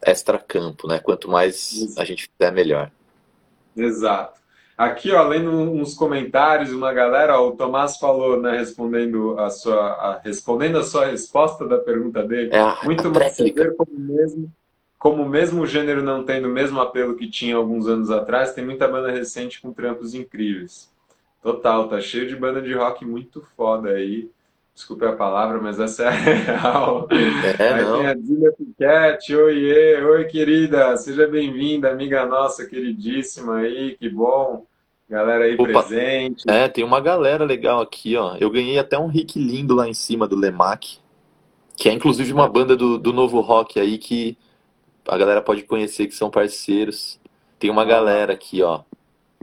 extra-campo, 0.02 0.88
né? 0.88 1.00
Quanto 1.00 1.30
mais 1.30 1.96
a 1.98 2.04
gente 2.04 2.28
fizer, 2.28 2.52
melhor. 2.52 2.92
Exato. 3.78 4.42
Aqui, 4.78 5.12
ó, 5.14 5.26
lendo 5.26 5.52
uns 5.52 5.94
comentários, 5.94 6.74
uma 6.74 6.92
galera, 6.92 7.40
ó, 7.40 7.48
o 7.48 7.56
Tomás 7.56 7.98
falou, 7.98 8.42
né, 8.42 8.58
respondendo 8.58 9.40
a 9.40 9.50
sua, 9.50 9.80
a, 9.80 10.20
respondendo 10.20 10.78
a 10.78 10.84
sua 10.84 11.06
resposta 11.06 11.66
da 11.66 11.78
pergunta 11.78 12.22
dele, 12.24 12.54
é 12.54 12.86
muito 12.86 13.10
mais 13.10 13.38
saber 13.38 13.74
como 13.78 13.98
mesmo, 13.98 14.52
como 15.00 15.30
mesmo 15.30 15.62
o 15.62 15.68
gênero 15.68 16.04
não 16.04 16.26
tendo 16.26 16.50
o 16.50 16.52
mesmo 16.52 16.82
apelo 16.82 17.16
que 17.16 17.30
tinha 17.30 17.56
alguns 17.56 17.88
anos 17.88 18.12
atrás, 18.12 18.54
tem 18.54 18.66
muita 18.66 18.86
banda 18.86 19.12
recente 19.12 19.62
com 19.62 19.72
trampos 19.72 20.14
incríveis. 20.14 20.92
Total, 21.42 21.88
tá 21.88 22.02
cheio 22.02 22.28
de 22.28 22.36
banda 22.36 22.62
de 22.62 22.74
rock 22.74 23.06
muito 23.06 23.42
foda 23.56 23.92
aí. 23.92 24.30
Desculpe 24.76 25.06
a 25.06 25.14
palavra, 25.14 25.58
mas 25.62 25.80
essa 25.80 26.04
é 26.04 26.08
a 26.08 26.12
real. 26.12 27.08
É, 27.58 27.74
aí 27.74 27.82
não. 27.86 28.00
tem 28.00 28.08
a 28.08 28.14
Dília 28.14 28.52
Piquete, 28.52 29.34
oiê, 29.34 30.04
oi 30.04 30.26
querida, 30.26 30.98
seja 30.98 31.26
bem-vinda, 31.26 31.90
amiga 31.90 32.26
nossa 32.26 32.66
queridíssima 32.66 33.60
aí, 33.60 33.96
que 33.98 34.10
bom. 34.10 34.66
Galera 35.10 35.46
aí 35.46 35.54
Opa. 35.54 35.82
presente. 35.82 36.44
É, 36.50 36.68
tem 36.68 36.84
uma 36.84 37.00
galera 37.00 37.46
legal 37.46 37.80
aqui, 37.80 38.18
ó. 38.18 38.36
Eu 38.38 38.50
ganhei 38.50 38.78
até 38.78 39.00
um 39.00 39.08
Rick 39.08 39.40
lindo 39.40 39.74
lá 39.74 39.88
em 39.88 39.94
cima 39.94 40.28
do 40.28 40.36
Lemac, 40.36 40.98
que 41.78 41.88
é 41.88 41.94
inclusive 41.94 42.34
uma 42.34 42.50
banda 42.50 42.76
do, 42.76 42.98
do 42.98 43.14
novo 43.14 43.40
rock 43.40 43.80
aí 43.80 43.98
que 43.98 44.38
a 45.08 45.18
galera 45.18 45.42
pode 45.42 45.64
conhecer, 45.64 46.08
que 46.08 46.16
são 46.16 46.30
parceiros. 46.30 47.18
Tem 47.58 47.70
uma 47.70 47.86
galera 47.86 48.34
aqui, 48.34 48.62
ó. 48.62 48.82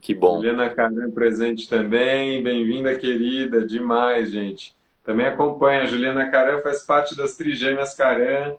Que 0.02 0.14
bom. 0.14 0.44
Helena 0.44 0.68
Caran 0.68 1.10
presente 1.10 1.66
também, 1.70 2.42
bem-vinda, 2.42 2.94
querida, 2.98 3.64
demais, 3.64 4.30
gente. 4.30 4.74
Também 5.04 5.26
acompanha. 5.26 5.82
A 5.82 5.86
Juliana 5.86 6.30
Caran 6.30 6.60
faz 6.62 6.82
parte 6.82 7.16
das 7.16 7.36
Trigêmeas 7.36 7.94
Caran. 7.94 8.56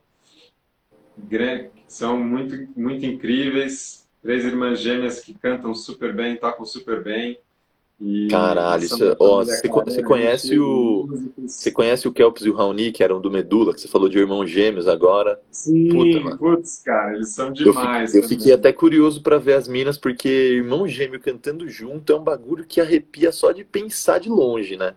São 1.87 2.17
muito, 2.17 2.67
muito 2.75 3.05
incríveis. 3.05 4.07
Três 4.21 4.45
irmãs 4.45 4.79
gêmeas 4.79 5.19
que 5.19 5.33
cantam 5.33 5.75
super 5.75 6.13
bem, 6.13 6.37
tocam 6.37 6.65
super 6.65 7.03
bem. 7.03 7.37
E 7.99 8.27
Caralho, 8.29 8.83
isso, 8.83 9.15
ó, 9.19 9.43
você, 9.43 9.67
você 9.67 10.03
conhece 10.03 10.59
o 10.59 11.07
você 11.37 11.71
conhece 11.71 12.07
o 12.07 12.11
Kelps 12.11 12.43
e 12.43 12.49
o 12.49 12.53
Raoni, 12.53 12.91
que 12.91 13.03
eram 13.03 13.21
do 13.21 13.29
Medula, 13.29 13.73
que 13.73 13.79
você 13.79 13.87
falou 13.87 14.09
de 14.09 14.17
irmãos 14.17 14.47
gêmeos 14.47 14.87
agora? 14.87 15.39
Sim, 15.51 15.89
Puta, 15.89 16.37
putz, 16.37 16.81
cara, 16.83 17.15
eles 17.15 17.29
são 17.33 17.51
demais. 17.51 18.13
Eu, 18.13 18.21
fiquei, 18.21 18.35
eu 18.35 18.39
fiquei 18.39 18.53
até 18.53 18.73
curioso 18.73 19.21
para 19.21 19.37
ver 19.37 19.53
as 19.53 19.67
minas, 19.67 19.97
porque 19.97 20.27
irmão 20.27 20.87
gêmeo 20.87 21.19
cantando 21.19 21.69
junto 21.69 22.11
é 22.11 22.15
um 22.15 22.23
bagulho 22.23 22.65
que 22.65 22.81
arrepia 22.81 23.31
só 23.31 23.51
de 23.51 23.63
pensar 23.63 24.19
de 24.19 24.29
longe, 24.29 24.75
né? 24.75 24.95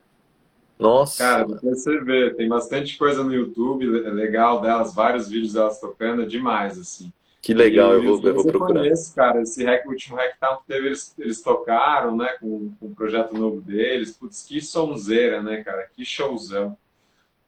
Nossa. 0.79 1.25
Cara, 1.25 1.47
você 1.47 2.01
vê, 2.01 2.35
tem 2.35 2.49
bastante 2.49 2.99
coisa 2.99 3.25
no 3.25 3.35
YouTube 3.35 3.87
legal 3.87 4.61
delas, 4.61 4.95
vários 4.95 5.29
vídeos 5.29 5.55
delas 5.55 5.81
tocando, 5.81 6.23
é 6.23 6.27
demais, 6.27 6.79
assim. 6.79 7.13
Que 7.41 7.55
legal, 7.55 7.93
eu, 7.93 8.03
vou, 8.03 8.29
eu 8.29 8.35
vou 8.35 8.45
procurar. 8.45 8.81
Conheço, 8.81 9.15
cara, 9.15 9.41
esse 9.41 9.65
hack, 9.65 9.87
último 9.87 10.17
Hacktown 10.17 10.57
que 10.57 10.67
teve, 10.67 10.87
eles, 10.87 11.15
eles 11.17 11.41
tocaram, 11.41 12.17
né, 12.17 12.27
com, 12.41 12.73
com 12.81 12.87
o 12.87 12.95
projeto 12.95 13.35
novo 13.35 13.61
deles. 13.61 14.17
Putz, 14.17 14.43
que 14.43 14.61
sonzeira, 14.61 15.41
né, 15.41 15.63
cara? 15.63 15.87
Que 15.95 16.05
showzão. 16.05 16.77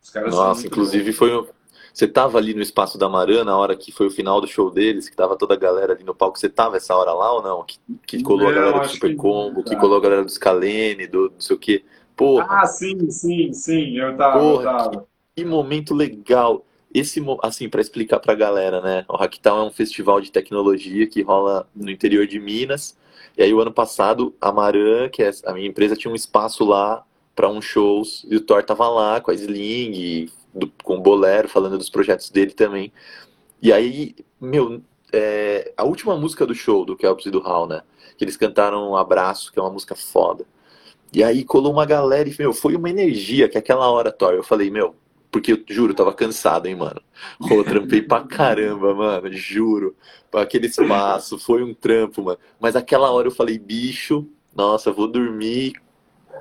Os 0.01 0.09
caras 0.09 0.33
Nossa, 0.33 0.67
inclusive 0.67 1.11
bons. 1.11 1.17
foi. 1.17 1.49
Você 1.93 2.07
tava 2.07 2.39
ali 2.39 2.55
no 2.55 2.63
Espaço 2.63 2.97
da 2.97 3.09
Marã 3.09 3.43
na 3.43 3.59
hora 3.59 3.75
que 3.75 3.91
foi 3.91 4.07
o 4.07 4.11
final 4.11 4.41
do 4.41 4.47
show 4.47 4.71
deles, 4.71 5.09
que 5.09 5.17
tava 5.17 5.37
toda 5.37 5.55
a 5.55 5.57
galera 5.57 5.95
ali 5.95 6.05
no 6.05 6.15
palco. 6.15 6.39
Você 6.39 6.49
tava 6.49 6.77
essa 6.77 6.95
hora 6.95 7.13
lá 7.13 7.33
ou 7.33 7.43
não? 7.43 7.65
Que, 7.65 7.79
que 8.07 8.23
colou 8.23 8.45
não, 8.45 8.51
a 8.51 8.53
galera 8.53 8.79
do 8.79 8.89
Super 8.89 9.17
Combo, 9.17 9.65
que, 9.65 9.71
que 9.71 9.77
colou 9.81 9.99
a 9.99 10.01
galera 10.01 10.25
do 10.25 10.31
Scalene, 10.31 11.09
do 11.09 11.31
não 11.31 11.41
sei 11.41 11.57
o 11.57 11.59
quê. 11.59 11.85
Porra. 12.19 12.47
Ah, 12.51 12.67
sim, 12.67 13.09
sim, 13.11 13.53
sim, 13.53 13.97
eu 13.97 14.17
tava. 14.17 14.41
Porra, 14.41 14.63
eu 14.63 14.65
tava. 14.65 14.91
Que, 15.37 15.43
que 15.43 15.45
momento 15.45 15.95
legal. 15.95 16.65
Esse, 16.93 17.25
assim, 17.43 17.69
para 17.69 17.81
explicar 17.81 18.19
pra 18.19 18.35
galera, 18.35 18.81
né? 18.81 19.05
O 19.09 19.17
Hacktown 19.17 19.61
é 19.61 19.69
um 19.69 19.71
festival 19.71 20.21
de 20.21 20.33
tecnologia 20.33 21.07
que 21.07 21.23
rola 21.23 21.69
no 21.77 21.89
interior 21.89 22.27
de 22.27 22.41
Minas. 22.41 22.99
E 23.37 23.43
aí, 23.43 23.55
o 23.55 23.61
ano 23.61 23.73
passado, 23.73 24.35
a 24.41 24.51
Maran, 24.51 25.09
que 25.09 25.23
é 25.23 25.31
a 25.47 25.53
minha 25.53 25.69
empresa, 25.69 25.95
tinha 25.95 26.11
um 26.11 26.17
espaço 26.17 26.65
lá 26.65 27.05
para 27.37 27.49
uns 27.49 27.65
shows 27.65 28.27
e 28.29 28.35
o 28.35 28.41
Thor 28.41 28.65
tava 28.65 28.89
lá 28.89 29.21
com 29.21 29.31
a 29.31 29.35
Sling, 29.35 30.29
do, 30.53 30.73
com 30.83 30.97
o 30.97 31.01
Bolero, 31.01 31.49
falando 31.49 31.79
dos 31.79 31.89
projetos 31.89 32.31
dele 32.31 32.51
também. 32.51 32.93
E 33.63 33.73
aí, 33.73 34.17
meu, 34.41 34.83
é, 35.13 35.73
a 35.77 35.85
última 35.85 36.17
música 36.17 36.45
do 36.45 36.55
show 36.55 36.85
do 36.85 36.97
Kelps 36.97 37.27
e 37.27 37.31
do 37.31 37.47
Hal, 37.47 37.69
né? 37.69 37.83
Que 38.17 38.25
eles 38.25 38.37
cantaram 38.37 38.91
um 38.91 38.97
Abraço, 38.97 39.53
que 39.53 39.59
é 39.61 39.63
uma 39.63 39.71
música 39.71 39.95
foda. 39.95 40.45
E 41.13 41.25
aí 41.25 41.45
colou 41.45 41.73
uma 41.73 41.87
galera 41.87 42.29
e, 42.29 42.35
meu, 42.39 42.53
foi 42.53 42.77
uma 42.77 42.91
energia 42.91 43.49
que 43.49 43.57
aquela 43.57 43.91
hora, 43.91 44.13
Thor, 44.13 44.35
eu 44.35 44.43
falei, 44.43 44.71
meu, 44.71 44.95
porque 45.31 45.53
eu 45.53 45.63
juro, 45.69 45.93
eu 45.93 45.97
tava 45.97 46.13
cansado, 46.13 46.67
hein, 46.67 46.77
mano. 46.77 47.01
Eu 47.51 47.65
trampei 47.65 48.03
pra 48.03 48.21
caramba, 48.23 48.95
mano, 48.95 49.33
juro. 49.33 49.95
Pra 50.31 50.43
aquele 50.43 50.67
espaço, 50.67 51.39
foi 51.39 51.63
um 51.63 51.75
trampo, 51.75 52.23
mano. 52.23 52.39
Mas 52.61 52.77
aquela 52.77 53.11
hora 53.11 53.29
eu 53.29 53.33
falei, 53.33 53.59
bicho, 53.59 54.27
nossa, 54.55 54.93
vou 54.93 55.09
dormir 55.09 55.73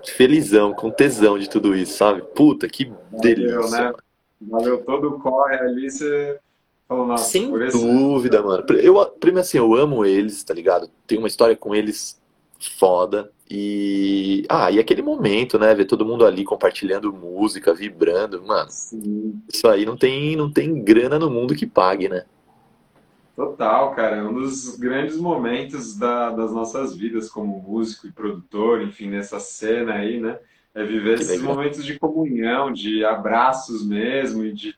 felizão, 0.05 0.73
com 0.73 0.91
tesão 0.91 1.39
de 1.39 1.49
tudo 1.49 1.75
isso, 1.75 1.97
sabe? 1.97 2.21
Puta, 2.21 2.67
que 2.67 2.91
delícia. 3.11 3.59
Valeu, 3.59 3.71
né? 3.71 3.93
Valeu 4.41 4.83
todo 4.83 5.09
o 5.09 5.19
corre 5.19 5.55
ali, 5.55 5.89
você 5.89 6.39
falou, 6.87 7.07
nossa, 7.07 7.23
Sem 7.23 7.51
dúvida, 7.51 8.41
mano. 8.41 8.63
Eu, 8.79 9.05
primeiro 9.19 9.41
assim, 9.41 9.57
eu 9.57 9.73
amo 9.73 10.05
eles, 10.05 10.43
tá 10.43 10.53
ligado? 10.53 10.89
Tenho 11.05 11.21
uma 11.21 11.27
história 11.27 11.55
com 11.55 11.73
eles 11.73 12.21
foda. 12.77 13.31
E. 13.49 14.45
Ah, 14.49 14.69
e 14.69 14.79
aquele 14.79 15.01
momento, 15.01 15.57
né? 15.57 15.73
Ver 15.73 15.85
todo 15.85 16.05
mundo 16.05 16.25
ali 16.25 16.43
compartilhando 16.43 17.13
música, 17.13 17.73
vibrando, 17.73 18.43
mano. 18.43 18.69
Sim. 18.69 19.41
Isso 19.51 19.67
aí 19.67 19.85
não 19.85 19.95
tem, 19.95 20.35
não 20.35 20.51
tem 20.51 20.83
grana 20.83 21.17
no 21.17 21.29
mundo 21.29 21.55
que 21.55 21.65
pague, 21.65 22.09
né? 22.09 22.25
Total, 23.35 23.93
cara. 23.93 24.17
É 24.17 24.23
um 24.23 24.33
dos 24.33 24.75
grandes 24.77 25.17
momentos 25.17 25.95
da, 25.95 26.31
das 26.31 26.51
nossas 26.51 26.95
vidas 26.95 27.29
como 27.29 27.61
músico 27.61 28.07
e 28.07 28.11
produtor, 28.11 28.81
enfim, 28.81 29.09
nessa 29.09 29.39
cena 29.39 29.93
aí, 29.93 30.19
né? 30.19 30.39
É 30.73 30.83
viver 30.83 31.15
que 31.15 31.23
esses 31.23 31.39
legal. 31.39 31.55
momentos 31.55 31.85
de 31.85 31.97
comunhão, 31.97 32.71
de 32.71 33.05
abraços 33.05 33.85
mesmo 33.85 34.43
e 34.43 34.51
de 34.51 34.75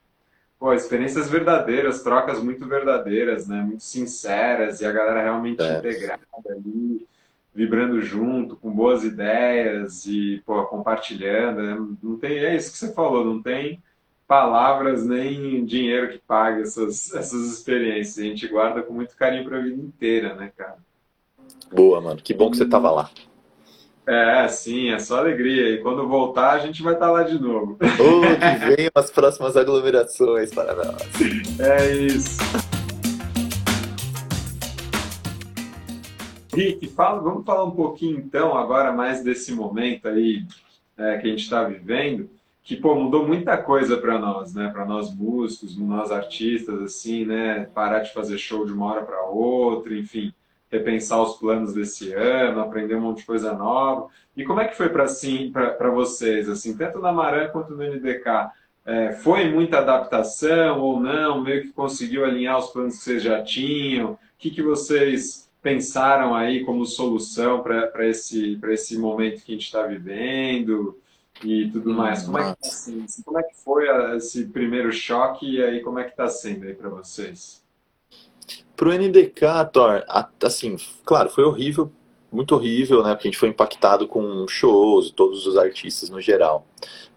pô, 0.59 0.73
experiências 0.73 1.29
verdadeiras, 1.29 2.03
trocas 2.03 2.43
muito 2.43 2.67
verdadeiras, 2.67 3.47
né? 3.47 3.61
Muito 3.61 3.83
sinceras 3.83 4.81
e 4.81 4.85
a 4.85 4.91
galera 4.91 5.23
realmente 5.23 5.61
é. 5.61 5.79
integrada 5.79 6.21
ali, 6.49 7.07
vibrando 7.53 8.01
junto, 8.01 8.55
com 8.55 8.71
boas 8.71 9.03
ideias 9.03 10.05
e 10.05 10.41
pô, 10.45 10.63
compartilhando. 10.65 11.61
Né? 11.61 11.87
Não 12.01 12.17
tem, 12.17 12.37
é 12.37 12.55
isso 12.55 12.71
que 12.71 12.77
você 12.77 12.93
falou, 12.93 13.25
não 13.25 13.41
tem 13.41 13.81
palavras 14.27 15.03
nem 15.03 15.65
dinheiro 15.65 16.09
que 16.09 16.19
pague 16.19 16.61
essas, 16.61 17.11
essas 17.13 17.51
experiências. 17.51 18.19
A 18.19 18.29
gente 18.29 18.47
guarda 18.47 18.83
com 18.83 18.93
muito 18.93 19.15
carinho 19.15 19.43
para 19.43 19.57
a 19.57 19.61
vida 19.61 19.81
inteira, 19.81 20.35
né, 20.35 20.51
cara? 20.55 20.77
Boa, 21.73 21.99
mano. 21.99 22.21
Que 22.23 22.33
bom 22.33 22.51
que 22.51 22.57
você 22.57 22.67
tava 22.67 22.91
lá. 22.91 23.09
É, 24.05 24.47
sim, 24.47 24.91
é 24.91 24.99
só 24.99 25.17
alegria. 25.17 25.69
E 25.69 25.77
quando 25.79 26.07
voltar, 26.07 26.51
a 26.51 26.59
gente 26.59 26.81
vai 26.81 26.93
estar 26.93 27.07
tá 27.07 27.11
lá 27.11 27.23
de 27.23 27.39
novo. 27.39 27.77
Oh, 27.79 28.21
que 28.21 28.75
venham 28.75 28.91
as 28.95 29.11
próximas 29.11 29.57
aglomerações 29.57 30.53
para 30.53 30.75
nós. 30.75 31.01
É 31.59 31.91
isso. 31.91 32.37
Rick, 36.59 36.89
fala, 36.89 37.21
vamos 37.21 37.45
falar 37.45 37.63
um 37.63 37.71
pouquinho 37.71 38.19
então 38.19 38.57
agora 38.57 38.91
mais 38.91 39.23
desse 39.23 39.53
momento 39.53 40.09
aí 40.09 40.45
é, 40.97 41.17
que 41.17 41.27
a 41.27 41.29
gente 41.29 41.43
está 41.43 41.63
vivendo 41.63 42.29
que 42.61 42.75
pô, 42.75 42.93
mudou 42.93 43.25
muita 43.25 43.57
coisa 43.57 43.97
para 43.97 44.19
nós, 44.19 44.53
né? 44.53 44.69
Para 44.69 44.85
nós 44.85 45.11
músicos, 45.11 45.75
nós 45.75 46.11
artistas, 46.11 46.79
assim, 46.81 47.25
né? 47.25 47.67
Parar 47.73 48.01
de 48.01 48.13
fazer 48.13 48.37
show 48.37 48.63
de 48.63 48.71
uma 48.71 48.85
hora 48.85 49.01
para 49.01 49.23
outra, 49.23 49.97
enfim, 49.97 50.31
repensar 50.69 51.19
os 51.19 51.37
planos 51.37 51.73
desse 51.73 52.13
ano, 52.13 52.59
aprender 52.61 52.95
um 52.95 53.01
monte 53.01 53.19
de 53.19 53.25
coisa 53.25 53.53
nova. 53.53 54.09
E 54.37 54.43
como 54.43 54.59
é 54.59 54.67
que 54.67 54.77
foi 54.77 54.89
para 54.89 55.05
assim, 55.05 55.51
para 55.51 55.89
vocês, 55.89 56.47
assim, 56.47 56.77
tanto 56.77 56.99
na 56.99 57.11
Maran 57.11 57.47
quanto 57.47 57.73
no 57.73 57.83
NDK? 57.83 58.51
É, 58.85 59.13
foi 59.13 59.49
muita 59.49 59.79
adaptação 59.79 60.79
ou 60.79 60.99
não? 60.99 61.41
Meio 61.41 61.63
que 61.63 61.73
conseguiu 61.73 62.23
alinhar 62.23 62.59
os 62.59 62.67
planos 62.67 62.97
que 62.97 63.03
vocês 63.03 63.23
já 63.23 63.41
tinham? 63.41 64.11
O 64.11 64.19
que, 64.37 64.51
que 64.51 64.61
vocês 64.61 65.48
pensaram 65.61 66.33
aí 66.33 66.63
como 66.63 66.85
solução 66.85 67.61
para 67.61 68.07
esse, 68.07 68.59
esse 68.69 68.97
momento 68.97 69.43
que 69.43 69.51
a 69.51 69.55
gente 69.55 69.65
está 69.65 69.83
vivendo? 69.83 70.97
e 71.43 71.69
tudo 71.69 71.93
mais. 71.93 72.23
Como 72.23 72.37
é, 72.37 72.55
que, 72.55 72.67
assim, 72.67 73.05
como 73.23 73.39
é 73.39 73.43
que 73.43 73.55
foi 73.63 73.87
esse 74.15 74.45
primeiro 74.45 74.91
choque 74.91 75.55
e 75.55 75.63
aí 75.63 75.81
como 75.81 75.99
é 75.99 76.03
que 76.03 76.11
está 76.11 76.27
sendo 76.27 76.65
aí 76.65 76.73
para 76.73 76.89
vocês? 76.89 77.63
Pro 78.75 78.91
NDK, 78.93 79.41
Thor, 79.71 80.03
assim, 80.41 80.77
claro, 81.03 81.29
foi 81.29 81.43
horrível, 81.43 81.91
muito 82.31 82.55
horrível, 82.55 83.03
né? 83.03 83.13
Porque 83.13 83.27
a 83.27 83.31
gente 83.31 83.39
foi 83.39 83.49
impactado 83.49 84.07
com 84.07 84.47
shows, 84.47 85.11
todos 85.11 85.45
os 85.45 85.57
artistas 85.57 86.09
no 86.09 86.21
geral. 86.21 86.65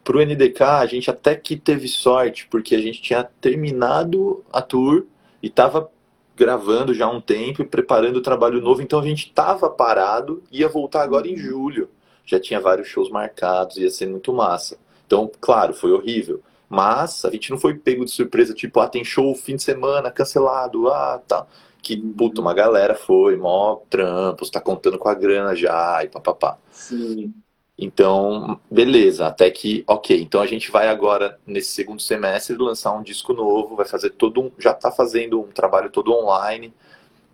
Pro 0.03 0.21
NDK, 0.21 0.63
a 0.63 0.87
gente 0.87 1.09
até 1.09 1.37
que 1.37 1.57
teve 1.57 1.87
sorte, 1.87 2.49
porque 2.49 2.75
a 2.75 2.81
gente 2.81 3.01
tinha 3.01 3.23
terminado 3.23 4.45
a 4.53 4.61
tour 4.61 5.07
e 5.41 5.47
estava 5.47 5.89
gravando 6.37 6.95
já 6.95 7.07
há 7.07 7.11
um 7.11 7.21
tempo 7.21 7.63
e 7.63 7.67
preparando 7.67 8.17
o 8.17 8.23
trabalho 8.23 8.61
novo, 8.61 8.83
então 8.83 9.01
a 9.01 9.05
gente 9.05 9.27
estava 9.27 9.69
parado, 9.69 10.43
ia 10.51 10.69
voltar 10.69 11.03
agora 11.03 11.29
em 11.29 11.37
julho 11.37 11.89
já 12.25 12.39
tinha 12.41 12.61
vários 12.61 12.89
shows 12.89 13.11
marcados, 13.11 13.77
ia 13.77 13.91
ser 13.91 14.09
muito 14.09 14.33
massa. 14.33 14.79
Então, 15.07 15.31
claro, 15.41 15.75
foi 15.75 15.93
horrível. 15.93 16.41
Mas 16.69 17.25
a 17.25 17.31
gente 17.31 17.51
não 17.51 17.59
foi 17.59 17.75
pego 17.75 18.05
de 18.05 18.11
surpresa, 18.11 18.55
tipo, 18.55 18.81
ah, 18.81 18.89
tem 18.89 19.05
show 19.05 19.35
fim 19.35 19.57
de 19.57 19.63
semana, 19.63 20.11
cancelado, 20.11 20.89
ah, 20.89 21.21
tá. 21.27 21.47
Que, 21.83 21.97
puta, 21.97 22.41
uma 22.41 22.55
galera 22.55 22.95
foi, 22.95 23.37
mó 23.37 23.77
trampos, 23.91 24.49
tá 24.49 24.61
contando 24.61 24.99
com 24.99 25.09
a 25.09 25.15
grana 25.15 25.55
já, 25.55 26.03
e 26.03 26.09
papapá. 26.09 26.57
Sim. 26.71 27.35
Então, 27.79 28.61
beleza, 28.71 29.27
até 29.27 29.51
que, 29.51 29.83
ok, 29.87 30.21
então 30.21 30.41
a 30.41 30.47
gente 30.47 30.71
vai 30.71 30.89
agora, 30.89 31.39
nesse 31.47 31.71
segundo 31.71 32.01
semestre, 32.01 32.57
lançar 32.57 32.93
um 32.93 33.03
disco 33.03 33.33
novo, 33.33 33.75
vai 33.75 33.87
fazer 33.87 34.11
todo 34.11 34.41
um, 34.41 34.53
já 34.59 34.75
tá 34.75 34.93
fazendo 34.93 35.41
um 35.41 35.49
trabalho 35.49 35.91
todo 35.91 36.13
online, 36.13 36.73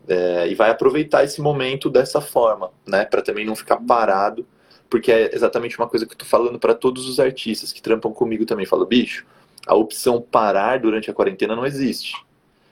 é, 0.08 0.48
e 0.48 0.54
vai 0.54 0.70
aproveitar 0.70 1.24
esse 1.24 1.40
momento 1.40 1.90
dessa 1.90 2.20
forma, 2.20 2.70
né, 2.86 3.04
para 3.04 3.20
também 3.20 3.44
não 3.44 3.56
ficar 3.56 3.76
parado 3.78 4.46
porque 4.88 5.12
é 5.12 5.34
exatamente 5.34 5.78
uma 5.78 5.88
coisa 5.88 6.06
que 6.06 6.12
eu 6.12 6.18
tô 6.18 6.24
falando 6.24 6.58
para 6.58 6.74
todos 6.74 7.08
os 7.08 7.20
artistas 7.20 7.72
que 7.72 7.82
trampam 7.82 8.12
comigo 8.12 8.46
também. 8.46 8.66
Falo, 8.66 8.86
bicho, 8.86 9.26
a 9.66 9.74
opção 9.74 10.20
parar 10.20 10.80
durante 10.80 11.10
a 11.10 11.14
quarentena 11.14 11.54
não 11.54 11.66
existe. 11.66 12.14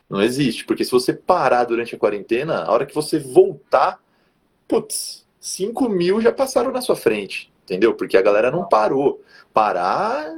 Não 0.09 0.23
existe, 0.23 0.65
porque 0.65 0.85
se 0.85 0.91
você 0.91 1.13
parar 1.13 1.65
durante 1.65 1.95
a 1.95 1.99
quarentena, 1.99 2.63
a 2.63 2.73
hora 2.73 2.87
que 2.87 2.95
você 2.95 3.19
voltar, 3.19 4.01
putz, 4.69 5.27
5 5.41 5.89
mil 5.89 6.21
já 6.21 6.33
passaram 6.33 6.71
na 6.71 6.81
sua 6.81 6.95
frente, 6.95 7.53
entendeu? 7.67 7.95
Porque 7.95 8.17
a 8.17 8.23
galera 8.23 8.51
não 8.51 8.65
parou. 8.65 9.21
Parar 9.53 10.33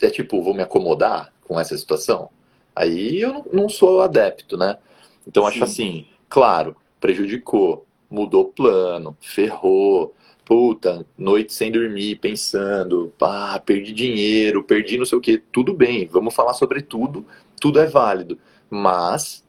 é 0.00 0.10
tipo, 0.10 0.42
vou 0.42 0.54
me 0.54 0.62
acomodar 0.62 1.32
com 1.42 1.60
essa 1.60 1.76
situação. 1.76 2.30
Aí 2.74 3.20
eu 3.20 3.46
não 3.52 3.68
sou 3.68 4.00
adepto, 4.00 4.56
né? 4.56 4.78
Então 5.26 5.44
Sim. 5.44 5.48
acho 5.50 5.64
assim, 5.64 6.06
claro, 6.28 6.74
prejudicou, 6.98 7.86
mudou 8.10 8.46
plano, 8.46 9.16
ferrou, 9.20 10.14
puta, 10.44 11.06
noite 11.16 11.52
sem 11.52 11.70
dormir, 11.70 12.16
pensando, 12.16 13.12
pá, 13.18 13.60
perdi 13.60 13.92
dinheiro, 13.92 14.64
perdi 14.64 14.98
não 14.98 15.04
sei 15.04 15.18
o 15.18 15.20
que, 15.20 15.38
tudo 15.38 15.74
bem, 15.74 16.06
vamos 16.06 16.34
falar 16.34 16.54
sobre 16.54 16.82
tudo, 16.82 17.24
tudo 17.60 17.78
é 17.78 17.86
válido, 17.86 18.38
mas 18.68 19.44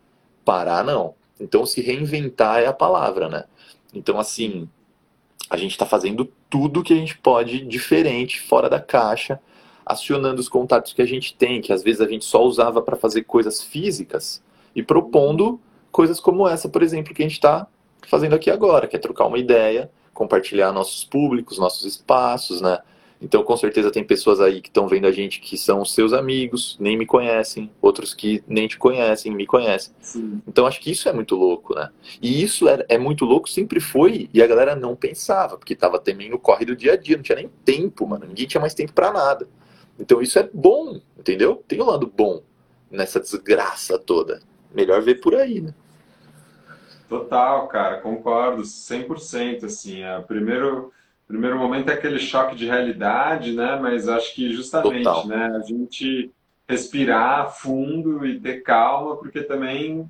parar 0.46 0.84
não. 0.84 1.16
Então 1.40 1.66
se 1.66 1.82
reinventar 1.82 2.60
é 2.60 2.68
a 2.68 2.74
palavra, 2.74 3.28
né? 3.30 3.46
Então 3.94 4.20
assim, 4.20 4.70
a 5.56 5.58
gente 5.58 5.72
está 5.72 5.86
fazendo 5.86 6.30
tudo 6.50 6.84
que 6.84 6.94
a 6.94 6.96
gente 6.96 7.18
pode 7.18 7.66
diferente, 7.66 8.42
fora 8.42 8.70
da 8.70 8.80
caixa, 8.80 9.40
acionando 9.86 10.40
os 10.40 10.50
contatos 10.50 10.94
que 10.94 11.02
a 11.02 11.06
gente 11.06 11.36
tem, 11.36 11.62
que 11.62 11.72
às 11.74 11.84
vezes 11.84 12.02
a 12.02 12.08
gente 12.08 12.26
só 12.26 12.44
usava 12.44 12.82
para 12.82 12.96
fazer 12.96 13.24
coisas 13.24 13.62
físicas, 13.62 14.42
e 14.76 14.82
propondo 14.82 15.60
coisas 15.92 16.20
como 16.20 16.48
essa, 16.48 16.68
por 16.68 16.82
exemplo, 16.82 17.14
que 17.14 17.22
a 17.22 17.26
gente 17.26 17.34
está 17.34 17.68
fazendo 18.08 18.34
aqui 18.34 18.50
agora, 18.50 18.88
que 18.88 18.96
é 18.96 19.00
trocar 19.00 19.26
uma 19.26 19.38
ideia 19.38 19.90
compartilhar 20.14 20.72
nossos 20.72 21.04
públicos, 21.04 21.58
nossos 21.58 21.86
espaços, 21.86 22.62
né? 22.62 22.80
Então, 23.24 23.42
com 23.42 23.56
certeza, 23.56 23.90
tem 23.90 24.04
pessoas 24.04 24.42
aí 24.42 24.60
que 24.60 24.68
estão 24.68 24.86
vendo 24.86 25.08
a 25.08 25.12
gente 25.12 25.40
que 25.40 25.58
são 25.58 25.86
seus 25.86 26.12
amigos, 26.12 26.76
nem 26.78 26.98
me 26.98 27.06
conhecem, 27.06 27.72
outros 27.82 28.14
que 28.14 28.44
nem 28.46 28.68
te 28.68 28.78
conhecem, 28.78 29.32
me 29.34 29.46
conhecem. 29.46 29.94
Sim. 30.02 30.42
Então, 30.46 30.68
acho 30.68 30.82
que 30.82 30.92
isso 30.92 31.08
é 31.08 31.14
muito 31.14 31.34
louco, 31.34 31.74
né? 31.74 31.90
E 32.22 32.44
isso 32.44 32.68
é, 32.68 32.86
é 32.90 32.98
muito 32.98 33.24
louco, 33.24 33.50
sempre 33.50 33.80
foi, 33.80 34.30
e 34.34 34.44
a 34.44 34.48
galera 34.48 34.76
não 34.76 34.94
pensava, 34.94 35.58
porque 35.58 35.74
tava 35.74 36.00
também 36.00 36.30
no 36.30 36.38
corre 36.38 36.66
do 36.66 36.76
dia 36.76 36.94
a 36.94 36.98
dia, 36.98 37.16
não 37.16 37.24
tinha 37.24 37.38
nem 37.38 37.50
tempo, 37.64 38.06
mano. 38.06 38.26
Ninguém 38.28 38.46
tinha 38.46 38.60
mais 38.60 38.74
tempo 38.74 38.92
para 38.92 39.14
nada. 39.14 39.48
Então, 39.98 40.22
isso 40.22 40.38
é 40.38 40.50
bom, 40.54 41.00
entendeu? 41.18 41.64
Tem 41.66 41.82
um 41.82 41.86
lado 41.86 42.12
bom 42.14 42.44
nessa 42.92 43.22
desgraça 43.22 43.98
toda. 43.98 44.42
Melhor 44.76 45.02
ver 45.02 45.22
por 45.22 45.34
aí, 45.34 45.62
né? 45.62 45.74
Total, 47.08 47.68
cara, 47.70 48.02
concordo, 48.02 48.64
100%, 48.64 49.64
assim, 49.64 50.04
é, 50.04 50.20
primeiro, 50.20 50.92
primeiro 51.34 51.58
momento 51.58 51.90
é 51.90 51.94
aquele 51.94 52.20
choque 52.20 52.56
de 52.56 52.66
realidade, 52.66 53.54
né, 53.54 53.78
mas 53.82 54.08
acho 54.08 54.34
que 54.34 54.54
justamente, 54.54 55.04
Total. 55.04 55.28
né, 55.28 55.56
a 55.56 55.60
gente 55.60 56.32
respirar 56.68 57.52
fundo 57.52 58.26
e 58.26 58.40
ter 58.40 58.62
calma, 58.62 59.18
porque 59.18 59.42
também 59.42 60.10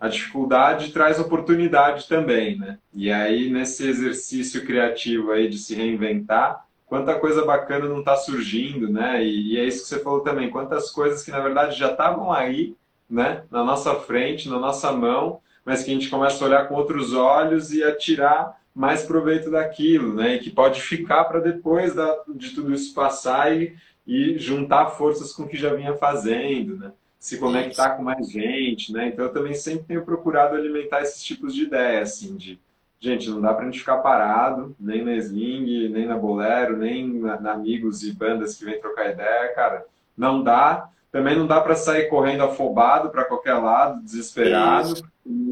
a 0.00 0.08
dificuldade 0.08 0.92
traz 0.92 1.18
oportunidade 1.18 2.06
também, 2.06 2.56
né, 2.56 2.78
e 2.94 3.10
aí 3.10 3.50
nesse 3.50 3.88
exercício 3.88 4.64
criativo 4.64 5.32
aí 5.32 5.48
de 5.48 5.58
se 5.58 5.74
reinventar, 5.74 6.64
quanta 6.88 7.18
coisa 7.18 7.44
bacana 7.44 7.86
não 7.86 8.00
está 8.00 8.16
surgindo, 8.16 8.90
né? 8.90 9.22
E, 9.22 9.52
e, 9.52 9.58
é 9.58 9.64
isso 9.64 9.82
que 9.82 9.88
você 9.88 10.00
falou 10.00 10.20
também, 10.20 10.50
quantas 10.50 10.90
coisas 10.90 11.22
que 11.22 11.30
na 11.30 11.40
verdade 11.40 11.78
já 11.78 11.90
estavam 11.90 12.32
aí, 12.32 12.74
né? 13.08 13.42
Na 13.50 13.62
nossa 13.62 13.94
frente, 13.94 14.48
na 14.48 14.58
nossa 14.58 14.90
mão, 14.90 15.40
mas 15.64 15.82
que 15.82 15.90
a 15.90 15.94
gente 15.94 16.08
começa 16.08 16.42
a 16.42 16.48
olhar 16.48 16.66
com 16.66 16.74
outros 16.74 17.12
olhos 17.12 17.72
e 17.72 17.84
a 17.84 17.94
tirar 17.94 18.58
mais 18.74 19.02
proveito 19.02 19.50
daquilo, 19.50 20.14
né? 20.14 20.36
E 20.36 20.38
que 20.38 20.50
pode 20.50 20.80
ficar 20.80 21.24
para 21.24 21.40
depois 21.40 21.94
da, 21.94 22.22
de 22.28 22.50
tudo 22.50 22.72
isso 22.72 22.94
passar 22.94 23.54
e, 23.54 23.76
e 24.06 24.38
juntar 24.38 24.90
forças 24.90 25.32
com 25.32 25.42
o 25.42 25.48
que 25.48 25.56
já 25.56 25.74
vinha 25.74 25.94
fazendo, 25.94 26.76
né? 26.76 26.92
Se 27.18 27.38
conectar 27.38 27.90
com 27.90 28.02
mais 28.02 28.30
gente, 28.30 28.92
né? 28.92 29.08
Então 29.08 29.24
eu 29.24 29.32
também 29.32 29.54
sempre 29.54 29.86
tenho 29.86 30.04
procurado 30.04 30.54
alimentar 30.54 31.02
esses 31.02 31.22
tipos 31.22 31.54
de 31.54 31.64
ideias, 31.64 32.12
assim, 32.12 32.36
de 32.36 32.58
gente, 33.00 33.28
não 33.28 33.40
dá 33.40 33.52
para 33.52 33.62
a 33.62 33.64
gente 33.66 33.80
ficar 33.80 33.98
parado, 33.98 34.74
nem 34.78 35.04
na 35.04 35.14
Sling, 35.16 35.88
nem 35.88 36.06
na 36.06 36.16
Bolero, 36.16 36.76
nem 36.76 37.12
na, 37.20 37.40
na, 37.40 37.52
Amigos 37.52 38.02
e 38.02 38.12
bandas 38.12 38.56
que 38.56 38.64
vêm 38.64 38.80
trocar 38.80 39.10
ideia, 39.10 39.54
cara. 39.54 39.84
Não 40.16 40.42
dá. 40.42 40.88
Também 41.10 41.36
não 41.36 41.46
dá 41.46 41.60
para 41.60 41.74
sair 41.74 42.08
correndo 42.08 42.44
afobado 42.44 43.10
para 43.10 43.24
qualquer 43.24 43.54
lado, 43.54 44.02
desesperado. 44.02 44.92
Isso. 44.92 45.04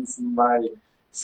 isso 0.03 0.23
não 0.23 0.35
vai 0.35 0.71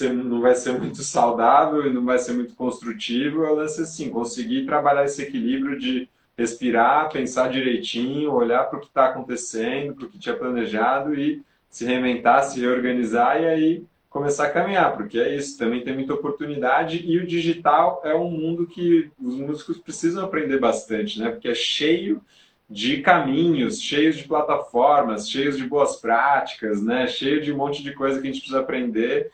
não 0.00 0.40
vai 0.40 0.54
ser 0.54 0.78
muito 0.78 1.02
saudável 1.02 1.86
e 1.86 1.92
não 1.92 2.04
vai 2.04 2.18
ser 2.18 2.32
muito 2.32 2.54
construtivo. 2.54 3.44
Eu 3.44 3.54
lance 3.54 3.82
assim, 3.82 4.10
conseguir 4.10 4.64
trabalhar 4.64 5.04
esse 5.04 5.22
equilíbrio 5.22 5.78
de 5.78 6.08
respirar, 6.36 7.10
pensar 7.10 7.50
direitinho, 7.50 8.32
olhar 8.32 8.64
para 8.64 8.78
o 8.78 8.80
que 8.80 8.86
está 8.86 9.06
acontecendo, 9.06 9.94
para 9.94 10.06
o 10.06 10.08
que 10.08 10.18
tinha 10.18 10.36
planejado 10.36 11.14
e 11.14 11.42
se 11.68 11.84
reinventar, 11.84 12.42
se 12.44 12.60
reorganizar 12.60 13.40
e 13.42 13.46
aí 13.46 13.84
começar 14.12 14.46
a 14.46 14.50
caminhar, 14.50 14.94
porque 14.94 15.18
é 15.18 15.34
isso, 15.34 15.56
também 15.56 15.82
tem 15.82 15.94
muita 15.94 16.12
oportunidade 16.12 17.02
e 17.02 17.16
o 17.16 17.26
digital 17.26 18.02
é 18.04 18.14
um 18.14 18.30
mundo 18.30 18.66
que 18.66 19.10
os 19.18 19.36
músicos 19.36 19.78
precisam 19.78 20.22
aprender 20.22 20.58
bastante, 20.58 21.18
né? 21.18 21.30
Porque 21.30 21.48
é 21.48 21.54
cheio 21.54 22.22
de 22.68 23.00
caminhos, 23.00 23.80
cheios 23.80 24.16
de 24.16 24.24
plataformas, 24.24 25.30
cheios 25.30 25.56
de 25.56 25.66
boas 25.66 25.96
práticas, 25.96 26.82
né? 26.82 27.06
Cheio 27.06 27.40
de 27.40 27.52
um 27.52 27.56
monte 27.56 27.82
de 27.82 27.94
coisa 27.94 28.20
que 28.20 28.28
a 28.28 28.30
gente 28.30 28.40
precisa 28.40 28.60
aprender. 28.60 29.30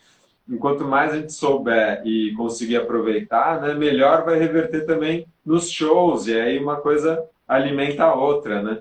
Enquanto 0.48 0.84
mais 0.84 1.12
a 1.12 1.16
gente 1.16 1.32
souber 1.32 2.02
e 2.06 2.32
conseguir 2.34 2.76
aproveitar, 2.76 3.60
né, 3.60 3.74
melhor 3.74 4.24
vai 4.24 4.38
reverter 4.38 4.86
também 4.86 5.26
nos 5.44 5.70
shows, 5.70 6.26
e 6.26 6.40
aí 6.40 6.58
uma 6.58 6.76
coisa 6.76 7.22
alimenta 7.46 8.04
a 8.04 8.14
outra, 8.14 8.62
né? 8.62 8.80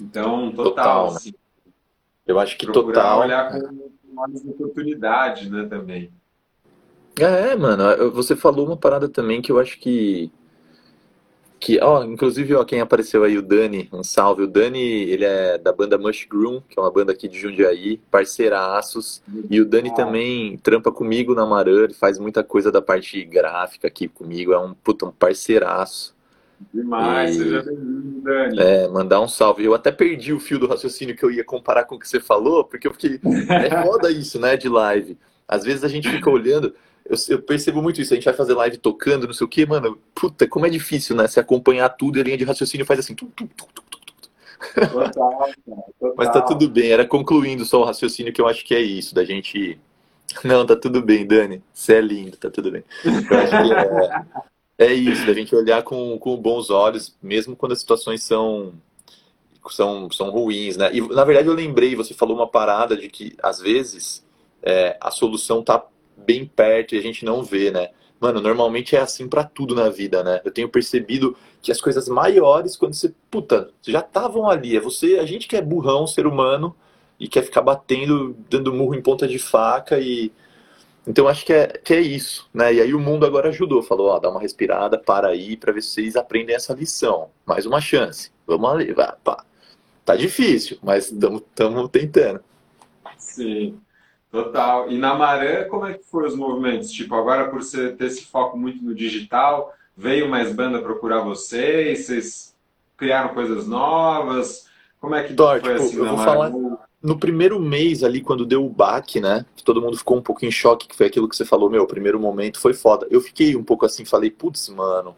Então, 0.00 0.52
total, 0.52 0.64
total 0.64 1.10
né? 1.10 1.16
assim. 1.16 1.34
Eu 2.26 2.38
acho 2.38 2.58
que 2.58 2.66
total. 2.66 3.20
olhar 3.20 3.50
com 3.50 3.90
mais 4.12 4.44
oportunidade, 4.44 5.48
né, 5.48 5.66
também. 5.66 6.10
É, 7.18 7.56
mano, 7.56 8.10
você 8.10 8.36
falou 8.36 8.66
uma 8.66 8.76
parada 8.76 9.08
também 9.08 9.40
que 9.40 9.50
eu 9.50 9.58
acho 9.58 9.78
que 9.78 10.30
que, 11.58 11.78
ó, 11.82 12.04
inclusive, 12.04 12.54
ó, 12.54 12.64
quem 12.64 12.80
apareceu 12.80 13.24
aí, 13.24 13.38
o 13.38 13.42
Dani, 13.42 13.88
um 13.92 14.04
salve. 14.04 14.42
O 14.42 14.46
Dani, 14.46 14.80
ele 14.80 15.24
é 15.24 15.56
da 15.58 15.72
banda 15.72 15.96
Mushroom, 15.96 16.60
que 16.68 16.78
é 16.78 16.82
uma 16.82 16.90
banda 16.90 17.12
aqui 17.12 17.28
de 17.28 17.38
Jundiaí, 17.38 17.98
parceiraços. 18.10 19.22
E 19.50 19.60
o 19.60 19.64
Dani 19.64 19.94
também 19.94 20.58
trampa 20.58 20.92
comigo 20.92 21.34
na 21.34 21.46
Maran, 21.46 21.84
ele 21.84 21.94
faz 21.94 22.18
muita 22.18 22.44
coisa 22.44 22.70
da 22.70 22.82
parte 22.82 23.24
gráfica 23.24 23.88
aqui 23.88 24.06
comigo, 24.06 24.52
é 24.52 24.58
um, 24.58 24.74
puta, 24.74 25.06
um 25.06 25.10
parceiraço. 25.10 26.14
Demais, 26.72 27.36
e... 27.36 27.38
seja 27.38 27.62
bem-vindo, 27.62 28.20
Dani. 28.22 28.58
É, 28.58 28.88
mandar 28.88 29.20
um 29.20 29.28
salve. 29.28 29.64
Eu 29.64 29.74
até 29.74 29.90
perdi 29.90 30.32
o 30.32 30.40
fio 30.40 30.58
do 30.58 30.66
raciocínio 30.66 31.16
que 31.16 31.24
eu 31.24 31.30
ia 31.30 31.44
comparar 31.44 31.84
com 31.84 31.96
o 31.96 31.98
que 31.98 32.08
você 32.08 32.20
falou, 32.20 32.64
porque 32.64 32.86
eu 32.86 32.92
fiquei. 32.92 33.20
É 33.48 33.82
foda 33.82 34.10
isso, 34.10 34.38
né, 34.38 34.56
de 34.56 34.68
live. 34.68 35.18
Às 35.48 35.64
vezes 35.64 35.84
a 35.84 35.88
gente 35.88 36.08
fica 36.10 36.30
olhando. 36.30 36.74
Eu, 37.08 37.16
eu, 37.28 37.42
percebo 37.42 37.82
muito 37.82 38.00
isso. 38.00 38.12
A 38.12 38.16
gente 38.16 38.24
vai 38.24 38.34
fazer 38.34 38.54
live 38.54 38.78
tocando, 38.78 39.26
não 39.26 39.34
sei 39.34 39.44
o 39.44 39.48
quê, 39.48 39.64
mano. 39.64 39.98
Puta, 40.14 40.46
como 40.46 40.66
é 40.66 40.70
difícil, 40.70 41.14
né? 41.16 41.26
Se 41.28 41.38
acompanhar 41.38 41.88
tudo 41.90 42.18
e 42.18 42.20
a 42.20 42.24
linha 42.24 42.36
de 42.36 42.44
raciocínio 42.44 42.86
faz 42.86 43.00
assim. 43.00 43.14
Tum, 43.14 43.26
tum, 43.26 43.46
tum, 43.46 43.66
total, 43.66 44.00
total. 45.10 46.14
Mas 46.16 46.32
tá 46.32 46.40
tudo 46.40 46.68
bem. 46.68 46.90
Era 46.90 47.06
concluindo 47.06 47.64
só 47.64 47.80
o 47.80 47.84
raciocínio 47.84 48.32
que 48.32 48.40
eu 48.40 48.48
acho 48.48 48.64
que 48.64 48.74
é 48.74 48.80
isso, 48.80 49.14
da 49.14 49.24
gente. 49.24 49.78
Não, 50.44 50.66
tá 50.66 50.74
tudo 50.76 51.00
bem, 51.02 51.26
Dani. 51.26 51.62
Você 51.72 51.94
é 51.94 52.00
lindo, 52.00 52.36
tá 52.36 52.50
tudo 52.50 52.70
bem. 52.70 52.84
Eu 53.04 53.38
acho 53.38 53.50
que 53.50 53.72
é, 54.78 54.86
é 54.86 54.92
isso, 54.92 55.26
da 55.26 55.32
gente 55.32 55.54
olhar 55.54 55.82
com, 55.82 56.18
com 56.18 56.36
bons 56.36 56.70
olhos, 56.70 57.16
mesmo 57.22 57.56
quando 57.56 57.72
as 57.72 57.78
situações 57.78 58.22
são, 58.22 58.74
são, 59.70 60.10
são 60.10 60.30
ruins, 60.30 60.76
né? 60.76 60.90
E, 60.92 61.00
na 61.00 61.24
verdade, 61.24 61.48
eu 61.48 61.54
lembrei, 61.54 61.94
você 61.94 62.12
falou 62.12 62.36
uma 62.36 62.48
parada 62.48 62.96
de 62.96 63.08
que, 63.08 63.36
às 63.42 63.60
vezes, 63.60 64.24
é, 64.62 64.96
a 65.00 65.10
solução 65.10 65.62
tá 65.62 65.82
bem 66.26 66.44
perto 66.46 66.94
e 66.94 66.98
a 66.98 67.02
gente 67.02 67.24
não 67.24 67.42
vê, 67.42 67.70
né? 67.70 67.90
Mano, 68.18 68.40
normalmente 68.40 68.96
é 68.96 69.00
assim 69.00 69.28
para 69.28 69.44
tudo 69.44 69.74
na 69.74 69.88
vida, 69.88 70.24
né? 70.24 70.40
Eu 70.44 70.50
tenho 70.50 70.68
percebido 70.68 71.36
que 71.62 71.70
as 71.70 71.80
coisas 71.80 72.08
maiores, 72.08 72.76
quando 72.76 72.94
você, 72.94 73.12
puta, 73.30 73.70
já 73.86 74.00
estavam 74.00 74.48
ali. 74.48 74.76
É 74.76 74.80
você, 74.80 75.18
a 75.18 75.26
gente 75.26 75.46
que 75.46 75.56
é 75.56 75.62
burrão, 75.62 76.06
ser 76.06 76.26
humano, 76.26 76.74
e 77.20 77.28
quer 77.28 77.42
ficar 77.42 77.62
batendo, 77.62 78.36
dando 78.48 78.72
murro 78.72 78.94
em 78.94 79.02
ponta 79.02 79.26
de 79.28 79.38
faca 79.38 79.98
e 79.98 80.32
então 81.06 81.28
acho 81.28 81.46
que 81.46 81.52
é, 81.52 81.68
que 81.68 81.94
é 81.94 82.00
isso, 82.00 82.48
né? 82.52 82.74
E 82.74 82.80
aí 82.80 82.92
o 82.92 82.98
mundo 82.98 83.24
agora 83.24 83.50
ajudou, 83.50 83.80
falou, 83.80 84.08
ó, 84.08 84.18
dá 84.18 84.28
uma 84.28 84.40
respirada, 84.40 84.98
para 84.98 85.28
aí, 85.28 85.56
para 85.56 85.72
ver 85.72 85.80
se 85.80 85.90
vocês 85.90 86.16
aprendem 86.16 86.56
essa 86.56 86.74
lição. 86.74 87.30
Mais 87.46 87.64
uma 87.64 87.80
chance. 87.80 88.32
Vamos 88.44 88.68
ali, 88.68 88.92
vai, 88.92 89.14
pá. 89.22 89.44
Tá 90.04 90.16
difícil, 90.16 90.78
mas 90.82 91.12
estamos 91.12 91.42
tentando. 91.92 92.40
Sim, 93.16 93.78
total. 94.44 94.90
E 94.90 94.98
na 94.98 95.14
Maré, 95.14 95.64
como 95.64 95.86
é 95.86 95.94
que 95.94 96.04
foram 96.04 96.28
os 96.28 96.36
movimentos? 96.36 96.90
Tipo, 96.90 97.14
agora 97.14 97.48
por 97.48 97.62
você 97.62 97.90
ter 97.90 98.06
esse 98.06 98.24
foco 98.26 98.56
muito 98.58 98.84
no 98.84 98.94
digital, 98.94 99.72
veio 99.96 100.28
mais 100.28 100.52
banda 100.52 100.80
procurar 100.80 101.20
vocês? 101.20 102.06
Vocês 102.06 102.54
criaram 102.96 103.34
coisas 103.34 103.66
novas? 103.66 104.66
Como 105.00 105.14
é 105.14 105.24
que 105.24 105.32
Dor, 105.32 105.60
foi 105.60 105.74
tipo, 105.74 105.82
assim 105.84 106.02
na 106.02 106.12
Maré? 106.12 106.52
No 107.02 107.18
primeiro 107.18 107.60
mês 107.60 108.02
ali, 108.02 108.20
quando 108.20 108.44
deu 108.44 108.64
o 108.64 108.70
baque, 108.70 109.20
né? 109.20 109.46
Que 109.54 109.62
todo 109.62 109.80
mundo 109.80 109.96
ficou 109.96 110.16
um 110.16 110.22
pouco 110.22 110.44
em 110.44 110.50
choque, 110.50 110.88
que 110.88 110.96
foi 110.96 111.06
aquilo 111.06 111.28
que 111.28 111.36
você 111.36 111.44
falou, 111.44 111.70
meu, 111.70 111.84
o 111.84 111.86
primeiro 111.86 112.18
momento 112.18 112.58
foi 112.58 112.74
foda. 112.74 113.06
Eu 113.10 113.20
fiquei 113.20 113.54
um 113.54 113.62
pouco 113.62 113.86
assim, 113.86 114.04
falei, 114.04 114.30
putz, 114.30 114.68
mano, 114.68 115.16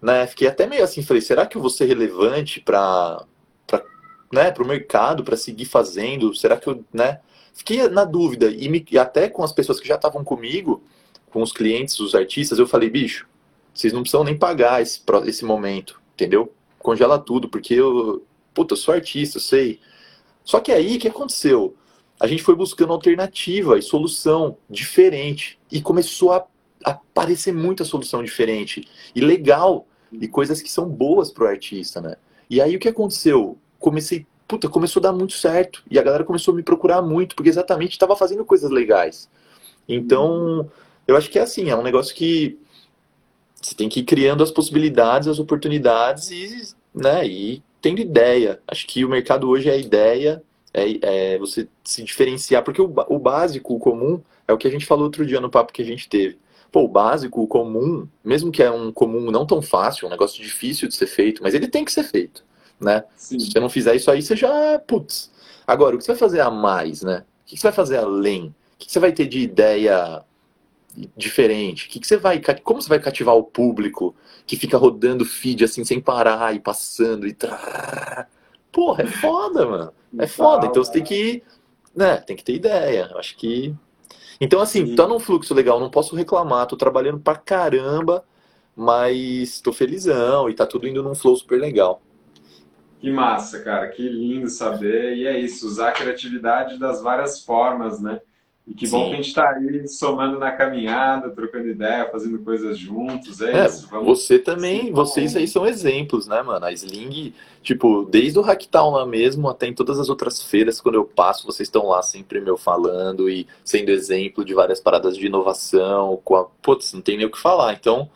né? 0.00 0.26
Fiquei 0.26 0.48
até 0.48 0.66
meio 0.66 0.84
assim, 0.84 1.02
falei, 1.02 1.22
será 1.22 1.46
que 1.46 1.56
eu 1.56 1.60
vou 1.60 1.70
ser 1.70 1.86
relevante 1.86 2.60
para 2.60 3.24
pra, 3.66 3.82
né, 4.32 4.50
pro 4.50 4.66
mercado, 4.66 5.24
para 5.24 5.36
seguir 5.36 5.64
fazendo? 5.64 6.34
Será 6.34 6.56
que 6.56 6.68
eu, 6.68 6.84
né? 6.92 7.20
Fiquei 7.52 7.88
na 7.88 8.04
dúvida, 8.04 8.50
e, 8.50 8.68
me, 8.68 8.84
e 8.90 8.98
até 8.98 9.28
com 9.28 9.42
as 9.42 9.52
pessoas 9.52 9.78
que 9.78 9.88
já 9.88 9.96
estavam 9.96 10.24
comigo, 10.24 10.82
com 11.30 11.42
os 11.42 11.52
clientes, 11.52 11.98
os 12.00 12.14
artistas, 12.14 12.58
eu 12.58 12.66
falei, 12.66 12.90
bicho, 12.90 13.26
vocês 13.74 13.92
não 13.92 14.02
precisam 14.02 14.24
nem 14.24 14.36
pagar 14.36 14.82
esse, 14.82 15.00
esse 15.26 15.44
momento, 15.44 16.00
entendeu? 16.14 16.52
Congela 16.78 17.18
tudo, 17.18 17.48
porque 17.48 17.74
eu, 17.74 18.24
puta, 18.52 18.72
eu 18.74 18.76
sou 18.76 18.94
artista, 18.94 19.38
eu 19.38 19.42
sei 19.42 19.80
só 20.44 20.60
que 20.60 20.72
aí, 20.72 20.96
o 20.96 21.00
que 21.00 21.08
aconteceu? 21.08 21.76
A 22.18 22.26
gente 22.26 22.42
foi 22.42 22.54
buscando 22.54 22.92
alternativa 22.92 23.78
e 23.78 23.82
solução 23.82 24.56
diferente. 24.68 25.58
E 25.70 25.80
começou 25.80 26.32
a 26.32 26.46
aparecer 26.84 27.52
muita 27.52 27.84
solução 27.84 28.22
diferente 28.22 28.88
e 29.14 29.20
legal. 29.20 29.86
E 30.12 30.28
coisas 30.28 30.60
que 30.60 30.70
são 30.70 30.88
boas 30.88 31.30
pro 31.30 31.46
artista, 31.46 32.00
né? 32.00 32.16
E 32.50 32.60
aí 32.60 32.76
o 32.76 32.78
que 32.78 32.88
aconteceu? 32.88 33.56
Comecei, 33.78 34.26
puta, 34.52 34.68
começou 34.68 35.00
a 35.00 35.04
dar 35.04 35.12
muito 35.14 35.32
certo. 35.32 35.82
E 35.90 35.98
a 35.98 36.02
galera 36.02 36.24
começou 36.24 36.52
a 36.52 36.56
me 36.56 36.62
procurar 36.62 37.00
muito, 37.00 37.34
porque 37.34 37.48
exatamente 37.48 37.92
estava 37.92 38.14
fazendo 38.14 38.44
coisas 38.44 38.70
legais. 38.70 39.26
Então, 39.88 40.70
eu 41.08 41.16
acho 41.16 41.30
que 41.30 41.38
é 41.38 41.42
assim, 41.42 41.70
é 41.70 41.76
um 41.76 41.82
negócio 41.82 42.14
que 42.14 42.58
você 43.54 43.74
tem 43.74 43.88
que 43.88 44.00
ir 44.00 44.04
criando 44.04 44.42
as 44.42 44.50
possibilidades, 44.50 45.26
as 45.26 45.38
oportunidades 45.38 46.30
e, 46.30 46.74
né, 46.94 47.26
e 47.26 47.62
tendo 47.80 48.02
ideia. 48.02 48.60
Acho 48.68 48.86
que 48.86 49.06
o 49.06 49.08
mercado 49.08 49.48
hoje 49.48 49.70
é 49.70 49.80
ideia, 49.80 50.42
é, 50.74 51.34
é 51.34 51.38
você 51.38 51.66
se 51.82 52.02
diferenciar, 52.02 52.62
porque 52.62 52.82
o, 52.82 52.92
o, 53.08 53.18
básico, 53.18 53.74
o 53.74 53.78
comum, 53.78 54.20
é 54.46 54.52
o 54.52 54.58
que 54.58 54.68
a 54.68 54.70
gente 54.70 54.84
falou 54.84 55.04
outro 55.04 55.24
dia 55.24 55.40
no 55.40 55.48
papo 55.48 55.72
que 55.72 55.80
a 55.80 55.86
gente 55.86 56.10
teve. 56.10 56.36
Pô, 56.70 56.82
o 56.82 56.88
básico, 56.88 57.40
o 57.42 57.46
comum, 57.46 58.06
mesmo 58.22 58.52
que 58.52 58.62
é 58.62 58.70
um 58.70 58.92
comum 58.92 59.30
não 59.30 59.46
tão 59.46 59.62
fácil, 59.62 60.06
um 60.06 60.10
negócio 60.10 60.42
difícil 60.42 60.88
de 60.88 60.94
ser 60.94 61.06
feito, 61.06 61.42
mas 61.42 61.54
ele 61.54 61.68
tem 61.68 61.86
que 61.86 61.92
ser 61.92 62.04
feito, 62.04 62.44
né? 62.80 63.04
Sim. 63.16 63.38
Se 63.38 63.50
você 63.50 63.60
não 63.60 63.68
fizer 63.68 63.94
isso 63.94 64.10
aí, 64.10 64.22
você 64.22 64.36
já, 64.36 64.78
putz. 64.86 65.30
Agora, 65.66 65.94
o 65.94 65.98
que 65.98 66.04
você 66.04 66.12
vai 66.12 66.18
fazer 66.18 66.40
a 66.40 66.50
mais, 66.50 67.02
né? 67.02 67.24
O 67.42 67.46
que 67.46 67.56
você 67.56 67.62
vai 67.62 67.72
fazer 67.72 67.98
além? 67.98 68.54
O 68.74 68.78
que 68.78 68.90
você 68.90 68.98
vai 68.98 69.12
ter 69.12 69.26
de 69.26 69.40
ideia 69.40 70.24
diferente? 71.16 71.88
Que 71.88 72.00
que 72.00 72.06
você 72.06 72.16
vai, 72.16 72.40
como 72.62 72.80
você 72.80 72.88
vai 72.88 72.98
cativar 72.98 73.36
o 73.36 73.44
público 73.44 74.14
que 74.46 74.56
fica 74.56 74.76
rodando 74.76 75.24
feed 75.24 75.64
assim 75.64 75.84
sem 75.84 76.00
parar 76.00 76.54
e 76.54 76.60
passando 76.60 77.26
e. 77.26 77.36
Porra, 78.70 79.04
é 79.04 79.06
foda, 79.06 79.66
mano. 79.66 79.92
É 80.18 80.26
foda. 80.26 80.66
Então 80.66 80.82
você 80.82 80.92
tem 80.92 81.04
que, 81.04 81.42
né, 81.94 82.16
tem 82.16 82.36
que 82.36 82.44
ter 82.44 82.54
ideia. 82.54 83.10
Acho 83.16 83.36
que 83.36 83.74
Então 84.40 84.60
assim, 84.60 84.94
tá 84.94 85.06
num 85.06 85.20
fluxo 85.20 85.54
legal, 85.54 85.78
não 85.78 85.90
posso 85.90 86.16
reclamar, 86.16 86.66
tô 86.66 86.76
trabalhando 86.76 87.20
pra 87.20 87.36
caramba, 87.36 88.24
mas 88.74 89.60
tô 89.60 89.72
felizão 89.72 90.48
e 90.48 90.54
tá 90.54 90.66
tudo 90.66 90.88
indo 90.88 91.02
num 91.02 91.14
flow 91.14 91.36
super 91.36 91.60
legal. 91.60 92.02
Que 93.02 93.10
massa, 93.10 93.58
cara, 93.58 93.88
que 93.88 94.08
lindo 94.08 94.48
saber. 94.48 95.16
E 95.16 95.26
é 95.26 95.36
isso, 95.36 95.66
usar 95.66 95.88
a 95.88 95.92
criatividade 95.92 96.78
das 96.78 97.02
várias 97.02 97.44
formas, 97.44 98.00
né? 98.00 98.20
E 98.64 98.74
que 98.74 98.86
bom 98.86 99.08
que 99.08 99.14
a 99.14 99.16
gente 99.16 99.26
está 99.26 99.50
aí 99.50 99.88
somando 99.88 100.38
na 100.38 100.52
caminhada, 100.52 101.28
trocando 101.30 101.66
ideia, 101.66 102.08
fazendo 102.12 102.38
coisas 102.38 102.78
juntos, 102.78 103.40
é, 103.40 103.64
é 103.64 103.66
isso. 103.66 103.88
Vamos... 103.90 104.06
Você 104.06 104.38
também, 104.38 104.86
Sim, 104.86 104.92
vocês 104.92 105.34
aí 105.34 105.48
são 105.48 105.66
exemplos, 105.66 106.28
né, 106.28 106.40
mano? 106.42 106.64
A 106.64 106.72
Sling, 106.72 107.34
tipo, 107.60 108.04
desde 108.04 108.38
o 108.38 108.42
Hacktown 108.42 108.92
lá 108.92 109.04
mesmo 109.04 109.48
até 109.48 109.66
em 109.66 109.74
todas 109.74 109.98
as 109.98 110.08
outras 110.08 110.40
feiras, 110.40 110.80
quando 110.80 110.94
eu 110.94 111.04
passo, 111.04 111.44
vocês 111.44 111.66
estão 111.66 111.88
lá 111.88 112.02
sempre 112.02 112.40
meu 112.40 112.56
falando 112.56 113.28
e 113.28 113.48
sendo 113.64 113.90
exemplo 113.90 114.44
de 114.44 114.54
várias 114.54 114.78
paradas 114.78 115.16
de 115.16 115.26
inovação, 115.26 116.20
com 116.22 116.36
a... 116.36 116.44
Putz, 116.44 116.92
não 116.92 117.00
tem 117.00 117.16
nem 117.16 117.26
o 117.26 117.32
que 117.32 117.40
falar. 117.40 117.72
Então, 117.72 118.08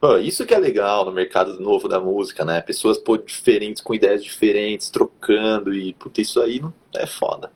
pô, 0.00 0.16
isso 0.18 0.46
que 0.46 0.54
é 0.54 0.58
legal 0.58 1.04
no 1.04 1.12
mercado 1.12 1.60
novo 1.60 1.88
da 1.88 2.00
música, 2.00 2.44
né? 2.44 2.60
Pessoas 2.60 2.98
pô, 2.98 3.16
diferentes, 3.16 3.82
com 3.82 3.94
ideias 3.94 4.22
diferentes, 4.22 4.90
trocando 4.90 5.74
e, 5.74 5.92
puta, 5.94 6.20
isso 6.20 6.40
aí 6.40 6.60
não 6.60 6.72
é 6.94 7.06
foda. 7.06 7.50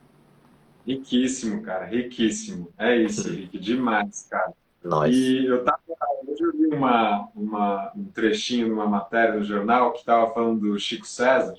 Riquíssimo, 0.86 1.62
cara, 1.62 1.84
riquíssimo. 1.86 2.68
É 2.76 2.96
isso, 2.96 3.28
uhum. 3.28 3.36
Rick, 3.36 3.58
demais, 3.58 4.26
cara. 4.28 4.52
Nice. 4.84 5.16
E 5.16 5.46
eu 5.46 5.62
tava, 5.62 5.78
hoje 6.26 6.42
eu 6.42 6.52
vi 6.52 6.66
uma, 6.74 7.28
uma, 7.36 7.92
um 7.94 8.04
trechinho 8.06 8.66
de 8.66 8.72
uma 8.72 8.86
matéria 8.86 9.34
no 9.34 9.44
jornal 9.44 9.92
que 9.92 10.00
estava 10.00 10.32
falando 10.34 10.60
do 10.60 10.78
Chico 10.78 11.06
César, 11.06 11.54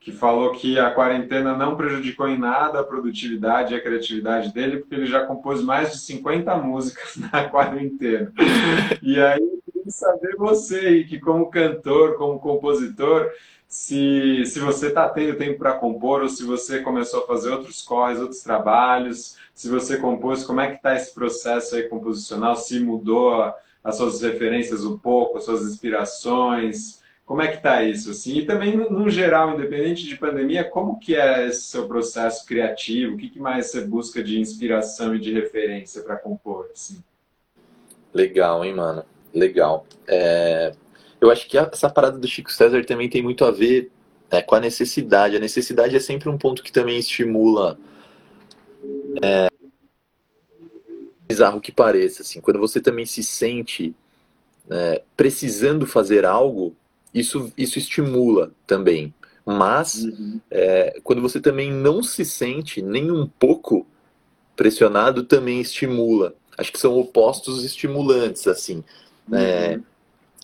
que 0.00 0.10
falou 0.10 0.52
que 0.52 0.78
a 0.78 0.90
quarentena 0.90 1.54
não 1.54 1.76
prejudicou 1.76 2.26
em 2.26 2.38
nada 2.38 2.80
a 2.80 2.84
produtividade 2.84 3.74
e 3.74 3.76
a 3.76 3.82
criatividade 3.82 4.54
dele, 4.54 4.78
porque 4.78 4.94
ele 4.94 5.06
já 5.06 5.26
compôs 5.26 5.62
mais 5.62 5.92
de 5.92 5.98
50 5.98 6.56
músicas 6.56 7.16
na 7.30 7.50
quarentena. 7.50 8.32
E 9.02 9.20
aí 9.20 9.58
queria 9.88 9.90
saber 9.90 10.36
você, 10.36 10.80
Rick, 10.90 11.18
como 11.20 11.50
cantor, 11.50 12.16
como 12.16 12.38
compositor, 12.38 13.30
se, 13.66 14.44
se 14.46 14.60
você 14.60 14.88
está 14.88 15.08
tendo 15.08 15.36
tempo 15.36 15.58
para 15.58 15.74
compor 15.74 16.22
ou 16.22 16.28
se 16.28 16.44
você 16.44 16.80
começou 16.80 17.24
a 17.24 17.26
fazer 17.26 17.50
outros 17.50 17.82
corres, 17.82 18.20
outros 18.20 18.42
trabalhos, 18.42 19.36
se 19.54 19.68
você 19.68 19.98
compôs, 19.98 20.44
como 20.44 20.60
é 20.60 20.68
que 20.68 20.76
está 20.76 20.94
esse 20.94 21.12
processo 21.14 21.74
aí 21.74 21.82
composicional, 21.84 22.56
se 22.56 22.80
mudou 22.80 23.52
as 23.82 23.96
suas 23.96 24.22
referências 24.22 24.84
um 24.84 24.98
pouco, 24.98 25.38
as 25.38 25.44
suas 25.44 25.62
inspirações, 25.62 27.02
como 27.26 27.42
é 27.42 27.48
que 27.48 27.58
está 27.58 27.82
isso? 27.82 28.10
Assim? 28.10 28.38
E 28.38 28.46
também, 28.46 28.74
no 28.74 29.10
geral, 29.10 29.52
independente 29.52 30.06
de 30.06 30.16
pandemia, 30.16 30.64
como 30.64 30.98
que 30.98 31.14
é 31.14 31.46
esse 31.46 31.62
seu 31.62 31.86
processo 31.86 32.46
criativo? 32.46 33.14
O 33.14 33.18
que, 33.18 33.28
que 33.28 33.38
mais 33.38 33.70
você 33.70 33.82
busca 33.82 34.22
de 34.22 34.40
inspiração 34.40 35.14
e 35.14 35.18
de 35.18 35.32
referência 35.32 36.02
para 36.02 36.16
compor? 36.16 36.70
Assim? 36.72 37.04
Legal, 38.14 38.64
hein, 38.64 38.74
mano? 38.74 39.04
Legal. 39.38 39.86
É, 40.06 40.72
eu 41.20 41.30
acho 41.30 41.48
que 41.48 41.56
essa 41.56 41.88
parada 41.88 42.18
do 42.18 42.26
Chico 42.26 42.52
César 42.52 42.84
também 42.84 43.08
tem 43.08 43.22
muito 43.22 43.44
a 43.44 43.50
ver 43.50 43.90
né, 44.30 44.42
com 44.42 44.54
a 44.54 44.60
necessidade. 44.60 45.36
A 45.36 45.40
necessidade 45.40 45.94
é 45.96 46.00
sempre 46.00 46.28
um 46.28 46.36
ponto 46.36 46.62
que 46.62 46.72
também 46.72 46.98
estimula. 46.98 47.78
É, 49.22 49.48
bizarro 51.26 51.60
que 51.60 51.70
pareça, 51.70 52.22
assim, 52.22 52.40
quando 52.40 52.58
você 52.58 52.80
também 52.80 53.04
se 53.04 53.22
sente 53.22 53.94
é, 54.70 55.02
precisando 55.16 55.86
fazer 55.86 56.24
algo, 56.24 56.74
isso, 57.12 57.52
isso 57.56 57.78
estimula 57.78 58.52
também. 58.66 59.14
Mas 59.44 60.04
uhum. 60.04 60.40
é, 60.50 61.00
quando 61.02 61.22
você 61.22 61.40
também 61.40 61.72
não 61.72 62.02
se 62.02 62.24
sente 62.24 62.82
nem 62.82 63.10
um 63.10 63.26
pouco 63.26 63.86
pressionado, 64.56 65.22
também 65.22 65.60
estimula. 65.60 66.34
Acho 66.56 66.72
que 66.72 66.78
são 66.80 66.98
opostos 66.98 67.64
estimulantes, 67.64 68.46
assim. 68.46 68.82
É, 69.32 69.76
uhum 69.76 69.82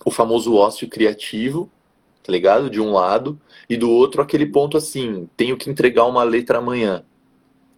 o 0.05 0.11
famoso 0.11 0.55
ócio 0.55 0.89
criativo, 0.89 1.71
tá 2.23 2.31
ligado? 2.31 2.69
De 2.69 2.81
um 2.81 2.93
lado, 2.93 3.41
e 3.69 3.77
do 3.77 3.91
outro 3.91 4.23
aquele 4.23 4.47
ponto 4.47 4.77
assim, 4.77 5.29
tenho 5.37 5.57
que 5.57 5.71
entregar 5.71 6.05
uma 6.05 6.23
letra 6.23 6.59
amanhã. 6.59 7.05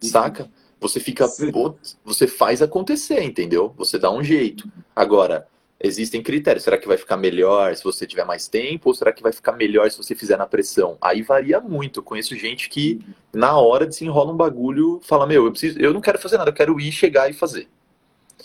Saca? 0.01 0.49
Você 0.79 0.99
fica, 0.99 1.27
pô, 1.51 1.75
você 2.03 2.27
faz 2.27 2.61
acontecer, 2.61 3.23
entendeu? 3.23 3.73
Você 3.77 3.97
dá 3.97 4.11
um 4.11 4.23
jeito. 4.23 4.69
Agora, 4.95 5.47
existem 5.79 6.21
critérios. 6.21 6.63
Será 6.63 6.77
que 6.77 6.87
vai 6.87 6.97
ficar 6.97 7.17
melhor 7.17 7.75
se 7.75 7.83
você 7.83 8.05
tiver 8.05 8.25
mais 8.25 8.47
tempo? 8.47 8.89
Ou 8.89 8.93
será 8.93 9.11
que 9.11 9.23
vai 9.23 9.31
ficar 9.31 9.53
melhor 9.53 9.89
se 9.89 9.97
você 9.97 10.13
fizer 10.13 10.37
na 10.37 10.45
pressão? 10.45 10.95
Aí 11.01 11.23
varia 11.23 11.59
muito. 11.59 11.99
Eu 11.99 12.03
conheço 12.03 12.35
gente 12.35 12.69
que, 12.69 12.99
na 13.33 13.57
hora 13.57 13.87
desenrola 13.87 14.31
um 14.31 14.37
bagulho, 14.37 14.99
fala: 15.03 15.25
Meu, 15.25 15.45
eu, 15.45 15.51
preciso, 15.51 15.79
eu 15.79 15.93
não 15.93 16.01
quero 16.01 16.19
fazer 16.19 16.37
nada, 16.37 16.51
eu 16.51 16.55
quero 16.55 16.79
ir, 16.79 16.91
chegar 16.91 17.27
e 17.27 17.33
fazer. 17.33 17.67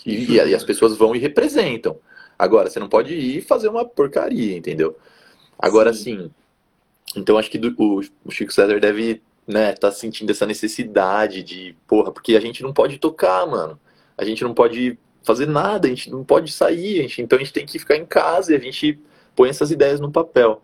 E, 0.03 0.33
e 0.33 0.55
as 0.55 0.63
pessoas 0.63 0.97
vão 0.97 1.15
e 1.15 1.19
representam. 1.19 1.99
Agora, 2.43 2.69
você 2.69 2.77
não 2.77 2.89
pode 2.89 3.13
ir 3.13 3.41
fazer 3.41 3.69
uma 3.69 3.85
porcaria, 3.85 4.57
entendeu? 4.57 4.97
Agora 5.57 5.93
sim. 5.93 6.29
Então 7.15 7.37
acho 7.37 7.49
que 7.49 7.57
do, 7.57 7.73
o, 7.77 8.01
o, 8.25 8.31
Chico 8.31 8.51
César 8.51 8.81
deve, 8.81 9.21
né, 9.47 9.71
tá 9.71 9.89
sentindo 9.93 10.29
essa 10.29 10.45
necessidade 10.45 11.41
de, 11.41 11.73
porra, 11.87 12.11
porque 12.11 12.35
a 12.35 12.41
gente 12.41 12.61
não 12.61 12.73
pode 12.73 12.97
tocar, 12.97 13.47
mano. 13.47 13.79
A 14.17 14.25
gente 14.25 14.43
não 14.43 14.53
pode 14.53 14.99
fazer 15.23 15.45
nada, 15.45 15.87
a 15.87 15.89
gente 15.89 16.11
não 16.11 16.21
pode 16.21 16.51
sair, 16.51 16.99
a 16.99 17.01
gente, 17.03 17.21
então 17.21 17.37
a 17.37 17.39
gente 17.39 17.53
tem 17.53 17.65
que 17.65 17.79
ficar 17.79 17.95
em 17.95 18.05
casa 18.05 18.51
e 18.51 18.57
a 18.57 18.59
gente 18.59 18.99
põe 19.33 19.47
essas 19.49 19.71
ideias 19.71 20.01
no 20.01 20.11
papel. 20.11 20.61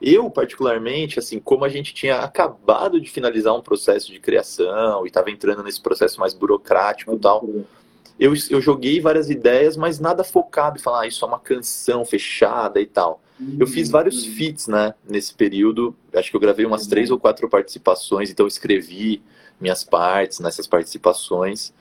Eu, 0.00 0.30
particularmente, 0.30 1.18
assim, 1.18 1.40
como 1.40 1.64
a 1.64 1.68
gente 1.68 1.92
tinha 1.92 2.18
acabado 2.20 3.00
de 3.00 3.10
finalizar 3.10 3.52
um 3.52 3.60
processo 3.60 4.12
de 4.12 4.20
criação 4.20 5.04
e 5.04 5.08
estava 5.08 5.28
entrando 5.28 5.64
nesse 5.64 5.80
processo 5.80 6.20
mais 6.20 6.34
burocrático 6.34 7.12
e 7.12 7.18
tal, 7.18 7.44
eu, 8.20 8.34
eu 8.50 8.60
joguei 8.60 9.00
várias 9.00 9.30
ideias, 9.30 9.78
mas 9.78 9.98
nada 9.98 10.22
focado 10.22 10.78
em 10.78 10.82
falar, 10.82 11.02
ah, 11.02 11.06
isso 11.06 11.24
é 11.24 11.28
uma 11.28 11.38
canção 11.38 12.04
fechada 12.04 12.78
e 12.78 12.86
tal. 12.86 13.22
Eu 13.58 13.66
fiz 13.66 13.88
uhum. 13.88 13.92
vários 13.92 14.26
feats, 14.26 14.68
né, 14.68 14.92
nesse 15.08 15.32
período. 15.32 15.96
Acho 16.14 16.30
que 16.30 16.36
eu 16.36 16.40
gravei 16.40 16.66
umas 16.66 16.86
três 16.86 17.10
ou 17.10 17.18
quatro 17.18 17.48
participações, 17.48 18.30
então 18.30 18.46
escrevi 18.46 19.22
minhas 19.58 19.82
partes 19.82 20.40
nessas 20.40 20.66
participações. 20.66 21.72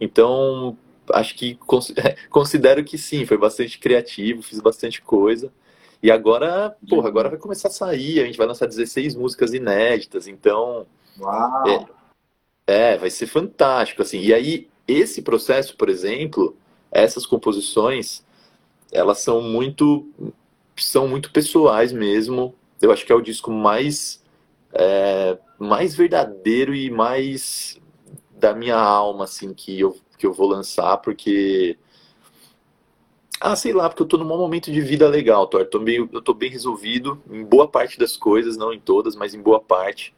Então, 0.00 0.78
acho 1.12 1.34
que 1.34 1.58
considero 2.30 2.82
que 2.82 2.96
sim, 2.96 3.26
foi 3.26 3.36
bastante 3.36 3.78
criativo, 3.78 4.42
fiz 4.42 4.60
bastante 4.60 5.02
coisa. 5.02 5.52
E 6.02 6.10
agora, 6.10 6.74
porra, 6.88 7.08
agora 7.08 7.28
vai 7.28 7.38
começar 7.38 7.68
a 7.68 7.70
sair, 7.70 8.20
a 8.20 8.24
gente 8.24 8.38
vai 8.38 8.46
lançar 8.46 8.66
16 8.66 9.14
músicas 9.14 9.52
inéditas, 9.52 10.26
então. 10.26 10.86
Uau! 11.18 11.88
É, 12.66 12.92
é 12.94 12.96
vai 12.96 13.10
ser 13.10 13.26
fantástico, 13.26 14.00
assim. 14.00 14.20
E 14.20 14.32
aí, 14.32 14.68
esse 14.86 15.22
processo, 15.22 15.76
por 15.76 15.88
exemplo, 15.88 16.56
essas 16.90 17.26
composições, 17.26 18.24
elas 18.92 19.18
são 19.20 19.42
muito 19.42 20.08
são 20.76 21.06
muito 21.08 21.30
pessoais 21.30 21.92
mesmo. 21.92 22.54
Eu 22.80 22.90
acho 22.92 23.06
que 23.06 23.12
é 23.12 23.14
o 23.14 23.20
disco 23.20 23.50
mais 23.50 24.22
é, 24.72 25.38
mais 25.58 25.94
verdadeiro 25.94 26.74
e 26.74 26.90
mais 26.90 27.80
da 28.32 28.54
minha 28.54 28.76
alma 28.76 29.24
assim 29.24 29.54
que 29.54 29.78
eu 29.80 29.96
que 30.18 30.26
eu 30.26 30.32
vou 30.32 30.48
lançar 30.48 30.98
porque 30.98 31.78
ah, 33.40 33.56
sei 33.56 33.74
lá, 33.74 33.88
porque 33.90 34.02
eu 34.02 34.06
tô 34.06 34.16
num 34.16 34.24
momento 34.24 34.72
de 34.72 34.80
vida 34.80 35.06
legal, 35.06 35.46
Thor. 35.46 35.66
Tô 35.66 35.78
bem, 35.78 36.08
eu 36.10 36.22
tô 36.22 36.32
bem 36.32 36.50
resolvido 36.50 37.22
em 37.30 37.44
boa 37.44 37.68
parte 37.68 37.98
das 37.98 38.16
coisas, 38.16 38.56
não 38.56 38.72
em 38.72 38.80
todas, 38.80 39.14
mas 39.14 39.34
em 39.34 39.42
boa 39.42 39.60
parte. 39.60 40.14